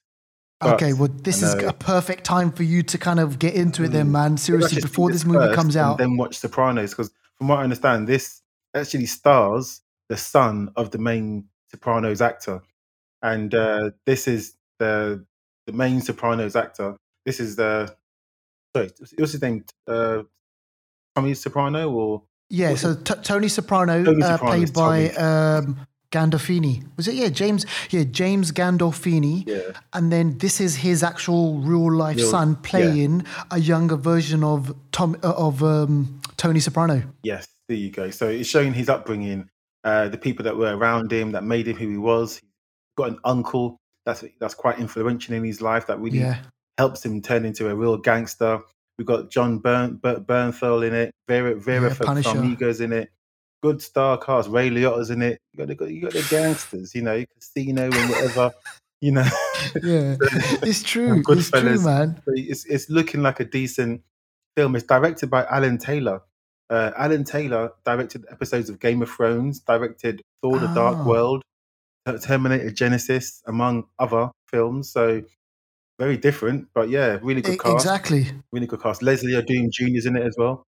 But 0.60 0.74
Okay, 0.74 0.92
well, 0.92 1.08
this 1.08 1.42
is 1.42 1.54
a 1.54 1.72
perfect 1.72 2.24
time 2.24 2.50
for 2.50 2.64
you 2.64 2.82
to 2.82 2.98
kind 2.98 3.20
of 3.20 3.38
get 3.38 3.54
into 3.54 3.84
it, 3.84 3.92
then, 3.92 4.08
Mm. 4.08 4.10
man. 4.10 4.36
Seriously, 4.36 4.82
before 4.82 5.12
this 5.12 5.24
movie 5.24 5.38
first 5.38 5.54
comes 5.54 5.76
and 5.76 5.84
out. 5.84 5.98
then 5.98 6.16
watch 6.16 6.38
Sopranos 6.38 6.90
because 6.90 7.12
from 7.36 7.46
what 7.48 7.60
I 7.60 7.62
understand, 7.62 8.08
this 8.08 8.42
actually 8.74 9.06
stars 9.06 9.82
the 10.08 10.16
son 10.16 10.72
of 10.74 10.90
the 10.90 10.98
main 10.98 11.44
Sopranos 11.70 12.20
actor, 12.20 12.60
and 13.22 13.54
uh, 13.54 13.90
this 14.04 14.26
is 14.26 14.56
the 14.80 15.24
the 15.68 15.72
main 15.74 16.00
Sopranos 16.00 16.56
actor. 16.56 16.96
This 17.26 17.40
is 17.40 17.56
the 17.56 17.94
sorry, 18.74 18.90
what's 19.16 19.32
his 19.32 19.42
name? 19.42 19.64
Uh, 19.86 20.22
Tommy 21.14 21.34
Soprano 21.34 21.90
or 21.90 22.22
yeah, 22.48 22.74
so 22.74 22.94
t- 22.94 23.14
Tony 23.22 23.48
Soprano, 23.48 24.02
Tony 24.02 24.22
uh, 24.22 24.38
Soprano, 24.38 24.56
played 24.56 24.72
by 24.72 25.10
um, 25.10 25.86
Gandolfini. 26.10 26.82
Was 26.96 27.06
it? 27.06 27.14
Yeah, 27.14 27.28
James. 27.28 27.66
Yeah, 27.90 28.04
James 28.04 28.50
Gandolfini. 28.50 29.46
yeah. 29.46 29.78
And 29.92 30.10
then 30.10 30.38
this 30.38 30.58
is 30.58 30.76
his 30.76 31.02
actual 31.02 31.58
real 31.58 31.92
life 31.92 32.16
Real- 32.16 32.30
son 32.30 32.50
yeah. 32.50 32.70
playing 32.70 33.26
a 33.50 33.58
younger 33.60 33.96
version 33.96 34.42
of 34.42 34.74
Tom 34.92 35.16
uh, 35.22 35.34
of 35.36 35.62
um, 35.62 36.20
Tony 36.38 36.60
Soprano. 36.60 37.02
Yes, 37.22 37.46
there 37.68 37.76
you 37.76 37.90
go. 37.90 38.08
So 38.08 38.26
it's 38.28 38.48
showing 38.48 38.72
his 38.72 38.88
upbringing, 38.88 39.50
uh, 39.84 40.08
the 40.08 40.18
people 40.18 40.44
that 40.44 40.56
were 40.56 40.74
around 40.74 41.12
him 41.12 41.32
that 41.32 41.44
made 41.44 41.68
him 41.68 41.76
who 41.76 41.90
he 41.90 41.98
was. 41.98 42.36
He's 42.36 42.48
got 42.96 43.10
an 43.10 43.18
uncle 43.24 43.78
that's 44.08 44.24
that's 44.40 44.54
quite 44.54 44.78
influential 44.78 45.34
in 45.34 45.44
his 45.44 45.60
life 45.60 45.86
that 45.86 45.98
really 46.00 46.20
Yeah, 46.20 46.38
helps 46.78 47.04
him 47.04 47.20
turn 47.20 47.44
into 47.44 47.68
a 47.68 47.74
real 47.74 47.96
gangster. 47.98 48.60
We've 48.96 49.06
got 49.06 49.30
John 49.30 49.58
Bern, 49.58 49.96
Ber- 49.96 50.20
Bernthal 50.20 50.86
in 50.86 50.94
it, 50.94 51.12
Vera 51.28 51.54
Vera 51.54 51.88
Yeah. 51.90 51.94
Farmiga's 51.94 52.80
in 52.80 52.92
it, 52.92 53.10
good 53.62 53.82
star 53.82 54.16
cast. 54.18 54.48
Ray 54.48 54.70
Liotta's 54.70 55.10
in 55.10 55.20
it. 55.22 55.38
You 55.52 55.66
got 55.66 55.78
the 55.78 55.92
you 55.92 56.00
got 56.02 56.12
the 56.12 56.26
gangsters, 56.30 56.94
you 56.94 57.02
know, 57.02 57.22
casino 57.38 57.84
and 57.84 58.10
whatever, 58.10 58.50
you 59.00 59.12
know. 59.12 59.22
yeah, 59.82 60.16
it's 60.62 60.82
true. 60.82 61.22
Good 61.22 61.38
it's 61.38 61.50
true, 61.50 61.80
man. 61.84 62.20
It's 62.28 62.64
it's 62.64 62.88
looking 62.88 63.22
like 63.22 63.40
a 63.40 63.44
decent 63.44 64.00
film. 64.56 64.74
It's 64.74 64.86
directed 64.86 65.28
by 65.30 65.44
Alan 65.44 65.76
Taylor. 65.78 66.22
Uh, 66.70 66.90
Alan 66.98 67.24
Taylor 67.24 67.72
directed 67.84 68.24
episodes 68.30 68.68
of 68.68 68.78
Game 68.80 69.00
of 69.02 69.08
Thrones, 69.10 69.60
directed 69.60 70.22
Thor: 70.42 70.58
The 70.58 70.66
Ah. 70.68 70.74
Dark 70.74 71.06
World, 71.06 71.42
Ter- 71.42 71.48
Terminator 72.06 72.70
Genisys, 72.70 73.42
among 73.46 73.84
other 73.98 74.30
films. 74.50 74.92
So 74.92 75.22
very 75.98 76.16
different, 76.16 76.68
but 76.74 76.88
yeah, 76.88 77.18
really 77.22 77.42
good 77.42 77.60
cast. 77.60 77.74
exactly. 77.74 78.26
Really 78.52 78.66
good 78.66 78.80
cast. 78.80 79.02
Leslie 79.02 79.32
Odom 79.32 79.70
Jr. 79.70 79.96
is 79.96 80.06
in 80.06 80.16
it 80.16 80.22
as 80.22 80.36
well. 80.38 80.64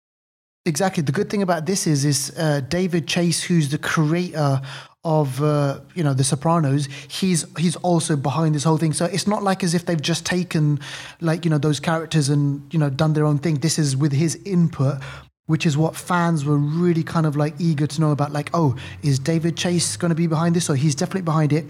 Exactly. 0.65 1.01
The 1.01 1.13
good 1.13 1.29
thing 1.29 1.41
about 1.41 1.65
this 1.65 1.87
is, 1.87 2.03
is 2.03 2.33
uh, 2.37 2.59
David 2.61 3.07
Chase, 3.07 3.43
who's 3.43 3.69
the 3.69 3.77
creator 3.77 4.61
of 5.03 5.41
uh, 5.41 5.79
you 5.95 6.03
know 6.03 6.13
The 6.13 6.25
Sopranos. 6.25 6.87
He's 7.07 7.45
he's 7.57 7.77
also 7.77 8.17
behind 8.17 8.53
this 8.53 8.65
whole 8.65 8.77
thing. 8.77 8.91
So 8.91 9.05
it's 9.05 9.27
not 9.27 9.43
like 9.43 9.63
as 9.63 9.73
if 9.73 9.85
they've 9.85 10.01
just 10.01 10.25
taken 10.25 10.79
like 11.21 11.45
you 11.45 11.51
know 11.51 11.57
those 11.57 11.79
characters 11.79 12.27
and 12.27 12.61
you 12.73 12.79
know 12.79 12.89
done 12.89 13.13
their 13.13 13.25
own 13.25 13.39
thing. 13.39 13.55
This 13.55 13.79
is 13.79 13.95
with 13.95 14.11
his 14.11 14.35
input, 14.43 15.01
which 15.47 15.65
is 15.65 15.75
what 15.75 15.95
fans 15.95 16.45
were 16.45 16.57
really 16.57 17.03
kind 17.03 17.25
of 17.25 17.35
like 17.35 17.55
eager 17.59 17.87
to 17.87 18.01
know 18.01 18.11
about. 18.11 18.31
Like, 18.31 18.49
oh, 18.53 18.75
is 19.01 19.17
David 19.17 19.57
Chase 19.57 19.97
going 19.97 20.09
to 20.09 20.15
be 20.15 20.27
behind 20.27 20.55
this? 20.55 20.69
Or 20.69 20.75
he's 20.75 20.93
definitely 20.95 21.23
behind 21.23 21.51
it. 21.51 21.65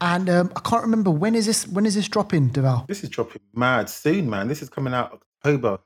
And 0.00 0.30
um, 0.30 0.52
I 0.54 0.60
can't 0.60 0.82
remember 0.82 1.10
when 1.10 1.34
is 1.34 1.46
this 1.46 1.66
when 1.66 1.84
is 1.84 1.94
this 1.94 2.08
dropping, 2.08 2.50
Deval? 2.50 2.86
This 2.86 3.02
is 3.02 3.10
dropping 3.10 3.42
mad 3.54 3.90
soon, 3.90 4.30
man. 4.30 4.48
This 4.48 4.62
is 4.62 4.68
coming 4.68 4.94
out 4.94 5.20
October, 5.44 5.78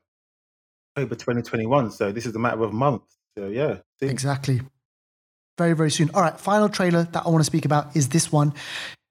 October 0.97 1.15
2021. 1.15 1.91
So 1.93 2.13
this 2.13 2.27
is 2.27 2.35
a 2.37 2.39
matter 2.39 2.63
of 2.63 2.73
months. 2.73 3.17
So 3.39 3.49
yeah, 3.49 3.79
soon. 4.01 4.11
Exactly. 4.11 4.61
Very, 5.59 5.73
very 5.73 5.91
soon. 5.91 6.11
All 6.13 6.21
right, 6.21 6.39
final 6.39 6.69
trailer 6.69 7.05
that 7.05 7.25
I 7.25 7.29
want 7.31 7.41
to 7.41 7.45
speak 7.45 7.65
about 7.65 7.97
is 7.97 8.11
this 8.11 8.31
one. 8.31 8.53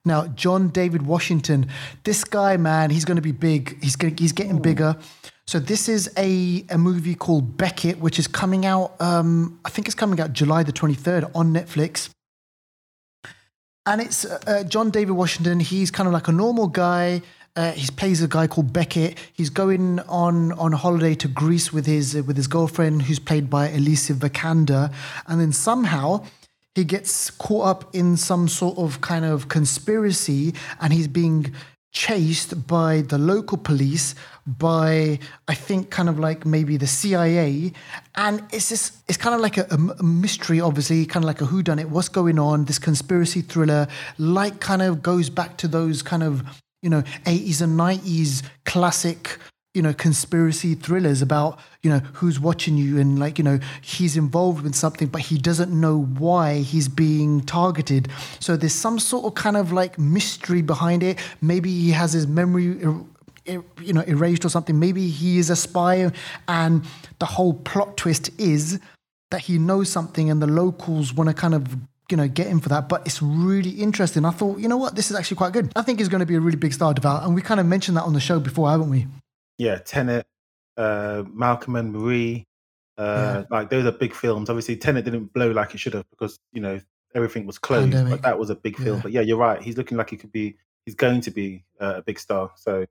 Now, 0.08 0.28
John 0.28 0.70
David 0.70 1.02
Washington, 1.02 1.68
this 2.04 2.24
guy, 2.24 2.58
man, 2.58 2.92
he's 2.92 3.06
going 3.06 3.16
to 3.16 3.24
be 3.24 3.32
big. 3.32 3.82
He's 3.84 3.96
going, 3.96 4.16
he's 4.16 4.32
getting 4.32 4.62
bigger. 4.62 4.98
So 5.48 5.60
this 5.60 5.88
is 5.88 6.12
a, 6.18 6.66
a 6.70 6.78
movie 6.78 7.14
called 7.14 7.56
Beckett, 7.56 8.00
which 8.00 8.18
is 8.18 8.28
coming 8.28 8.66
out. 8.66 9.00
Um, 9.00 9.60
I 9.64 9.70
think 9.70 9.88
it's 9.88 9.96
coming 9.96 10.20
out 10.20 10.34
July 10.34 10.64
the 10.64 10.72
twenty 10.72 10.96
third 10.96 11.26
on 11.36 11.54
Netflix. 11.54 12.10
And 13.86 14.02
it's 14.02 14.26
uh, 14.26 14.40
uh, 14.48 14.64
John 14.64 14.90
David 14.90 15.14
Washington. 15.14 15.60
He's 15.60 15.92
kind 15.92 16.08
of 16.08 16.14
like 16.14 16.28
a 16.28 16.32
normal 16.32 16.68
guy. 16.68 17.22
Uh, 17.56 17.72
he 17.72 17.88
plays 17.92 18.22
a 18.24 18.28
guy 18.28 18.48
called 18.48 18.74
Beckett. 18.74 19.18
He's 19.32 19.52
going 19.52 20.00
on 20.02 20.52
on 20.54 20.72
holiday 20.72 21.14
to 21.16 21.28
Greece 21.28 21.72
with 21.72 21.86
his 21.86 22.16
uh, 22.16 22.24
with 22.24 22.38
his 22.38 22.48
girlfriend, 22.48 23.04
who's 23.04 23.20
played 23.20 23.48
by 23.50 23.70
Alicia 23.70 24.14
Vikander, 24.14 24.92
and 25.28 25.40
then 25.40 25.52
somehow 25.52 26.26
he 26.74 26.84
gets 26.84 27.30
caught 27.30 27.68
up 27.68 27.96
in 27.96 28.18
some 28.18 28.48
sort 28.48 28.78
of 28.78 29.00
kind 29.00 29.24
of 29.24 29.48
conspiracy, 29.48 30.54
and 30.82 30.92
he's 30.92 31.08
being 31.08 31.54
chased 31.96 32.68
by 32.68 33.02
the 33.02 33.18
local 33.18 33.58
police, 33.58 34.16
by 34.46 35.18
I 35.48 35.56
think 35.56 35.90
kind 35.90 36.10
of 36.10 36.20
like 36.20 36.46
maybe 36.46 36.78
the 36.78 36.88
CIA, 36.88 37.72
and 38.16 38.44
it's 38.52 38.70
just 38.70 38.98
it's 39.08 39.18
kind 39.18 39.34
of 39.34 39.42
like 39.42 39.58
a, 39.58 39.66
a 39.72 40.04
mystery, 40.04 40.60
obviously, 40.60 41.06
kind 41.06 41.24
of 41.24 41.28
like 41.28 41.42
a 41.42 41.46
whodunit. 41.46 41.86
What's 41.86 42.10
going 42.10 42.38
on? 42.38 42.66
This 42.66 42.78
conspiracy 42.78 43.42
thriller, 43.42 43.88
like 44.18 44.60
kind 44.60 44.82
of 44.82 45.02
goes 45.02 45.30
back 45.30 45.58
to 45.58 45.68
those 45.68 46.04
kind 46.04 46.22
of 46.22 46.44
you 46.84 46.90
know 46.90 47.02
80s 47.26 47.62
and 47.62 47.80
90s 47.80 48.44
classic 48.66 49.40
you 49.76 49.82
know 49.82 49.94
conspiracy 49.94 50.74
thrillers 50.74 51.22
about 51.22 51.60
you 51.84 51.90
know 51.90 52.00
who's 52.14 52.40
watching 52.40 52.78
you 52.78 52.98
and 52.98 53.20
like 53.20 53.38
you 53.38 53.44
know 53.44 53.60
he's 53.82 54.16
involved 54.16 54.64
with 54.64 54.74
something 54.74 55.08
but 55.08 55.22
he 55.22 55.38
doesn't 55.38 55.70
know 55.70 56.04
why 56.18 56.60
he's 56.60 56.88
being 56.88 57.42
targeted 57.42 58.08
so 58.40 58.56
there's 58.56 58.74
some 58.74 58.98
sort 58.98 59.26
of 59.26 59.36
kind 59.36 59.58
of 59.58 59.72
like 59.72 60.00
mystery 60.00 60.62
behind 60.62 61.04
it 61.04 61.20
maybe 61.42 61.70
he 61.70 61.92
has 61.92 62.14
his 62.14 62.26
memory 62.26 62.82
er, 62.84 63.02
er, 63.50 63.64
you 63.82 63.92
know 63.92 64.04
erased 64.08 64.46
or 64.46 64.50
something 64.50 64.80
maybe 64.80 65.10
he 65.10 65.38
is 65.38 65.50
a 65.50 65.56
spy 65.56 66.10
and 66.48 66.86
the 67.20 67.26
whole 67.26 67.54
plot 67.54 67.98
twist 67.98 68.30
is 68.40 68.80
that 69.32 69.42
he 69.42 69.58
knows 69.58 69.90
something 69.90 70.30
and 70.30 70.42
the 70.42 70.48
locals 70.48 71.14
want 71.14 71.30
to 71.30 71.34
kind 71.34 71.54
of 71.54 71.76
you 72.12 72.18
know, 72.18 72.28
get 72.28 72.46
him 72.46 72.60
for 72.60 72.70
that. 72.70 72.88
But 72.88 73.02
it's 73.08 73.20
really 73.20 73.72
interesting. 73.72 74.26
I 74.26 74.30
thought, 74.30 74.60
you 74.60 74.68
know 74.68 74.78
what, 74.78 74.96
this 74.96 75.10
is 75.10 75.18
actually 75.18 75.38
quite 75.38 75.54
good. 75.54 75.72
I 75.76 75.82
think 75.82 75.98
he's 75.98 76.08
going 76.08 76.20
to 76.20 76.26
be 76.28 76.36
a 76.36 76.40
really 76.40 76.56
big 76.56 76.72
star, 76.72 76.94
Deval. 76.94 77.26
And 77.26 77.34
we 77.34 77.42
kind 77.42 77.60
of 77.60 77.66
mentioned 77.66 77.98
that 77.98 78.04
on 78.04 78.14
the 78.14 78.20
show 78.20 78.40
before, 78.40 78.70
haven't 78.70 78.92
we? 78.92 79.08
Yeah, 79.58 79.78
Tenet, 79.78 80.26
uh, 80.78 81.24
Malcolm 81.32 81.76
and 81.76 81.92
Marie. 81.94 82.46
Uh, 82.98 83.44
yeah. 83.50 83.58
Like 83.58 83.70
those 83.70 83.86
are 83.86 83.92
big 83.92 84.14
films. 84.14 84.50
Obviously, 84.50 84.78
Tenet 84.78 85.06
didn't 85.06 85.34
blow 85.34 85.52
like 85.52 85.74
it 85.74 85.80
should 85.80 85.94
have 85.94 86.10
because 86.10 86.40
you 86.54 86.62
know 86.62 86.80
everything 87.14 87.46
was 87.46 87.58
closed. 87.58 87.92
Pandemic. 87.92 88.22
But 88.22 88.22
that 88.24 88.40
was 88.40 88.50
a 88.50 88.56
big 88.56 88.78
film. 88.78 88.98
Yeah. 88.98 89.04
But 89.04 89.12
yeah, 89.12 89.22
you're 89.22 89.38
right. 89.38 89.62
He's 89.62 89.78
looking 89.78 89.98
like 89.98 90.10
he 90.10 90.18
could 90.18 90.32
be. 90.32 90.58
He's 90.86 90.96
going 90.96 91.22
to 91.22 91.32
be 91.32 91.66
uh, 91.82 91.96
a 91.98 92.02
big 92.04 92.20
star. 92.20 92.52
So 92.56 92.86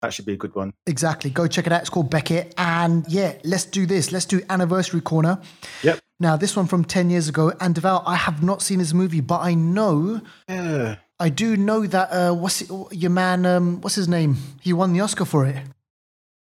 that 0.00 0.12
should 0.12 0.24
be 0.24 0.34
a 0.34 0.36
good 0.36 0.54
one. 0.54 0.72
Exactly. 0.86 1.30
Go 1.30 1.46
check 1.48 1.66
it 1.66 1.72
out. 1.72 1.80
It's 1.80 1.90
called 1.90 2.10
Beckett. 2.10 2.54
And 2.56 3.04
yeah, 3.08 3.36
let's 3.42 3.64
do 3.64 3.86
this. 3.86 4.12
Let's 4.12 4.26
do 4.26 4.40
anniversary 4.48 5.00
corner. 5.00 5.40
Yep. 5.82 5.98
Now 6.20 6.36
this 6.36 6.54
one 6.56 6.66
from 6.66 6.84
ten 6.84 7.10
years 7.10 7.28
ago. 7.28 7.52
And 7.60 7.74
Deval, 7.74 8.02
I 8.06 8.16
have 8.16 8.42
not 8.42 8.62
seen 8.62 8.78
this 8.78 8.92
movie, 8.92 9.20
but 9.20 9.40
I 9.40 9.54
know. 9.54 10.20
Yeah. 10.48 10.96
I 11.18 11.28
do 11.28 11.56
know 11.56 11.86
that. 11.86 12.08
Uh, 12.10 12.34
what's 12.34 12.62
it, 12.62 12.70
your 12.92 13.10
man? 13.10 13.46
Um, 13.46 13.80
what's 13.80 13.96
his 13.96 14.08
name? 14.08 14.36
He 14.60 14.72
won 14.72 14.92
the 14.92 15.00
Oscar 15.00 15.24
for 15.24 15.46
it. 15.46 15.56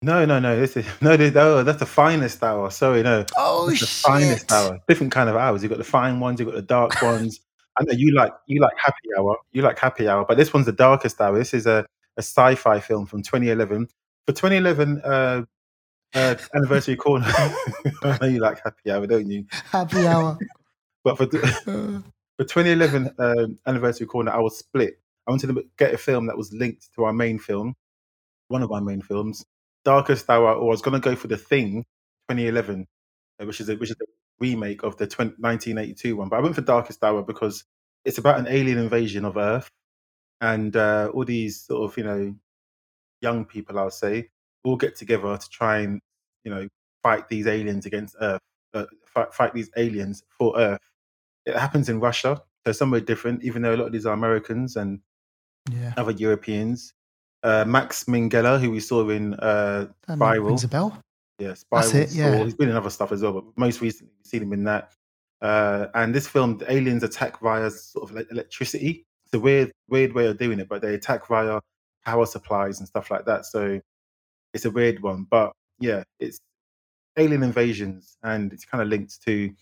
No, 0.05 0.23
no, 0.23 0.37
no. 0.37 0.59
This 0.59 0.77
is 0.77 0.85
no. 1.01 1.17
This, 1.17 1.35
oh, 1.35 1.63
that's 1.63 1.79
the 1.79 1.85
finest 1.87 2.43
hour. 2.43 2.69
Sorry, 2.69 3.01
no. 3.01 3.25
Oh, 3.35 3.67
that's 3.67 3.79
the 3.79 3.85
shit. 3.87 4.03
finest 4.03 4.51
hour. 4.51 4.79
Different 4.87 5.11
kind 5.11 5.29
of 5.29 5.35
hours. 5.35 5.63
You've 5.63 5.71
got 5.71 5.79
the 5.79 5.83
fine 5.83 6.19
ones. 6.19 6.39
You've 6.39 6.47
got 6.49 6.55
the 6.55 6.61
dark 6.61 7.01
ones. 7.01 7.39
I 7.79 7.83
know 7.83 7.93
you 7.93 8.13
like 8.13 8.31
you 8.45 8.61
like 8.61 8.73
happy 8.77 9.09
hour. 9.17 9.35
You 9.51 9.63
like 9.63 9.79
happy 9.79 10.07
hour, 10.07 10.23
but 10.23 10.37
this 10.37 10.53
one's 10.53 10.67
the 10.67 10.71
darkest 10.71 11.19
hour. 11.19 11.35
This 11.35 11.55
is 11.55 11.65
a, 11.65 11.87
a 12.17 12.21
sci-fi 12.21 12.79
film 12.79 13.07
from 13.07 13.23
2011. 13.23 13.87
For 14.27 14.33
2011 14.33 15.01
uh, 15.03 15.41
uh, 16.13 16.35
anniversary 16.55 16.95
corner, 16.95 17.25
I 18.03 18.17
know 18.21 18.27
you 18.27 18.39
like 18.39 18.61
happy 18.63 18.91
hour, 18.91 19.07
don't 19.07 19.29
you? 19.29 19.45
Happy 19.71 20.05
hour. 20.05 20.37
but 21.03 21.17
for 21.17 21.25
for 21.25 22.43
2011 22.43 23.09
um, 23.17 23.57
anniversary 23.65 24.05
corner, 24.05 24.31
I 24.31 24.39
was 24.39 24.59
split. 24.59 24.99
I 25.27 25.31
wanted 25.31 25.47
to 25.47 25.63
get 25.79 25.95
a 25.95 25.97
film 25.97 26.27
that 26.27 26.37
was 26.37 26.53
linked 26.53 26.93
to 26.93 27.05
our 27.05 27.13
main 27.13 27.39
film, 27.39 27.75
one 28.49 28.61
of 28.61 28.71
our 28.71 28.81
main 28.81 29.01
films, 29.01 29.43
Darkest 29.85 30.29
Hour, 30.29 30.53
or 30.53 30.63
I 30.63 30.71
was 30.71 30.81
going 30.81 30.99
to 30.99 31.09
go 31.09 31.15
for 31.15 31.27
The 31.27 31.37
Thing 31.37 31.85
2011, 32.29 32.87
uh, 33.39 33.45
which 33.45 33.61
is 33.61 33.69
a, 33.69 33.75
which 33.75 33.91
is 33.91 33.95
a 34.01 34.05
remake 34.39 34.83
of 34.83 34.97
the 34.97 35.07
20, 35.07 35.35
1982 35.39 36.15
one. 36.17 36.27
But 36.27 36.37
I 36.37 36.41
went 36.41 36.55
for 36.55 36.61
Darkest 36.61 37.03
Hour 37.03 37.23
because 37.23 37.63
it's 38.03 38.17
about 38.17 38.39
an 38.39 38.47
alien 38.49 38.79
invasion 38.79 39.23
of 39.23 39.37
Earth, 39.37 39.69
and 40.41 40.75
uh, 40.75 41.11
all 41.13 41.23
these 41.23 41.61
sort 41.61 41.89
of 41.89 41.97
you 41.97 42.03
know 42.03 42.35
young 43.21 43.45
people, 43.45 43.79
I'll 43.79 43.91
say, 43.91 44.29
all 44.63 44.75
get 44.75 44.95
together 44.95 45.37
to 45.37 45.49
try 45.49 45.79
and 45.79 46.01
you 46.43 46.51
know 46.51 46.67
fight 47.03 47.29
these 47.29 47.47
aliens 47.47 47.85
against 47.85 48.15
Earth, 48.19 48.41
uh, 48.73 48.85
fight, 49.05 49.33
fight 49.33 49.53
these 49.53 49.69
aliens 49.77 50.23
for 50.37 50.57
Earth. 50.57 50.81
It 51.45 51.55
happens 51.55 51.89
in 51.89 51.99
Russia, 51.99 52.41
so 52.65 52.71
somewhere 52.71 53.01
different. 53.01 53.43
Even 53.43 53.61
though 53.61 53.75
a 53.75 53.77
lot 53.77 53.85
of 53.85 53.91
these 53.93 54.07
are 54.07 54.13
Americans 54.13 54.75
and 54.75 54.99
yeah. 55.71 55.93
other 55.95 56.11
Europeans, 56.11 56.94
uh, 57.45 57.63
Max 57.65 58.05
Minghella, 58.05 58.59
who 58.59 58.71
we 58.71 58.79
saw 58.79 59.07
in 59.09 59.35
uh, 59.35 59.87
Spiral. 60.11 60.47
Rings 60.47 60.63
a 60.63 60.67
bell. 60.67 60.97
Yeah, 61.37 61.53
Spiral. 61.53 61.95
It, 61.95 62.11
yeah. 62.11 62.43
He's 62.43 62.55
been 62.55 62.69
in 62.69 62.75
other 62.75 62.89
stuff 62.89 63.11
as 63.11 63.21
well, 63.21 63.33
but 63.33 63.43
most 63.55 63.81
recently 63.81 64.11
we've 64.17 64.25
seen 64.25 64.41
him 64.41 64.51
in 64.53 64.63
that. 64.63 64.91
Uh, 65.41 65.87
and 65.93 66.13
this 66.13 66.27
film, 66.27 66.57
the 66.57 66.71
aliens 66.71 67.03
attack 67.03 67.39
via 67.41 67.69
sort 67.69 68.09
of 68.09 68.17
electricity. 68.31 69.05
It's 69.25 69.33
a 69.35 69.39
weird, 69.39 69.71
weird 69.87 70.13
way 70.13 70.25
of 70.25 70.39
doing 70.39 70.59
it, 70.59 70.67
but 70.67 70.81
they 70.81 70.95
attack 70.95 71.27
via 71.27 71.59
power 72.03 72.25
supplies 72.25 72.79
and 72.79 72.87
stuff 72.87 73.11
like 73.11 73.25
that. 73.25 73.45
So 73.45 73.79
it's 74.53 74.65
a 74.65 74.71
weird 74.71 75.03
one, 75.03 75.27
but 75.29 75.51
yeah, 75.79 76.03
it's 76.19 76.39
alien 77.17 77.43
invasions, 77.43 78.17
and 78.23 78.53
it's 78.53 78.65
kind 78.65 78.81
of 78.81 78.87
linked 78.87 79.21
to 79.25 79.53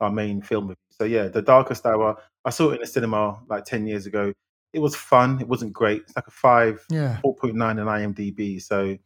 our 0.00 0.10
main 0.10 0.42
film. 0.42 0.74
So 0.90 1.04
yeah, 1.04 1.28
The 1.28 1.42
Darkest 1.42 1.86
Hour. 1.86 2.16
I 2.44 2.50
saw 2.50 2.70
it 2.70 2.76
in 2.76 2.80
the 2.80 2.86
cinema 2.86 3.38
like 3.48 3.64
ten 3.64 3.86
years 3.86 4.06
ago 4.06 4.32
it 4.72 4.80
was 4.80 4.94
fun. 4.94 5.40
It 5.40 5.48
wasn't 5.48 5.72
great. 5.72 6.02
It's 6.02 6.16
like 6.16 6.26
a 6.26 6.32
five, 6.32 6.84
yeah, 6.90 7.18
four 7.20 7.34
point 7.34 7.54
nine 7.54 7.78
in 7.78 7.86
IMDb. 7.86 8.60
So 8.62 8.98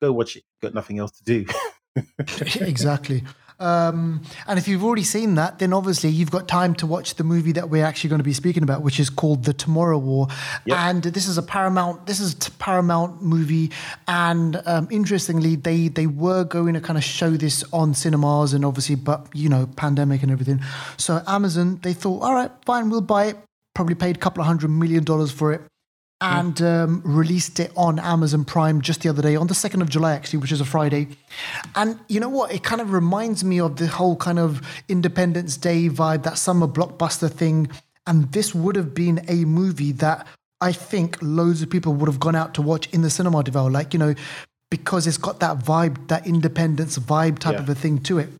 go 0.00 0.12
watch 0.12 0.36
it. 0.36 0.44
Got 0.62 0.74
nothing 0.74 0.98
else 0.98 1.12
to 1.18 1.24
do. 1.24 1.46
exactly. 2.60 3.22
Um, 3.60 4.22
and 4.48 4.58
if 4.58 4.66
you've 4.66 4.82
already 4.82 5.04
seen 5.04 5.36
that, 5.36 5.60
then 5.60 5.72
obviously 5.72 6.10
you've 6.10 6.30
got 6.30 6.48
time 6.48 6.74
to 6.76 6.86
watch 6.86 7.14
the 7.14 7.24
movie 7.24 7.52
that 7.52 7.70
we're 7.70 7.84
actually 7.84 8.10
going 8.10 8.18
to 8.18 8.24
be 8.24 8.32
speaking 8.32 8.64
about, 8.64 8.82
which 8.82 8.98
is 8.98 9.08
called 9.08 9.44
The 9.44 9.52
Tomorrow 9.52 9.98
War. 9.98 10.26
Yep. 10.64 10.76
And 10.76 11.02
this 11.04 11.28
is 11.28 11.38
a 11.38 11.42
Paramount. 11.42 12.06
This 12.06 12.18
is 12.18 12.34
a 12.34 12.50
Paramount 12.52 13.22
movie. 13.22 13.70
And 14.08 14.60
um, 14.66 14.88
interestingly, 14.90 15.54
they 15.54 15.88
they 15.88 16.08
were 16.08 16.44
going 16.44 16.74
to 16.74 16.80
kind 16.80 16.98
of 16.98 17.04
show 17.04 17.30
this 17.30 17.62
on 17.72 17.94
cinemas, 17.94 18.54
and 18.54 18.64
obviously, 18.64 18.96
but 18.96 19.28
you 19.32 19.48
know, 19.48 19.68
pandemic 19.76 20.22
and 20.22 20.32
everything. 20.32 20.60
So 20.96 21.22
Amazon, 21.26 21.78
they 21.82 21.92
thought, 21.92 22.22
all 22.22 22.34
right, 22.34 22.50
fine, 22.66 22.90
we'll 22.90 23.02
buy 23.02 23.26
it 23.26 23.36
probably 23.74 23.94
paid 23.94 24.16
a 24.16 24.18
couple 24.18 24.40
of 24.40 24.46
hundred 24.46 24.68
million 24.68 25.04
dollars 25.04 25.30
for 25.30 25.52
it 25.52 25.62
and 26.20 26.62
um, 26.62 27.02
released 27.04 27.60
it 27.60 27.70
on 27.76 27.98
Amazon 27.98 28.44
Prime 28.44 28.80
just 28.80 29.02
the 29.02 29.10
other 29.10 29.20
day, 29.20 29.36
on 29.36 29.46
the 29.46 29.54
2nd 29.54 29.82
of 29.82 29.90
July, 29.90 30.14
actually, 30.14 30.38
which 30.38 30.52
is 30.52 30.60
a 30.60 30.64
Friday. 30.64 31.08
And 31.74 31.98
you 32.08 32.18
know 32.18 32.30
what? 32.30 32.52
It 32.52 32.62
kind 32.62 32.80
of 32.80 32.92
reminds 32.92 33.44
me 33.44 33.60
of 33.60 33.76
the 33.76 33.88
whole 33.88 34.16
kind 34.16 34.38
of 34.38 34.62
Independence 34.88 35.56
Day 35.56 35.88
vibe, 35.88 36.22
that 36.22 36.38
summer 36.38 36.66
blockbuster 36.66 37.30
thing. 37.30 37.68
And 38.06 38.32
this 38.32 38.54
would 38.54 38.76
have 38.76 38.94
been 38.94 39.24
a 39.28 39.44
movie 39.44 39.92
that 39.92 40.26
I 40.60 40.72
think 40.72 41.18
loads 41.20 41.60
of 41.60 41.68
people 41.68 41.92
would 41.94 42.08
have 42.08 42.20
gone 42.20 42.36
out 42.36 42.54
to 42.54 42.62
watch 42.62 42.88
in 42.94 43.02
the 43.02 43.10
cinema, 43.10 43.42
Deval, 43.42 43.70
like, 43.70 43.92
you 43.92 43.98
know, 43.98 44.14
because 44.70 45.06
it's 45.06 45.18
got 45.18 45.40
that 45.40 45.58
vibe, 45.58 46.08
that 46.08 46.26
independence 46.26 46.98
vibe 46.98 47.38
type 47.38 47.54
yeah. 47.54 47.60
of 47.60 47.68
a 47.68 47.74
thing 47.74 47.98
to 48.04 48.18
it. 48.18 48.30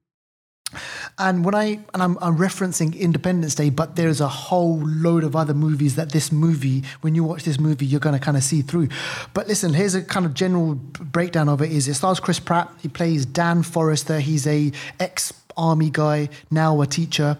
And 1.19 1.45
when 1.45 1.55
I 1.55 1.79
and 1.95 2.03
I'm, 2.03 2.19
I'm, 2.21 2.37
referencing 2.37 2.99
Independence 2.99 3.55
Day, 3.55 3.71
but 3.71 3.95
there's 3.95 4.21
a 4.21 4.27
whole 4.27 4.81
load 4.85 5.23
of 5.23 5.37
other 5.37 5.55
movies 5.55 5.95
that 5.95 6.11
this 6.11 6.33
movie, 6.33 6.83
when 7.03 7.15
you 7.15 7.23
watch 7.23 7.45
this 7.45 7.61
movie, 7.61 7.87
you're 7.87 8.01
going 8.01 8.19
to 8.19 8.25
kind 8.25 8.37
of 8.37 8.43
see 8.43 8.63
through. 8.63 8.89
But 9.33 9.47
listen, 9.47 9.75
here's 9.75 9.95
a 9.95 10.03
kind 10.03 10.27
of 10.27 10.35
general 10.35 10.75
breakdown 10.75 11.49
of 11.49 11.63
it. 11.63 11.71
Is 11.71 11.87
it 11.87 11.95
stars 11.95 12.19
Chris 12.19 12.41
Pratt? 12.41 12.69
He 12.81 12.89
plays 12.89 13.27
Dan 13.27 13.63
Forrester. 13.63 14.19
He's 14.19 14.45
a 14.47 14.73
ex 14.99 15.33
army 15.57 15.91
guy, 15.91 16.31
now 16.51 16.81
a 16.81 16.87
teacher, 16.87 17.39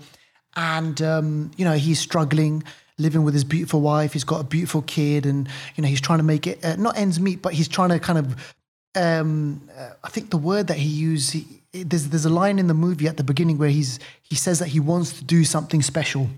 and 0.55 1.03
um, 1.03 1.51
you 1.57 1.65
know 1.65 1.75
he's 1.75 1.99
struggling 1.99 2.63
living 2.99 3.25
with 3.25 3.35
his 3.35 3.43
beautiful 3.43 3.81
wife. 3.81 4.13
He's 4.13 4.23
got 4.23 4.41
a 4.41 4.45
beautiful 4.45 4.83
kid, 4.83 5.27
and 5.27 5.49
you 5.75 5.83
know 5.83 5.89
he's 5.89 6.01
trying 6.01 6.21
to 6.21 6.25
make 6.25 6.47
it 6.47 6.65
uh, 6.65 6.77
not 6.77 6.97
ends 6.97 7.19
meet, 7.19 7.43
but 7.43 7.55
he's 7.55 7.69
trying 7.69 7.91
to 7.91 7.99
kind 7.99 8.19
of. 8.19 8.55
Um, 8.97 9.69
uh, 9.77 9.91
I 10.05 10.09
think 10.11 10.31
the 10.31 10.37
word 10.37 10.69
that 10.69 10.77
he 10.77 10.89
used. 10.89 11.33
He, 11.33 11.64
there's 11.75 12.09
there's 12.09 12.25
a 12.25 12.31
line 12.31 12.59
in 12.59 12.69
the 12.69 12.75
movie 12.75 13.09
at 13.09 13.17
the 13.17 13.25
beginning 13.25 13.59
where 13.59 13.69
he's 13.69 13.99
he 14.23 14.37
says 14.37 14.59
that 14.61 14.69
he 14.69 14.81
wants 14.81 15.19
to 15.19 15.25
do 15.25 15.45
something 15.45 15.83
special, 15.83 16.29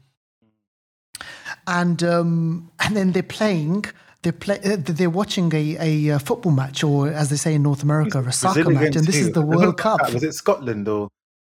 and 1.67 2.03
um, 2.03 2.71
and 2.81 2.97
then 2.97 3.13
they're 3.13 3.23
playing. 3.23 3.85
They're, 4.23 4.33
play, 4.33 4.59
uh, 4.65 4.77
they're 4.81 5.09
watching 5.09 5.55
a, 5.55 5.77
a 5.79 6.15
uh, 6.15 6.19
football 6.19 6.51
match, 6.51 6.83
or 6.83 7.09
as 7.09 7.31
they 7.31 7.37
say 7.37 7.55
in 7.55 7.63
North 7.63 7.85
America, 7.85 8.19
a 8.19 8.33
soccer 8.33 8.65
Brazil 8.65 8.83
match, 8.83 8.97
and 8.97 9.07
this 9.07 9.17
is 9.17 9.31
the 9.33 9.43
World 9.43 9.79
Cup. 9.79 10.01
Was 10.13 10.25
it 10.25 10.33
Scotland 10.33 10.89
or 10.89 11.09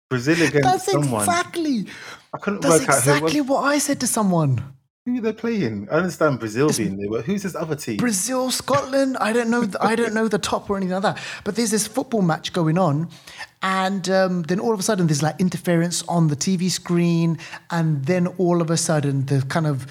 Brazil 0.09 0.35
against 0.35 0.61
That's 0.63 0.91
someone? 0.91 1.21
exactly. 1.21 1.87
I 2.33 2.37
couldn't 2.37 2.61
That's 2.61 2.81
work 2.81 2.89
out 2.89 3.03
who 3.03 3.11
exactly 3.11 3.41
what 3.41 3.61
I 3.63 3.79
said 3.79 3.99
to 4.01 4.07
someone. 4.07 4.61
Who 5.07 5.19
are 5.19 5.21
they 5.21 5.31
playing? 5.31 5.87
I 5.89 5.99
understand 5.99 6.37
Brazil 6.37 6.67
it's 6.67 6.79
being 6.79 6.97
there, 6.97 7.09
but 7.09 7.23
who's 7.23 7.43
this 7.43 7.55
other 7.55 7.77
team? 7.77 7.95
Brazil, 7.95 8.51
Scotland. 8.51 9.15
I 9.21 9.31
don't 9.31 9.49
know. 9.49 9.63
The, 9.63 9.81
I 9.81 9.95
don't 9.95 10.13
know 10.13 10.27
the 10.27 10.37
top 10.37 10.69
or 10.69 10.75
anything 10.75 10.95
like 10.95 11.03
that. 11.03 11.23
But 11.45 11.55
there's 11.55 11.71
this 11.71 11.87
football 11.87 12.21
match 12.21 12.51
going 12.51 12.77
on, 12.77 13.07
and 13.61 14.09
um, 14.09 14.41
then 14.43 14.59
all 14.59 14.73
of 14.73 14.81
a 14.81 14.83
sudden 14.83 15.07
there's 15.07 15.23
like 15.23 15.39
interference 15.39 16.03
on 16.09 16.27
the 16.27 16.35
TV 16.35 16.69
screen, 16.69 17.39
and 17.71 18.03
then 18.03 18.27
all 18.37 18.61
of 18.61 18.69
a 18.69 18.75
sudden 18.75 19.27
the 19.27 19.41
kind 19.43 19.65
of 19.65 19.87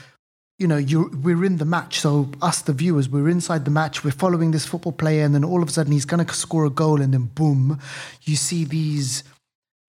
you 0.59 0.67
know, 0.67 0.83
we're 1.23 1.47
in 1.47 1.57
the 1.57 1.65
match. 1.65 1.99
So 2.01 2.31
us, 2.43 2.61
the 2.61 2.75
viewers, 2.75 3.09
we're 3.09 3.31
inside 3.31 3.65
the 3.65 3.71
match. 3.71 4.05
We're 4.05 4.11
following 4.11 4.51
this 4.51 4.67
football 4.67 4.93
player, 4.93 5.25
and 5.25 5.35
then 5.35 5.45
all 5.45 5.63
of 5.63 5.71
a 5.71 5.73
sudden 5.73 5.93
he's 5.93 6.05
going 6.05 6.27
to 6.27 6.35
score 6.35 6.67
a 6.67 6.71
goal, 6.71 7.01
and 7.01 7.15
then 7.15 7.25
boom, 7.25 7.81
you 8.25 8.37
see 8.37 8.65
these, 8.65 9.25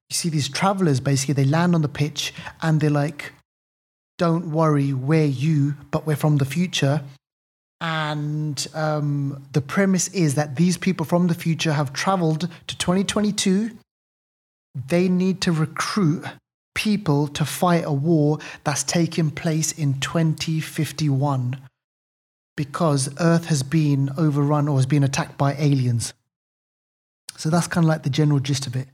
you 0.10 0.14
see 0.14 0.30
these 0.30 0.48
travelers. 0.48 1.02
Basically, 1.02 1.34
they 1.34 1.44
land 1.44 1.76
on 1.76 1.82
the 1.82 1.90
pitch, 1.90 2.34
and 2.62 2.80
they're 2.80 2.90
like, 2.90 3.34
"Don't 4.18 4.52
worry, 4.52 4.94
we're 4.94 5.26
you, 5.26 5.76
but 5.92 6.06
we're 6.06 6.16
from 6.16 6.38
the 6.38 6.46
future." 6.46 7.04
And 7.80 8.68
um, 8.74 9.44
the 9.54 9.62
premise 9.62 10.08
is 10.10 10.36
that 10.36 10.56
these 10.56 10.78
people 10.78 11.06
from 11.06 11.28
the 11.28 11.36
future 11.36 11.74
have 11.74 11.94
traveled 11.94 12.50
to 12.68 12.78
2022. 12.78 13.72
They 14.88 15.08
need 15.08 15.42
to 15.42 15.52
recruit 15.52 16.26
people 16.74 17.28
to 17.28 17.46
fight 17.46 17.84
a 17.86 17.92
war 17.92 18.40
that's 18.64 18.84
taking 18.84 19.32
place 19.32 19.72
in 19.72 20.00
2051 20.00 21.58
because 22.56 23.10
Earth 23.20 23.46
has 23.46 23.64
been 23.64 24.10
overrun 24.18 24.68
or 24.68 24.78
has 24.78 24.86
been 24.86 25.04
attacked 25.04 25.38
by 25.38 25.56
aliens. 25.56 26.14
So 27.38 27.50
that's 27.50 27.68
kind 27.68 27.86
of 27.86 27.90
like 27.90 28.04
the 28.04 28.10
general 28.10 28.40
gist 28.40 28.68
of 28.68 28.76
it. 28.76 28.88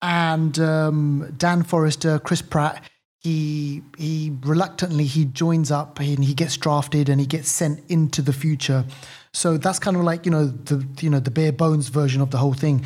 And 0.00 0.58
um, 0.58 1.34
Dan 1.36 1.64
Forrester, 1.64 2.18
Chris 2.18 2.42
Pratt, 2.42 2.82
he 3.22 3.82
he 3.96 4.32
reluctantly 4.42 5.04
he 5.04 5.24
joins 5.26 5.70
up 5.70 6.00
and 6.00 6.24
he 6.24 6.34
gets 6.34 6.56
drafted 6.56 7.08
and 7.08 7.20
he 7.20 7.26
gets 7.26 7.48
sent 7.48 7.80
into 7.88 8.20
the 8.20 8.32
future. 8.32 8.84
So 9.32 9.56
that's 9.56 9.78
kind 9.78 9.96
of 9.96 10.02
like 10.02 10.26
you 10.26 10.32
know 10.32 10.46
the 10.46 10.86
you 11.00 11.08
know 11.08 11.20
the 11.20 11.30
bare 11.30 11.52
bones 11.52 11.88
version 11.88 12.20
of 12.20 12.30
the 12.30 12.38
whole 12.38 12.54
thing. 12.54 12.84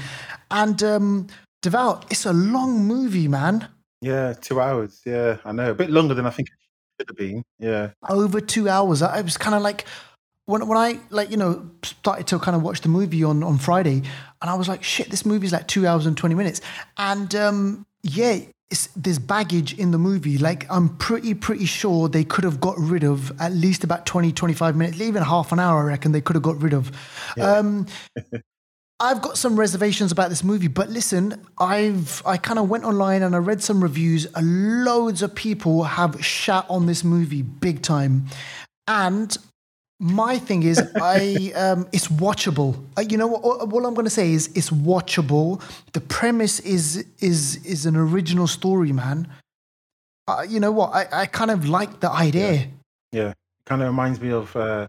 And 0.51 0.83
um, 0.83 1.27
Deval, 1.63 2.05
it's 2.11 2.27
a 2.27 2.33
long 2.33 2.85
movie, 2.85 3.29
man. 3.29 3.69
Yeah, 4.01 4.35
two 4.35 4.61
hours. 4.61 5.01
Yeah, 5.05 5.39
I 5.45 5.53
know. 5.53 5.71
A 5.71 5.75
bit 5.75 5.91
longer 5.91 6.15
than 6.15 6.27
I 6.27 6.31
think 6.31 6.49
it 6.49 6.55
should 7.01 7.09
have 7.09 7.17
been. 7.17 7.43
Yeah. 7.59 7.91
Over 8.09 8.41
two 8.41 8.69
hours. 8.69 9.03
I 9.03 9.23
was 9.23 9.37
kind 9.37 9.57
of 9.57 9.63
like, 9.63 9.87
when, 10.45 10.69
when 10.69 10.79
I 10.79 11.01
like 11.11 11.31
you 11.31 11.39
know 11.39 11.69
started 11.83 12.27
to 12.29 12.39
kind 12.39 12.55
of 12.55 12.63
watch 12.63 12.83
the 12.83 12.89
movie 12.89 13.25
on 13.25 13.43
on 13.43 13.59
Friday, 13.59 14.03
and 14.43 14.51
I 14.51 14.55
was 14.55 14.69
like, 14.69 14.85
shit, 14.85 15.11
this 15.11 15.25
movie's 15.25 15.53
like 15.53 15.67
two 15.67 15.87
hours 15.87 16.05
and 16.05 16.17
twenty 16.17 16.35
minutes, 16.35 16.61
and 16.99 17.35
um, 17.35 17.87
yeah, 18.03 18.41
there's 18.97 19.19
baggage 19.19 19.79
in 19.79 19.93
the 19.93 19.99
movie. 19.99 20.39
Like 20.39 20.67
I'm 20.71 20.97
pretty 20.97 21.35
pretty 21.35 21.67
sure 21.67 22.09
they 22.09 22.25
could 22.25 22.45
have 22.45 22.61
got 22.61 22.77
rid 22.79 23.05
of 23.05 23.39
at 23.41 23.53
least 23.53 23.85
about 23.85 24.07
20, 24.07 24.33
25 24.33 24.77
minutes, 24.77 25.01
even 25.01 25.23
half 25.23 25.53
an 25.53 25.61
hour. 25.61 25.83
I 25.83 25.85
reckon 25.85 26.13
they 26.13 26.21
could 26.21 26.35
have 26.35 26.43
got 26.43 26.61
rid 26.61 26.75
of. 26.75 26.91
Yeah. 27.37 27.53
Um, 27.53 27.87
I've 28.99 29.21
got 29.21 29.37
some 29.37 29.61
reservations 29.61 30.11
about 30.11 30.31
this 30.31 30.43
movie, 30.43 30.69
but 30.69 30.89
listen, 30.89 31.45
I've 31.59 32.23
I 32.25 32.39
kind 32.39 32.59
of 32.59 32.71
went 32.71 32.85
online 32.85 33.23
and 33.23 33.35
I 33.35 33.39
read 33.39 33.63
some 33.63 33.83
reviews. 33.83 34.27
Loads 34.41 35.21
of 35.21 35.35
people 35.35 35.85
have 35.85 36.25
shat 36.25 36.65
on 36.71 36.87
this 36.87 37.05
movie 37.05 37.43
big 37.43 37.83
time, 37.83 38.27
and 38.89 39.37
my 39.99 40.39
thing 40.39 40.63
is, 40.63 40.79
I 40.97 41.53
um, 41.57 41.89
it's 41.93 42.09
watchable. 42.09 42.83
Uh, 42.97 43.03
you 43.03 43.17
know 43.17 43.27
what? 43.27 43.43
All, 43.43 43.73
all 43.73 43.87
I'm 43.87 43.95
going 43.95 44.05
to 44.05 44.11
say 44.11 44.33
is 44.33 44.51
it's 44.55 44.71
watchable. 44.71 45.63
The 45.93 46.01
premise 46.01 46.61
is 46.61 47.05
is 47.21 47.65
is 47.65 47.87
an 47.87 47.97
original 47.97 48.47
story, 48.47 48.93
man. 48.93 49.29
Uh, 50.29 50.45
you 50.49 50.61
know 50.61 50.73
what? 50.73 50.93
I, 50.95 51.23
I 51.23 51.27
kind 51.27 51.51
of 51.51 51.69
like 51.69 52.01
the 52.01 52.11
idea. 52.11 52.69
Yeah. 53.13 53.33
Kind 53.65 53.81
of 53.83 53.89
reminds 53.89 54.21
me 54.21 54.31
of, 54.33 54.55
uh, 54.57 54.87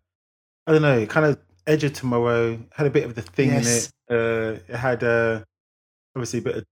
I 0.65 0.71
don't 0.71 0.81
know, 0.81 1.05
kind 1.05 1.25
of 1.25 1.39
Edge 1.67 1.83
of 1.83 1.93
Tomorrow. 1.93 2.59
Had 2.71 2.87
a 2.87 2.89
bit 2.89 3.05
of 3.05 3.15
the 3.15 3.21
thing 3.21 3.49
Yes. 3.51 3.91
in 4.09 4.15
it. 4.15 4.19
Uh, 4.19 4.59
it 4.67 4.75
had 4.75 5.03
uh, 5.03 5.43
obviously 6.15 6.39
a 6.39 6.41
bit 6.41 6.55
of 6.57 6.65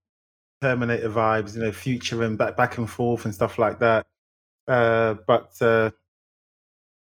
Terminator 0.62 1.08
vibes, 1.10 1.54
you 1.54 1.62
know, 1.62 1.72
future 1.72 2.22
and 2.22 2.36
back 2.36 2.56
back 2.56 2.78
and 2.78 2.88
forth 2.90 3.24
and 3.24 3.34
stuff 3.34 3.58
like 3.58 3.78
that. 3.78 4.06
Uh, 4.68 5.14
but 5.26 5.52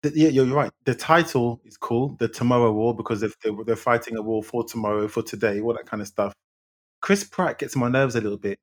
uh, 0.05 0.09
th- 0.11 0.15
yeah, 0.15 0.29
you're 0.29 0.47
right. 0.47 0.71
The 0.85 0.95
title 0.95 1.61
is 1.65 1.77
cool, 1.77 2.17
the 2.19 2.29
Tomorrow 2.29 2.73
War, 2.73 2.95
because 2.95 3.23
if 3.23 3.39
they're, 3.41 3.53
they're 3.67 3.77
fighting 3.77 4.17
a 4.17 4.23
war 4.23 4.43
for 4.43 4.65
tomorrow, 4.65 5.09
for 5.09 5.23
today, 5.23 5.61
all 5.61 5.75
that 5.75 5.87
kind 5.87 6.01
of 6.01 6.07
stuff. 6.09 6.33
Chris 7.01 7.25
Pratt 7.25 7.59
gets 7.59 7.77
my 7.77 7.89
nerves 7.89 8.17
a 8.17 8.21
little 8.21 8.39
bit. 8.39 8.59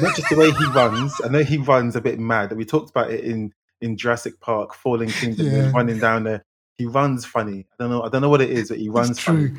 Not 0.00 0.16
just 0.16 0.28
the 0.30 0.36
way 0.36 0.50
he 0.50 0.64
runs. 0.74 1.14
I 1.22 1.28
know 1.28 1.42
he 1.42 1.58
runs 1.58 1.96
a 1.96 2.00
bit 2.00 2.18
mad. 2.18 2.52
We 2.52 2.64
talked 2.64 2.90
about 2.90 3.10
it 3.10 3.24
in 3.24 3.52
in 3.82 3.96
Jurassic 3.96 4.40
Park, 4.40 4.74
Fallen 4.74 5.08
Kingdom, 5.10 5.46
Yeah. 5.46 5.70
running 5.72 5.98
down 5.98 6.22
there. 6.24 6.44
He 6.78 6.86
runs 6.86 7.24
funny. 7.26 7.66
I 7.72 7.74
don't 7.82 7.90
know. 7.90 8.02
I 8.02 8.08
don't 8.08 8.22
know 8.22 8.28
what 8.30 8.40
it 8.40 8.50
is, 8.50 8.68
but 8.70 8.78
he 8.78 8.88
runs 8.88 9.10
it's 9.10 9.20
funny 9.20 9.50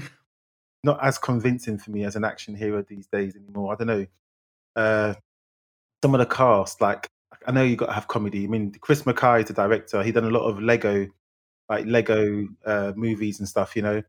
not 0.86 1.02
as 1.04 1.18
convincing 1.18 1.78
for 1.78 1.91
me 1.91 2.04
as 2.04 2.16
an 2.18 2.26
action 2.26 2.56
hero 2.56 2.84
these 2.88 3.08
days 3.08 3.36
anymore. 3.36 3.72
I 3.74 3.76
don't 3.78 3.88
know. 3.88 4.06
Uh, 4.76 5.14
some 6.04 6.14
of 6.14 6.20
the 6.20 6.26
cast, 6.26 6.82
like 6.82 7.08
I 7.48 7.52
know 7.52 7.64
you 7.64 7.76
got 7.76 7.88
to 7.88 7.94
have 7.94 8.08
comedy. 8.08 8.46
I 8.46 8.48
mean, 8.48 8.74
Chris 8.82 9.04
McKay 9.04 9.41
is 9.41 9.48
the 9.48 9.54
director. 9.54 10.04
He 10.04 10.12
done 10.12 10.26
a 10.26 10.30
lot 10.30 10.48
of 10.48 10.62
Lego, 10.62 11.08
like 11.70 11.86
Lego 11.86 12.48
uh, 12.66 12.94
movies 12.96 13.39
and 13.39 13.48
stuff, 13.48 13.76
you 13.76 13.82
know. 13.82 14.02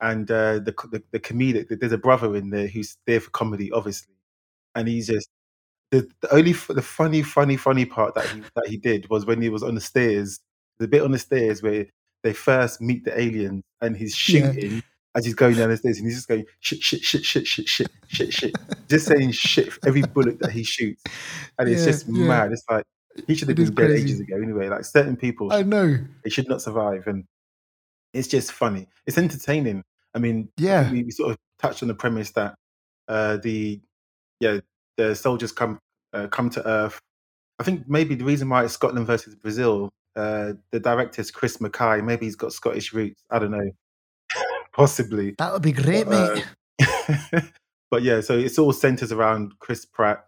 And 0.00 0.30
uh, 0.30 0.54
the, 0.60 0.74
the 0.90 1.02
the 1.10 1.20
comedic, 1.20 1.78
there's 1.78 1.92
a 1.92 1.98
brother 1.98 2.34
in 2.36 2.50
there 2.50 2.66
who's 2.66 2.96
there 3.06 3.20
for 3.20 3.30
comedy, 3.30 3.70
obviously, 3.70 4.14
and 4.74 4.88
he's 4.88 5.08
just 5.08 5.28
the, 5.90 6.08
the 6.20 6.32
only 6.34 6.52
the 6.52 6.82
funny, 6.82 7.22
funny, 7.22 7.56
funny 7.56 7.84
part 7.84 8.14
that 8.14 8.26
he 8.28 8.40
that 8.54 8.66
he 8.66 8.76
did 8.76 9.08
was 9.10 9.26
when 9.26 9.42
he 9.42 9.50
was 9.50 9.62
on 9.62 9.74
the 9.74 9.80
stairs. 9.80 10.40
The 10.78 10.88
bit 10.88 11.02
on 11.02 11.10
the 11.12 11.18
stairs 11.18 11.62
where 11.62 11.86
they 12.22 12.32
first 12.32 12.80
meet 12.80 13.04
the 13.04 13.18
aliens, 13.20 13.62
and 13.82 13.96
he's 13.96 14.14
Yeah. 14.62 14.80
As 15.16 15.24
he's 15.24 15.34
going 15.34 15.56
down 15.56 15.70
the 15.70 15.76
stairs, 15.76 15.98
and 15.98 16.06
he's 16.06 16.14
just 16.16 16.28
going 16.28 16.44
shit, 16.60 16.80
shit, 16.82 17.02
shit, 17.02 17.24
shit, 17.24 17.44
shit, 17.46 17.68
shit, 17.68 17.90
shit, 18.06 18.32
shit, 18.32 18.54
just 18.88 19.06
saying 19.06 19.32
shit 19.32 19.72
for 19.72 19.88
every 19.88 20.02
bullet 20.02 20.38
that 20.38 20.52
he 20.52 20.62
shoots, 20.62 21.02
and 21.58 21.68
it's 21.68 21.80
Yeah, 21.80 21.86
just 21.90 22.06
yeah. 22.08 22.26
mad. 22.28 22.52
It's 22.52 22.62
like 22.70 22.84
he 23.26 23.34
should 23.34 23.48
have 23.48 23.58
It 23.58 23.64
been 23.64 23.74
dead 23.74 23.86
crazy. 23.88 24.02
ages 24.04 24.20
ago. 24.20 24.36
Anyway, 24.40 24.68
like 24.68 24.84
certain 24.84 25.16
people, 25.16 25.52
I 25.52 25.62
know. 25.64 25.98
they 26.22 26.30
should 26.30 26.48
not 26.48 26.62
survive, 26.62 27.08
and 27.08 27.24
it's 28.14 28.28
just 28.28 28.52
funny. 28.52 28.86
It's 29.06 29.18
entertaining. 29.18 29.82
I 30.14 30.18
mean, 30.20 30.48
Yeah. 30.56 30.90
we, 30.92 31.02
we 31.04 31.10
sort 31.10 31.32
of 31.32 31.36
touched 31.60 31.82
on 31.82 31.88
the 31.88 31.94
premise 31.94 32.30
that 32.32 32.54
uh, 33.08 33.38
the 33.38 33.80
yeah 34.38 34.60
the 34.96 35.16
soldiers 35.16 35.50
come 35.50 35.80
uh, 36.12 36.28
come 36.28 36.50
to 36.50 36.64
Earth. 36.66 37.00
I 37.58 37.64
think 37.64 37.88
maybe 37.88 38.14
the 38.14 38.24
reason 38.24 38.48
why 38.48 38.62
it's 38.64 38.74
Scotland 38.74 39.06
versus 39.08 39.34
Brazil, 39.34 39.90
uh, 40.14 40.52
the 40.70 40.78
director 40.80 41.20
is 41.20 41.30
Chris 41.32 41.56
McKay. 41.56 42.02
Maybe 42.04 42.26
he's 42.26 42.36
got 42.36 42.52
Scottish 42.52 42.92
roots. 42.92 43.22
I 43.30 43.38
don't 43.40 43.50
know. 43.50 43.70
Possibly. 44.72 45.34
That 45.38 45.52
would 45.52 45.62
be 45.62 45.72
great, 45.72 46.06
Uh, 46.06 46.40
mate. 46.80 47.44
but 47.90 48.02
yeah, 48.02 48.20
so 48.20 48.38
it's 48.38 48.58
all 48.58 48.72
centers 48.72 49.12
around 49.12 49.58
Chris 49.58 49.84
Pratt 49.84 50.24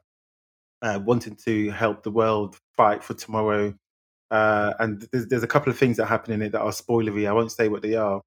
uh, 0.82 1.00
wanting 1.04 1.36
to 1.44 1.70
help 1.70 2.02
the 2.02 2.10
world 2.10 2.56
fight 2.76 3.02
for 3.04 3.14
tomorrow. 3.14 3.74
Uh, 4.30 4.72
and 4.80 5.06
there's, 5.12 5.26
there's 5.28 5.42
a 5.42 5.48
couple 5.48 5.70
of 5.70 5.78
things 5.78 5.96
that 5.98 6.06
happen 6.06 6.32
in 6.32 6.42
it 6.42 6.52
that 6.52 6.60
are 6.60 6.70
spoilery. 6.70 7.28
I 7.28 7.32
won't 7.32 7.52
say 7.52 7.68
what 7.68 7.82
they 7.82 7.94
are, 7.94 8.20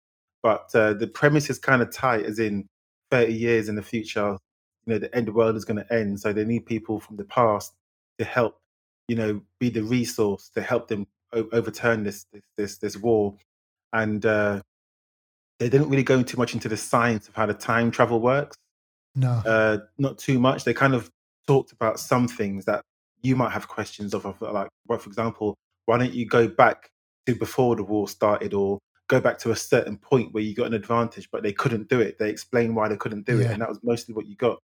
but 0.44 0.70
uh, 0.74 0.94
the 0.94 1.08
premise 1.08 1.50
is 1.50 1.60
kind 1.60 1.82
of 1.82 1.92
tight, 1.92 2.26
as 2.26 2.40
in 2.40 2.68
30 3.12 3.34
years 3.34 3.70
in 3.70 3.76
the 3.76 3.82
future, 3.82 4.38
you 4.86 4.94
know, 4.94 5.00
the 5.00 5.14
end 5.16 5.28
of 5.28 5.34
the 5.34 5.38
world 5.38 5.56
is 5.56 5.66
going 5.66 5.84
to 5.84 5.94
end. 5.94 6.20
So 6.20 6.32
they 6.32 6.46
need 6.46 6.66
people 6.66 7.00
from 7.00 7.18
the 7.18 7.26
past 7.26 7.74
to 8.20 8.26
help, 8.26 8.60
you 9.08 9.16
know, 9.16 9.42
be 9.60 9.70
the 9.70 9.84
resource 9.84 10.50
to 10.54 10.62
help 10.62 10.88
them 10.88 11.08
o- 11.34 11.50
overturn 11.52 12.04
this 12.04 12.26
this 12.32 12.44
this, 12.56 12.78
this 12.78 12.98
war. 12.98 13.36
And 13.94 14.26
uh, 14.26 14.62
they 15.60 15.70
didn't 15.70 15.90
really 15.90 16.04
go 16.04 16.22
too 16.22 16.38
much 16.38 16.54
into 16.54 16.68
the 16.68 16.78
science 16.78 17.28
of 17.28 17.36
how 17.36 17.46
the 17.46 17.54
time 17.54 17.92
travel 17.92 18.20
works 18.20 18.58
No. 19.16 19.42
uh, 19.46 19.78
not 19.98 20.18
too 20.18 20.40
much. 20.40 20.64
They 20.64 20.74
kind 20.74 20.94
of 20.94 21.10
talked 21.48 21.72
about 21.72 22.00
some 22.00 22.28
things 22.28 22.66
that 22.66 22.82
you 23.22 23.36
might 23.36 23.52
have 23.52 23.68
questions 23.68 24.14
of, 24.14 24.26
of 24.26 24.42
like, 24.42 24.68
well, 24.88 25.00
for 25.00 25.10
example, 25.10 25.56
why 25.86 25.98
don't 25.98 26.14
you 26.14 26.26
go 26.28 26.48
back 26.48 26.90
to 27.26 27.36
before 27.36 27.76
the 27.76 27.84
war 27.84 28.08
started, 28.08 28.54
or 28.54 28.80
go 29.08 29.20
back 29.20 29.38
to 29.40 29.52
a 29.52 29.56
certain 29.56 29.98
point 29.98 30.34
where 30.34 30.44
you 30.44 30.54
got 30.54 30.68
an 30.68 30.74
advantage, 30.74 31.30
but 31.32 31.44
they 31.44 31.54
couldn't 31.54 31.88
do 31.90 32.02
it. 32.02 32.18
They 32.20 32.30
explained 32.30 32.76
why 32.76 32.88
they 32.88 32.98
couldn't 32.98 33.26
do 33.26 33.40
it, 33.40 33.48
and 33.52 33.62
that 33.62 33.70
was 33.70 33.80
mostly 33.84 34.14
what 34.14 34.28
you 34.28 34.36
got. 34.36 34.60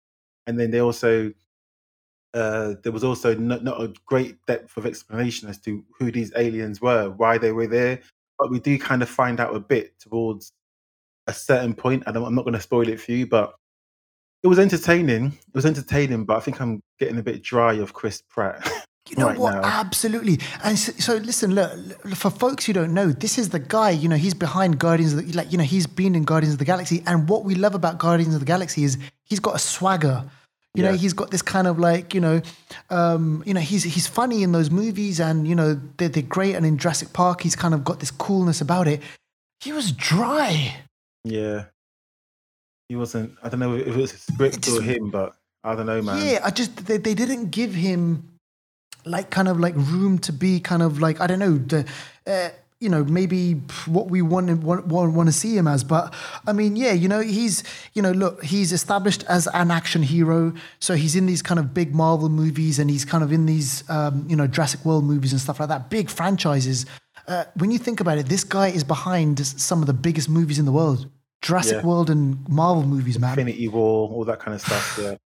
And 0.48 0.60
then 0.60 0.72
they 0.72 0.80
also 0.80 1.32
uh, 2.34 2.76
there 2.84 2.92
was 2.92 3.04
also 3.04 3.36
not, 3.36 3.64
not 3.64 3.82
a 3.82 3.94
great 4.06 4.38
depth 4.46 4.78
of 4.78 4.86
explanation 4.86 5.50
as 5.50 5.60
to 5.60 5.84
who 5.98 6.12
these 6.12 6.32
aliens 6.36 6.82
were, 6.82 7.10
why 7.12 7.38
they 7.38 7.52
were 7.52 7.68
there, 7.68 8.00
but 8.38 8.52
we 8.52 8.60
do 8.60 8.78
kind 8.78 9.02
of 9.02 9.10
find 9.10 9.40
out 9.40 9.56
a 9.56 9.60
bit 9.60 9.98
towards 10.00 10.52
a 11.28 11.34
certain 11.34 11.74
point. 11.74 12.04
I 12.08 12.12
don't, 12.12 12.26
I'm 12.26 12.36
not 12.36 12.44
going 12.44 12.54
to 12.54 12.62
spoil 12.62 12.88
it 12.88 13.00
for 13.00 13.12
you, 13.12 13.28
but 13.28 13.54
it 14.44 14.48
was 14.48 14.60
entertaining. 14.60 15.26
It 15.26 15.56
was 15.56 15.66
entertaining, 15.66 16.26
but 16.26 16.38
I 16.38 16.40
think 16.40 16.62
I'm 16.62 16.82
getting 17.00 17.18
a 17.18 17.24
bit 17.24 17.44
dry 17.44 17.74
of 17.74 17.94
Chris 17.94 18.22
Pratt. 18.30 18.66
You 19.10 19.16
know 19.18 19.28
right 19.28 19.38
what? 19.38 19.54
now. 19.56 19.62
Absolutely. 19.64 20.40
And 20.64 20.78
so, 20.78 20.92
so 20.94 21.16
listen, 21.16 21.56
look, 21.56 22.16
for 22.16 22.30
folks 22.30 22.66
who 22.66 22.74
don't 22.74 22.94
know, 22.94 23.12
this 23.12 23.38
is 23.38 23.50
the 23.50 23.60
guy, 23.60 23.92
you 23.92 24.08
know, 24.08 24.16
he's 24.16 24.34
behind 24.34 24.80
Guardians 24.80 25.14
of 25.14 25.26
the, 25.26 25.34
like, 25.34 25.52
you 25.52 25.58
know, 25.58 25.64
he's 25.64 25.88
been 25.88 26.16
in 26.16 26.24
Guardians 26.24 26.54
of 26.54 26.60
the 26.60 26.66
Galaxy. 26.66 27.04
And 27.06 27.28
what 27.28 27.44
we 27.44 27.56
love 27.56 27.76
about 27.76 27.98
Guardians 27.98 28.34
of 28.36 28.40
the 28.40 28.46
Galaxy 28.46 28.84
is 28.84 28.98
he's 29.24 29.40
got 29.40 29.56
a 29.56 29.60
swagger. 29.60 30.24
You 30.74 30.84
know, 30.84 30.94
he's 30.94 31.14
got 31.14 31.32
this 31.32 31.42
kind 31.42 31.66
of 31.66 31.80
like, 31.80 32.14
you 32.14 32.22
know, 32.22 32.40
um, 32.92 33.42
you 33.48 33.54
know, 33.56 33.60
he's 33.60 33.84
he's 33.84 34.06
funny 34.06 34.44
in 34.44 34.52
those 34.52 34.70
movies 34.70 35.20
and, 35.20 35.48
you 35.48 35.56
know, 35.56 35.82
they're, 35.98 36.08
they're 36.08 36.22
great. 36.22 36.54
And 36.54 36.68
in 36.68 36.78
Jurassic 36.78 37.14
Park, 37.14 37.42
he's 37.42 37.56
kind 37.56 37.74
of 37.74 37.84
got 37.84 38.00
this 38.00 38.12
coolness 38.12 38.62
about 38.62 38.88
it. 38.88 39.02
He 39.60 39.72
was 39.74 39.92
dry. 39.92 40.76
Yeah, 41.24 41.66
he 42.90 42.96
wasn't. 42.96 43.38
I 43.44 43.50
don't 43.50 43.60
know 43.60 43.76
if 43.76 43.88
it 43.88 43.96
was 43.96 44.14
a 44.14 44.18
script 44.18 44.62
just- 44.62 44.78
or 44.78 44.82
him, 44.82 45.10
but 45.10 45.36
I 45.64 45.76
don't 45.76 45.86
know, 45.86 46.02
man. 46.02 46.26
Yeah, 46.26 46.40
I 46.44 46.52
just 46.52 46.86
they, 46.86 46.98
they 46.98 47.14
didn't 47.14 47.52
give 47.52 47.74
him 47.74 48.30
like 49.06 49.30
kind 49.30 49.48
of 49.48 49.60
like 49.60 49.74
room 49.76 50.20
to 50.20 50.34
be 50.34 50.60
kind 50.60 50.82
of 50.82 51.00
like 51.00 51.22
I 51.22 51.28
don't 51.28 51.40
know 51.40 51.58
the 51.58 51.86
uh, 52.26 52.50
you 52.80 52.90
know 52.90 53.04
maybe 53.04 53.54
what 53.88 54.10
we 54.10 54.22
want, 54.22 54.64
want 54.64 54.86
want 54.88 55.28
to 55.28 55.34
see 55.34 55.58
him 55.58 55.68
as 55.68 55.84
but 55.84 56.14
i 56.46 56.54
mean 56.54 56.76
yeah 56.76 56.92
you 56.92 57.08
know 57.08 57.22
he's 57.22 57.64
you 57.94 58.02
know 58.04 58.12
look 58.12 58.44
he's 58.44 58.72
established 58.72 59.24
as 59.24 59.48
an 59.54 59.72
action 59.72 60.04
hero 60.04 60.54
so 60.80 60.94
he's 60.94 61.16
in 61.16 61.26
these 61.26 61.42
kind 61.42 61.60
of 61.60 61.74
big 61.74 61.96
marvel 61.96 62.30
movies 62.30 62.78
and 62.78 62.92
he's 62.92 63.04
kind 63.04 63.24
of 63.24 63.32
in 63.32 63.48
these 63.48 63.84
um, 63.90 64.26
you 64.30 64.36
know 64.36 64.46
jurassic 64.46 64.86
world 64.86 65.04
movies 65.06 65.32
and 65.32 65.42
stuff 65.42 65.60
like 65.60 65.70
that 65.70 65.90
big 65.90 66.10
franchises 66.10 66.86
uh, 67.28 67.44
when 67.56 67.72
you 67.72 67.78
think 67.80 68.00
about 68.00 68.18
it 68.18 68.28
this 68.28 68.44
guy 68.44 68.68
is 68.70 68.84
behind 68.84 69.46
some 69.46 69.82
of 69.82 69.88
the 69.88 69.94
biggest 69.94 70.30
movies 70.30 70.60
in 70.60 70.66
the 70.66 70.72
world 70.72 71.10
jurassic 71.42 71.78
Yeah. 71.82 71.86
world 71.90 72.10
and 72.10 72.48
marvel 72.50 72.84
movies 72.84 73.20
man 73.20 73.32
Infinity 73.38 73.68
War, 73.68 74.10
all 74.10 74.26
that 74.26 74.40
kind 74.40 74.56
of 74.56 74.62
stuff. 74.62 75.00
Yeah. 75.02 75.16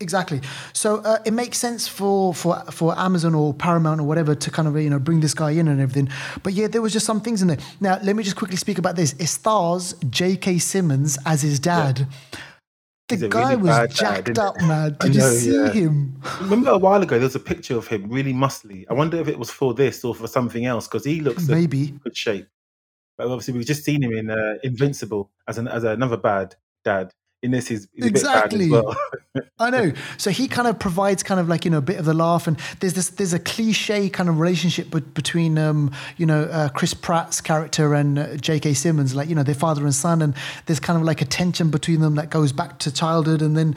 Exactly. 0.00 0.40
So 0.74 0.98
uh, 0.98 1.18
it 1.24 1.32
makes 1.32 1.58
sense 1.58 1.88
for, 1.88 2.32
for 2.32 2.54
for 2.70 2.96
Amazon 2.96 3.34
or 3.34 3.52
Paramount 3.52 4.00
or 4.00 4.04
whatever 4.04 4.32
to 4.36 4.48
kind 4.48 4.68
of 4.68 4.80
you 4.80 4.88
know 4.88 5.00
bring 5.00 5.18
this 5.18 5.34
guy 5.34 5.50
in 5.50 5.66
and 5.66 5.80
everything. 5.80 6.08
But 6.44 6.52
yeah, 6.52 6.68
there 6.68 6.80
was 6.80 6.92
just 6.92 7.04
some 7.04 7.20
things 7.20 7.42
in 7.42 7.48
there. 7.48 7.58
Now 7.80 7.98
let 8.04 8.14
me 8.14 8.22
just 8.22 8.36
quickly 8.36 8.56
speak 8.56 8.78
about 8.78 8.94
this. 8.94 9.14
It 9.14 9.26
stars 9.26 9.94
J.K. 10.08 10.58
Simmons 10.58 11.18
as 11.26 11.42
his 11.42 11.58
dad. 11.58 12.06
The 13.08 13.28
guy 13.28 13.52
really 13.52 13.62
was 13.62 13.76
dad, 13.76 13.90
jacked 13.94 14.38
up, 14.38 14.60
man. 14.60 14.96
Did 15.00 15.14
you 15.14 15.22
see 15.22 15.54
yeah. 15.54 15.70
him? 15.70 16.20
Remember 16.42 16.70
a 16.70 16.78
while 16.78 17.02
ago, 17.02 17.16
there 17.16 17.24
was 17.24 17.34
a 17.34 17.40
picture 17.40 17.76
of 17.76 17.86
him 17.86 18.10
really 18.10 18.34
muscly. 18.34 18.84
I 18.90 18.92
wonder 18.92 19.16
if 19.18 19.28
it 19.28 19.38
was 19.38 19.50
for 19.50 19.72
this 19.72 20.04
or 20.04 20.14
for 20.14 20.26
something 20.26 20.66
else 20.66 20.86
because 20.86 21.06
he 21.06 21.20
looks 21.22 21.48
in 21.48 21.54
Maybe. 21.54 21.94
good 22.04 22.16
shape. 22.16 22.46
But 23.16 23.28
obviously, 23.28 23.54
we've 23.54 23.66
just 23.66 23.82
seen 23.82 24.02
him 24.02 24.12
in 24.12 24.30
uh, 24.30 24.58
Invincible 24.62 25.30
as 25.48 25.56
an 25.56 25.68
as 25.68 25.84
another 25.84 26.18
bad 26.18 26.54
dad. 26.84 27.14
In 27.42 27.52
this, 27.52 27.68
he's, 27.68 27.86
he's 27.92 28.04
a 28.06 28.06
bit 28.06 28.10
Exactly. 28.10 28.68
well. 28.70 28.96
I 29.60 29.70
know. 29.70 29.92
So 30.16 30.30
he 30.30 30.48
kind 30.48 30.66
of 30.66 30.78
provides 30.80 31.22
kind 31.22 31.38
of 31.40 31.48
like 31.48 31.64
you 31.64 31.70
know 31.70 31.78
a 31.78 31.82
bit 31.82 31.98
of 31.98 32.04
the 32.04 32.14
laugh, 32.14 32.48
and 32.48 32.58
there's 32.80 32.94
this 32.94 33.10
there's 33.10 33.32
a 33.32 33.38
cliche 33.38 34.08
kind 34.08 34.28
of 34.28 34.40
relationship 34.40 34.90
bet- 34.90 35.14
between 35.14 35.56
um 35.58 35.92
you 36.16 36.26
know 36.26 36.42
uh, 36.44 36.68
Chris 36.70 36.94
Pratt's 36.94 37.40
character 37.40 37.94
and 37.94 38.18
uh, 38.18 38.36
J.K. 38.36 38.74
Simmons, 38.74 39.14
like 39.14 39.28
you 39.28 39.36
know 39.36 39.44
they're 39.44 39.54
father 39.54 39.84
and 39.84 39.94
son, 39.94 40.22
and 40.22 40.34
there's 40.66 40.80
kind 40.80 40.98
of 40.98 41.04
like 41.04 41.22
a 41.22 41.24
tension 41.24 41.70
between 41.70 42.00
them 42.00 42.16
that 42.16 42.30
goes 42.30 42.50
back 42.52 42.78
to 42.80 42.92
childhood, 42.92 43.40
and 43.40 43.56
then 43.56 43.76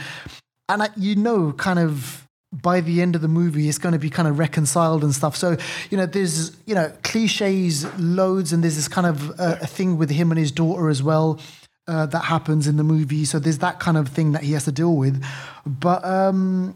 and 0.67 0.81
I, 0.83 0.89
you 0.97 1.15
know 1.15 1.51
kind 1.51 1.77
of 1.77 2.27
by 2.53 2.81
the 2.81 3.01
end 3.01 3.15
of 3.15 3.21
the 3.21 3.29
movie 3.29 3.69
it's 3.69 3.77
going 3.77 3.93
to 3.93 3.99
be 3.99 4.09
kind 4.09 4.27
of 4.27 4.37
reconciled 4.37 5.05
and 5.05 5.15
stuff 5.15 5.37
so 5.37 5.55
you 5.89 5.97
know 5.97 6.05
there's 6.05 6.51
you 6.65 6.75
know 6.75 6.91
cliches 7.01 7.85
loads 7.97 8.51
and 8.51 8.61
there's 8.61 8.75
this 8.75 8.89
kind 8.89 9.07
of 9.07 9.29
uh, 9.39 9.55
a 9.61 9.67
thing 9.67 9.97
with 9.97 10.09
him 10.09 10.31
and 10.31 10.37
his 10.37 10.51
daughter 10.51 10.89
as 10.89 11.01
well 11.01 11.39
uh, 11.87 12.05
that 12.05 12.25
happens 12.25 12.67
in 12.67 12.77
the 12.77 12.83
movie 12.83 13.25
so 13.25 13.39
there's 13.39 13.57
that 13.59 13.79
kind 13.79 13.97
of 13.97 14.07
thing 14.09 14.31
that 14.33 14.43
he 14.43 14.53
has 14.53 14.65
to 14.65 14.71
deal 14.71 14.95
with 14.95 15.23
but 15.65 16.03
um 16.05 16.75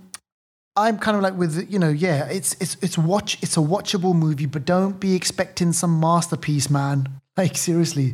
I'm 0.77 0.97
kind 0.99 1.15
of 1.15 1.23
like 1.23 1.35
with 1.37 1.71
you 1.71 1.79
know 1.79 1.89
yeah 1.89 2.25
it's 2.25 2.55
it's 2.59 2.75
it's 2.81 2.97
watch 2.97 3.41
it's 3.41 3.55
a 3.55 3.61
watchable 3.61 4.13
movie 4.15 4.45
but 4.45 4.65
don't 4.65 4.99
be 4.99 5.15
expecting 5.15 5.71
some 5.73 5.99
masterpiece 5.99 6.69
man 6.69 7.07
like 7.37 7.55
seriously 7.57 8.13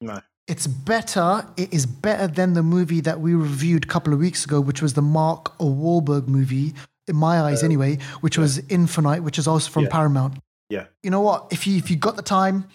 no. 0.00 0.20
it's 0.46 0.66
better. 0.66 1.46
It 1.56 1.72
is 1.72 1.86
better 1.86 2.26
than 2.26 2.52
the 2.54 2.62
movie 2.62 3.00
that 3.02 3.20
we 3.20 3.34
reviewed 3.34 3.84
a 3.84 3.86
couple 3.88 4.12
of 4.12 4.18
weeks 4.18 4.44
ago, 4.44 4.60
which 4.60 4.80
was 4.80 4.94
the 4.94 5.02
Mark 5.02 5.56
Wahlberg 5.58 6.26
movie, 6.28 6.72
in 7.08 7.16
my 7.16 7.40
eyes 7.40 7.62
anyway, 7.62 7.98
which 8.20 8.38
was 8.38 8.58
Infinite, 8.68 9.22
which 9.22 9.38
is 9.38 9.46
also 9.48 9.70
from 9.70 9.84
Yeah. 9.84 9.90
Paramount. 9.90 10.38
Yeah. 10.70 10.84
You 11.02 11.10
know 11.10 11.20
what? 11.20 11.48
If 11.50 11.66
you 11.66 11.76
if 11.78 11.90
you 11.90 11.96
got 11.96 12.16
the 12.16 12.22
time, 12.22 12.66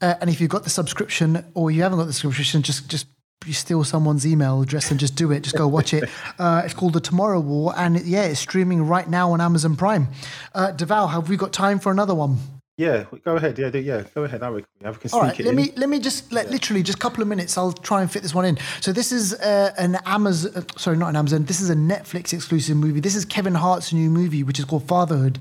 uh, 0.00 0.14
and 0.20 0.30
if 0.30 0.40
you've 0.40 0.50
got 0.50 0.64
the 0.64 0.70
subscription, 0.70 1.44
or 1.54 1.70
you 1.70 1.82
haven't 1.82 1.98
got 1.98 2.06
the 2.06 2.12
subscription, 2.12 2.62
just 2.62 2.88
just 2.88 3.06
you 3.46 3.52
steal 3.52 3.84
someone's 3.84 4.26
email 4.26 4.60
address 4.62 4.90
and 4.90 4.98
just 4.98 5.14
do 5.14 5.30
it. 5.32 5.40
Just 5.42 5.56
go 5.56 5.68
watch 5.68 5.94
it. 5.94 6.08
Uh, 6.38 6.62
it's 6.64 6.74
called 6.74 6.92
The 6.92 7.00
Tomorrow 7.00 7.40
War, 7.40 7.72
and 7.76 7.96
it- 7.96 8.04
yeah, 8.04 8.22
it's 8.24 8.38
streaming 8.40 8.82
right 8.86 9.08
now 9.08 9.32
on 9.32 9.40
Amazon 9.40 9.74
Prime. 9.76 10.08
Uh, 10.54 10.72
Deval, 10.76 11.10
have 11.10 11.28
we 11.28 11.36
got 11.36 11.52
time 11.52 11.78
for 11.80 11.90
another 11.90 12.14
one? 12.14 12.38
Yeah, 12.76 13.06
go 13.24 13.34
ahead. 13.34 13.58
Yeah, 13.58 13.70
do, 13.70 13.80
yeah, 13.80 14.04
go 14.14 14.22
ahead. 14.22 14.40
I 14.44 14.50
reckon 14.50 14.68
we 14.80 14.84
have- 14.86 14.96
we 15.02 15.08
can 15.08 15.10
All 15.12 15.20
right, 15.22 15.36
let 15.36 15.48
in. 15.48 15.56
me 15.56 15.72
let 15.76 15.88
me 15.88 15.98
just 15.98 16.32
let 16.32 16.48
literally 16.48 16.84
just 16.84 16.98
a 16.98 17.00
couple 17.00 17.22
of 17.22 17.28
minutes. 17.28 17.58
I'll 17.58 17.72
try 17.72 18.02
and 18.02 18.10
fit 18.10 18.22
this 18.22 18.34
one 18.34 18.44
in. 18.44 18.56
So 18.80 18.92
this 18.92 19.10
is 19.10 19.34
uh, 19.34 19.72
an 19.78 19.98
Amazon, 20.06 20.64
sorry, 20.76 20.96
not 20.96 21.08
an 21.08 21.16
Amazon. 21.16 21.44
This 21.44 21.60
is 21.60 21.70
a 21.70 21.74
Netflix 21.74 22.32
exclusive 22.32 22.76
movie. 22.76 23.00
This 23.00 23.16
is 23.16 23.24
Kevin 23.24 23.54
Hart's 23.56 23.92
new 23.92 24.10
movie, 24.10 24.44
which 24.44 24.60
is 24.60 24.64
called 24.64 24.86
Fatherhood. 24.86 25.40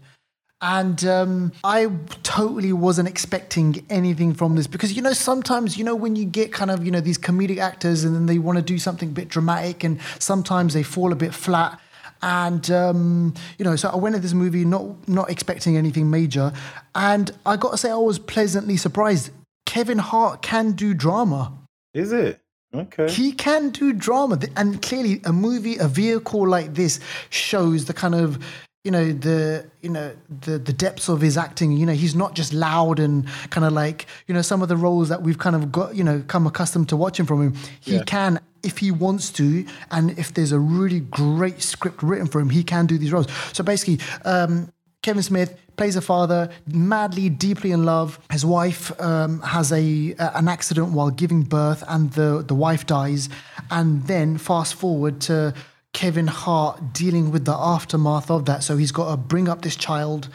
And 0.62 1.06
um, 1.06 1.52
I 1.64 1.88
totally 2.24 2.74
wasn't 2.74 3.08
expecting 3.08 3.86
anything 3.92 4.34
from 4.34 4.56
this 4.56 4.66
because 4.66 4.94
you 4.94 5.04
know 5.04 5.14
sometimes 5.14 5.78
you 5.78 5.84
know 5.84 5.96
when 5.96 6.16
you 6.16 6.26
get 6.26 6.52
kind 6.52 6.72
of 6.72 6.84
you 6.84 6.90
know 6.90 7.00
these 7.00 7.20
comedic 7.20 7.60
actors 7.60 8.04
and 8.04 8.16
then 8.16 8.26
they 8.26 8.40
want 8.40 8.58
to 8.58 8.64
do 8.64 8.80
something 8.80 9.10
a 9.10 9.12
bit 9.12 9.28
dramatic 9.28 9.84
and 9.84 10.00
sometimes 10.18 10.74
they 10.74 10.84
fall 10.84 11.12
a 11.12 11.16
bit 11.16 11.34
flat. 11.34 11.80
And 12.24 12.72
um, 12.72 13.36
you 13.60 13.66
know 13.66 13.76
so 13.76 13.90
i 13.90 13.96
went 13.96 14.16
at 14.16 14.24
this 14.24 14.34
movie 14.34 14.66
not 14.66 15.08
not 15.08 15.30
expecting 15.30 15.78
anything 15.78 16.10
major. 16.10 16.52
And 16.96 17.30
i 17.46 17.56
got 17.56 17.72
to 17.72 17.78
say 17.78 17.92
i 17.92 17.96
was 17.96 18.18
pleasantly 18.18 18.78
surprised. 18.78 19.30
Kevin 19.68 20.00
hart 20.00 20.42
can 20.42 20.72
do 20.72 20.96
drama. 20.96 21.54
Is 21.94 22.12
it? 22.12 22.42
Okay. 22.74 23.10
he 23.10 23.32
can 23.32 23.70
do 23.70 23.94
drama. 23.94 24.40
And 24.56 24.82
clearly 24.82 25.22
a 25.24 25.32
movie 25.32 25.78
a 25.78 25.88
vehicle 25.88 26.48
like 26.48 26.74
this 26.74 27.00
shows 27.30 27.86
the 27.86 27.94
kind 27.94 28.16
of 28.16 28.44
you 28.88 28.92
know 28.96 29.08
the 29.28 29.66
you 29.86 29.92
know 29.96 30.08
the 30.46 30.56
the 30.70 30.76
depths 30.86 31.10
of 31.10 31.20
his 31.28 31.36
acting 31.38 31.70
you 31.80 31.86
know 31.86 31.98
he's 32.04 32.16
not 32.24 32.32
just 32.40 32.52
loud 32.54 32.98
and 33.06 33.16
kind 33.56 33.66
of 33.70 33.74
like 33.84 34.00
you 34.28 34.34
know 34.36 34.42
some 34.52 34.62
of 34.64 34.70
the 34.70 34.78
roles 34.78 35.08
that 35.10 35.22
we've 35.26 35.42
kind 35.46 35.56
of 35.58 35.64
got 35.80 35.90
you 36.00 36.06
know 36.08 36.18
come 36.34 36.48
accustomed 36.52 36.88
to 36.88 36.96
watching 37.06 37.26
from 37.30 37.40
him 37.46 37.52
he 37.88 37.96
Yeah. 37.98 38.04
can 38.16 38.40
if 38.70 38.76
he 38.84 38.90
wants 39.06 39.26
to 39.40 39.66
and 39.96 40.06
if 40.18 40.28
there's 40.36 40.54
a 40.54 40.62
really 40.78 41.02
great 41.02 41.60
script 41.62 42.00
written 42.02 42.28
for 42.32 42.40
him 42.40 42.50
he 42.60 42.64
can 42.64 42.86
do 42.86 42.98
these 42.98 43.12
roles 43.16 43.28
so 43.52 43.62
basically 43.74 44.00
um 44.34 44.72
Kevin 45.04 45.24
Smith 45.24 45.52
plays 45.78 45.96
a 45.96 46.02
father, 46.02 46.50
madly, 46.66 47.30
deeply 47.30 47.72
in 47.72 47.82
love. 47.86 48.20
His 48.32 48.44
wife 48.58 48.84
um, 49.00 49.40
has 49.42 49.72
a, 49.72 50.16
a 50.26 50.32
an 50.42 50.48
accident 50.56 50.88
while 50.98 51.12
giving 51.12 51.44
birth, 51.44 51.82
and 51.88 52.12
the 52.20 52.44
the 52.52 52.56
wife 52.56 52.84
dies. 52.88 53.30
And 53.78 53.90
then 54.08 54.38
fast 54.38 54.74
forward 54.74 55.16
to 55.30 55.54
Kevin 55.98 56.28
Hart 56.28 56.94
dealing 56.94 57.32
with 57.32 57.46
the 57.46 57.56
aftermath 57.56 58.30
of 58.30 58.46
that. 58.46 58.64
So 58.64 58.78
he's 58.78 58.92
got 58.92 59.10
to 59.10 59.18
bring 59.18 59.50
up 59.50 59.64
this 59.64 59.76
child 59.76 60.30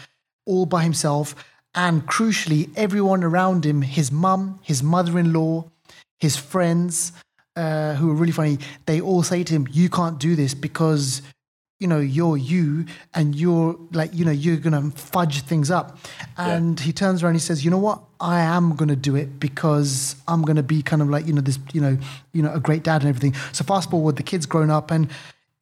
all 0.44 0.66
by 0.66 0.82
himself, 0.82 1.36
and 1.72 2.04
crucially, 2.04 2.68
everyone 2.74 3.22
around 3.22 3.64
him, 3.64 3.82
his 3.82 4.10
mum, 4.10 4.58
his 4.62 4.82
mother-in-law, 4.82 5.64
his 6.18 6.36
friends, 6.36 7.12
uh, 7.54 7.94
who 7.94 8.10
are 8.10 8.14
really 8.14 8.32
funny, 8.32 8.58
they 8.86 9.00
all 9.00 9.22
say 9.22 9.44
to 9.44 9.54
him, 9.54 9.68
"You 9.70 9.88
can't 9.88 10.18
do 10.18 10.34
this 10.34 10.52
because." 10.52 11.22
you 11.78 11.88
know 11.88 11.98
you're 11.98 12.36
you 12.36 12.86
and 13.12 13.34
you're 13.34 13.76
like 13.90 14.14
you 14.14 14.24
know 14.24 14.30
you're 14.30 14.56
gonna 14.56 14.88
fudge 14.92 15.42
things 15.42 15.68
up 15.68 15.98
and 16.36 16.78
he 16.78 16.92
turns 16.92 17.24
around 17.24 17.30
and 17.30 17.40
he 17.40 17.44
says 17.44 17.64
you 17.64 17.72
know 17.72 17.82
what 17.88 18.00
i 18.20 18.38
am 18.38 18.76
gonna 18.76 18.94
do 18.94 19.16
it 19.16 19.40
because 19.40 20.14
i'm 20.28 20.42
gonna 20.42 20.62
be 20.62 20.80
kind 20.80 21.02
of 21.02 21.10
like 21.10 21.26
you 21.26 21.32
know 21.32 21.40
this 21.40 21.58
you 21.72 21.80
know 21.80 21.98
you 22.32 22.40
know 22.40 22.52
a 22.54 22.60
great 22.60 22.84
dad 22.84 23.02
and 23.02 23.08
everything 23.08 23.34
so 23.50 23.64
fast 23.64 23.90
forward 23.90 24.14
the 24.14 24.22
kid's 24.22 24.46
grown 24.46 24.70
up 24.70 24.92
and 24.92 25.08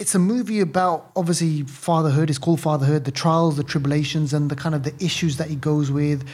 it's 0.00 0.14
a 0.14 0.18
movie 0.18 0.60
about 0.60 1.10
obviously 1.14 1.62
fatherhood 1.62 2.30
it's 2.30 2.38
called 2.38 2.58
fatherhood 2.58 3.04
the 3.04 3.10
trials 3.10 3.58
the 3.58 3.62
tribulations 3.62 4.32
and 4.32 4.50
the 4.50 4.56
kind 4.56 4.74
of 4.74 4.82
the 4.82 4.94
issues 5.04 5.36
that 5.36 5.48
he 5.48 5.56
goes 5.56 5.90
with. 5.90 6.26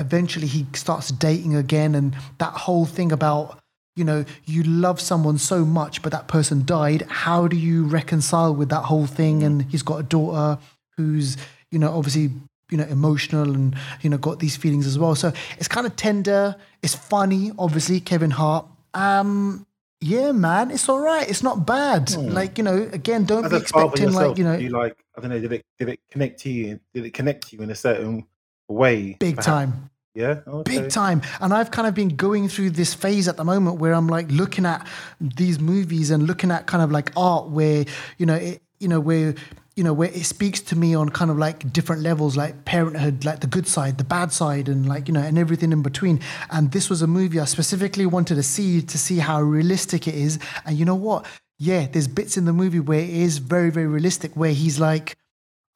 Eventually 0.00 0.48
he 0.48 0.66
starts 0.74 1.10
dating 1.10 1.54
again 1.54 1.94
and 1.94 2.16
that 2.38 2.52
whole 2.52 2.86
thing 2.86 3.12
about 3.12 3.60
you 3.94 4.04
know 4.04 4.24
you 4.44 4.64
love 4.64 5.00
someone 5.00 5.38
so 5.38 5.64
much 5.64 6.02
but 6.02 6.10
that 6.10 6.26
person 6.26 6.64
died. 6.64 7.02
How 7.08 7.46
do 7.46 7.56
you 7.56 7.84
reconcile 7.84 8.52
with 8.52 8.68
that 8.70 8.82
whole 8.82 9.06
thing? 9.06 9.44
And 9.44 9.62
he's 9.62 9.82
got 9.82 9.98
a 9.98 10.02
daughter 10.02 10.60
who's 10.96 11.36
you 11.70 11.78
know 11.78 11.96
obviously 11.96 12.30
you 12.70 12.78
know 12.78 12.84
emotional 12.84 13.54
and 13.54 13.76
you 14.02 14.10
know 14.10 14.18
got 14.18 14.40
these 14.40 14.56
feelings 14.56 14.88
as 14.88 14.98
well. 14.98 15.14
So 15.14 15.32
it's 15.56 15.68
kind 15.68 15.86
of 15.86 15.94
tender. 15.94 16.56
It's 16.82 16.96
funny 16.96 17.52
obviously 17.60 18.00
kevin 18.00 18.32
hart. 18.32 18.66
Um 18.92 19.67
yeah 20.00 20.30
man 20.32 20.70
it's 20.70 20.88
all 20.88 21.00
right 21.00 21.28
it's 21.28 21.42
not 21.42 21.66
bad 21.66 22.08
hmm. 22.10 22.28
like 22.28 22.56
you 22.56 22.64
know 22.64 22.88
again 22.92 23.24
don't 23.24 23.44
As 23.44 23.50
be 23.50 23.56
expecting 23.56 24.04
yourself, 24.04 24.28
like 24.28 24.38
you 24.38 24.44
know 24.44 24.56
do 24.56 24.62
you 24.62 24.70
like 24.70 24.96
I 25.16 25.20
don't 25.20 25.30
know, 25.30 25.40
did 25.40 25.52
it 25.52 25.64
did 25.78 25.88
it 25.88 26.00
connect 26.10 26.40
to 26.40 26.50
you? 26.50 26.78
Did 26.94 27.06
it 27.06 27.12
connect 27.12 27.52
you 27.52 27.60
in 27.60 27.70
a 27.70 27.74
certain 27.74 28.26
way? 28.68 29.16
big 29.18 29.36
perhaps? 29.36 29.46
time 29.46 29.90
Yeah. 30.14 30.40
Okay. 30.46 30.78
big 30.78 30.90
time 30.90 31.22
and 31.40 31.52
i've 31.52 31.70
kind 31.70 31.88
of 31.88 31.94
been 31.94 32.10
going 32.10 32.48
through 32.48 32.70
this 32.70 32.94
phase 32.94 33.28
at 33.28 33.36
the 33.36 33.44
moment 33.44 33.78
where 33.78 33.92
i'm 33.92 34.06
like 34.08 34.30
looking 34.30 34.66
at 34.66 34.86
these 35.20 35.58
movies 35.58 36.10
and 36.10 36.26
looking 36.26 36.50
at 36.50 36.66
kind 36.66 36.82
of 36.82 36.92
like 36.92 37.12
art 37.16 37.48
where 37.48 37.84
you 38.18 38.26
know 38.26 38.34
it 38.34 38.62
you 38.78 38.88
know 38.88 39.00
where 39.00 39.34
you 39.78 39.84
know 39.84 39.92
where 39.92 40.10
it 40.10 40.24
speaks 40.24 40.60
to 40.60 40.76
me 40.76 40.92
on 40.92 41.08
kind 41.08 41.30
of 41.30 41.38
like 41.38 41.72
different 41.72 42.02
levels 42.02 42.36
like 42.36 42.64
parenthood 42.64 43.24
like 43.24 43.38
the 43.38 43.46
good 43.46 43.64
side 43.64 43.96
the 43.96 44.02
bad 44.02 44.32
side 44.32 44.68
and 44.68 44.88
like 44.88 45.06
you 45.06 45.14
know 45.14 45.20
and 45.20 45.38
everything 45.38 45.70
in 45.70 45.82
between 45.82 46.20
and 46.50 46.72
this 46.72 46.90
was 46.90 47.00
a 47.00 47.06
movie 47.06 47.38
i 47.38 47.44
specifically 47.44 48.04
wanted 48.04 48.34
to 48.34 48.42
see 48.42 48.82
to 48.82 48.98
see 48.98 49.18
how 49.18 49.40
realistic 49.40 50.08
it 50.08 50.16
is 50.16 50.40
and 50.66 50.76
you 50.76 50.84
know 50.84 50.96
what 50.96 51.24
yeah 51.60 51.86
there's 51.86 52.08
bits 52.08 52.36
in 52.36 52.44
the 52.44 52.52
movie 52.52 52.80
where 52.80 52.98
it 52.98 53.08
is 53.08 53.38
very 53.38 53.70
very 53.70 53.86
realistic 53.86 54.32
where 54.34 54.52
he's 54.52 54.80
like 54.80 55.14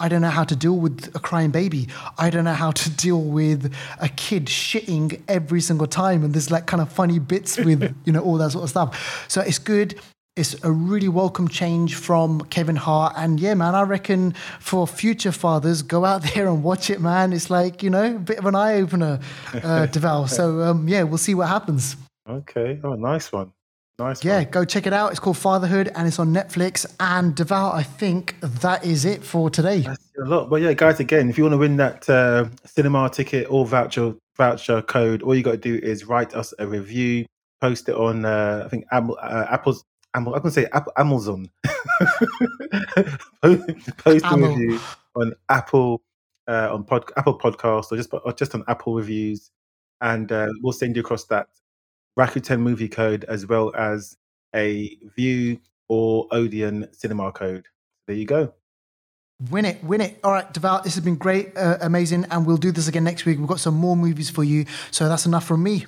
I 0.00 0.09
don't 0.09 0.20
know 0.20 0.30
how 0.30 0.42
to 0.42 0.57
deal 0.57 0.78
with 0.78 1.14
a 1.14 1.20
crying 1.20 1.53
baby. 1.53 1.86
I 2.18 2.28
don't 2.28 2.42
know 2.42 2.55
how 2.55 2.72
to 2.72 2.90
deal 3.05 3.20
with 3.20 3.72
a 4.00 4.09
kid 4.09 4.46
shitting 4.46 5.22
every 5.28 5.61
single 5.61 5.86
time. 5.86 6.24
And 6.24 6.34
there's 6.34 6.50
like 6.50 6.66
kind 6.66 6.80
of 6.80 6.90
funny 6.90 7.20
bits 7.20 7.57
with, 7.57 7.94
you 8.05 8.12
know, 8.12 8.20
all 8.20 8.36
that 8.38 8.50
sort 8.50 8.64
of 8.64 8.70
stuff. 8.70 9.24
So 9.28 9.42
it's 9.42 9.61
good. 9.61 10.00
It's 10.34 10.56
a 10.64 10.72
really 10.72 11.08
welcome 11.08 11.46
change 11.46 11.94
from 11.94 12.40
Kevin 12.42 12.76
Hart. 12.76 13.12
And 13.16 13.38
yeah, 13.38 13.52
man, 13.52 13.74
I 13.74 13.82
reckon 13.82 14.32
for 14.60 14.86
future 14.86 15.32
fathers, 15.32 15.82
go 15.82 16.04
out 16.04 16.22
there 16.34 16.48
and 16.48 16.62
watch 16.62 16.88
it, 16.90 17.00
man. 17.00 17.32
It's 17.32 17.50
like, 17.50 17.82
you 17.82 17.90
know, 17.90 18.16
a 18.16 18.18
bit 18.18 18.38
of 18.38 18.46
an 18.46 18.54
eye 18.54 18.76
opener, 18.76 19.20
uh, 19.54 19.58
Deval. 19.90 20.28
So 20.28 20.62
um, 20.62 20.88
yeah, 20.88 21.02
we'll 21.02 21.18
see 21.18 21.34
what 21.34 21.48
happens. 21.48 21.96
Okay. 22.28 22.80
Oh, 22.82 22.94
nice 22.94 23.30
one. 23.30 23.52
Nice. 23.98 24.24
Yeah, 24.24 24.38
one. 24.38 24.50
go 24.50 24.64
check 24.64 24.86
it 24.86 24.94
out. 24.94 25.10
It's 25.10 25.20
called 25.20 25.36
Fatherhood 25.36 25.92
and 25.94 26.08
it's 26.08 26.18
on 26.18 26.32
Netflix. 26.32 26.86
And 26.98 27.36
Deval, 27.36 27.74
I 27.74 27.82
think 27.82 28.40
that 28.40 28.86
is 28.86 29.04
it 29.04 29.22
for 29.22 29.50
today. 29.50 29.80
That's 29.80 30.10
a 30.18 30.24
lot. 30.24 30.48
But 30.48 30.62
yeah, 30.62 30.72
guys, 30.72 30.98
again, 30.98 31.28
if 31.28 31.36
you 31.36 31.44
want 31.44 31.52
to 31.52 31.58
win 31.58 31.76
that 31.76 32.08
uh, 32.08 32.46
cinema 32.64 33.10
ticket 33.10 33.48
or 33.50 33.66
voucher 33.66 34.14
voucher 34.38 34.80
code, 34.80 35.20
all 35.22 35.34
you 35.34 35.42
got 35.42 35.52
to 35.52 35.56
do 35.58 35.74
is 35.74 36.06
write 36.06 36.34
us 36.34 36.54
a 36.58 36.66
review, 36.66 37.26
post 37.60 37.90
it 37.90 37.96
on 37.96 38.24
uh, 38.24 38.62
I 38.64 38.68
think 38.70 38.86
Apple, 38.90 39.18
uh, 39.20 39.46
Apple's 39.50 39.84
Am- 40.14 40.28
I 40.28 40.38
can 40.40 40.50
say 40.50 40.66
Apple, 40.72 40.92
Amazon. 40.96 41.50
Post 43.98 44.24
a 44.24 44.36
review 44.36 44.80
on 45.16 45.34
Apple 45.48 46.02
uh, 46.48 46.72
on 46.72 46.84
pod, 46.84 47.04
Apple 47.16 47.38
Podcast 47.38 47.92
or 47.92 47.96
just 47.96 48.10
or 48.12 48.32
just 48.32 48.54
on 48.54 48.64
Apple 48.68 48.94
reviews, 48.94 49.50
and 50.00 50.30
uh, 50.32 50.48
we'll 50.62 50.72
send 50.72 50.96
you 50.96 51.00
across 51.00 51.24
that 51.24 51.48
Rakuten 52.18 52.60
movie 52.60 52.88
code 52.88 53.24
as 53.24 53.46
well 53.46 53.74
as 53.76 54.16
a 54.54 54.96
Vue 55.16 55.58
or 55.88 56.26
Odeon 56.30 56.88
cinema 56.92 57.32
code. 57.32 57.66
There 58.06 58.16
you 58.16 58.26
go. 58.26 58.52
Win 59.50 59.64
it, 59.64 59.82
win 59.82 60.00
it. 60.00 60.20
All 60.22 60.30
right, 60.32 60.52
Deval, 60.52 60.84
this 60.84 60.94
has 60.94 61.02
been 61.02 61.16
great, 61.16 61.56
uh, 61.56 61.78
amazing, 61.80 62.26
and 62.30 62.46
we'll 62.46 62.56
do 62.56 62.70
this 62.70 62.86
again 62.86 63.02
next 63.04 63.24
week. 63.24 63.38
We've 63.38 63.48
got 63.48 63.60
some 63.60 63.74
more 63.74 63.96
movies 63.96 64.30
for 64.30 64.44
you. 64.44 64.66
So 64.92 65.08
that's 65.08 65.26
enough 65.26 65.44
from 65.44 65.62
me. 65.62 65.86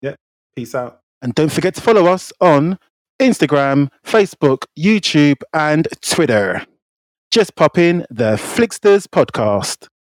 Yeah, 0.00 0.14
peace 0.54 0.74
out. 0.74 1.00
And 1.20 1.34
don't 1.34 1.52
forget 1.52 1.74
to 1.74 1.80
follow 1.80 2.06
us 2.06 2.32
on 2.40 2.78
Instagram, 3.20 3.88
Facebook, 4.04 4.64
YouTube, 4.78 5.42
and 5.52 5.88
Twitter. 6.02 6.64
Just 7.30 7.56
pop 7.56 7.76
in 7.78 8.06
the 8.10 8.36
Flixters 8.36 9.06
podcast. 9.06 9.88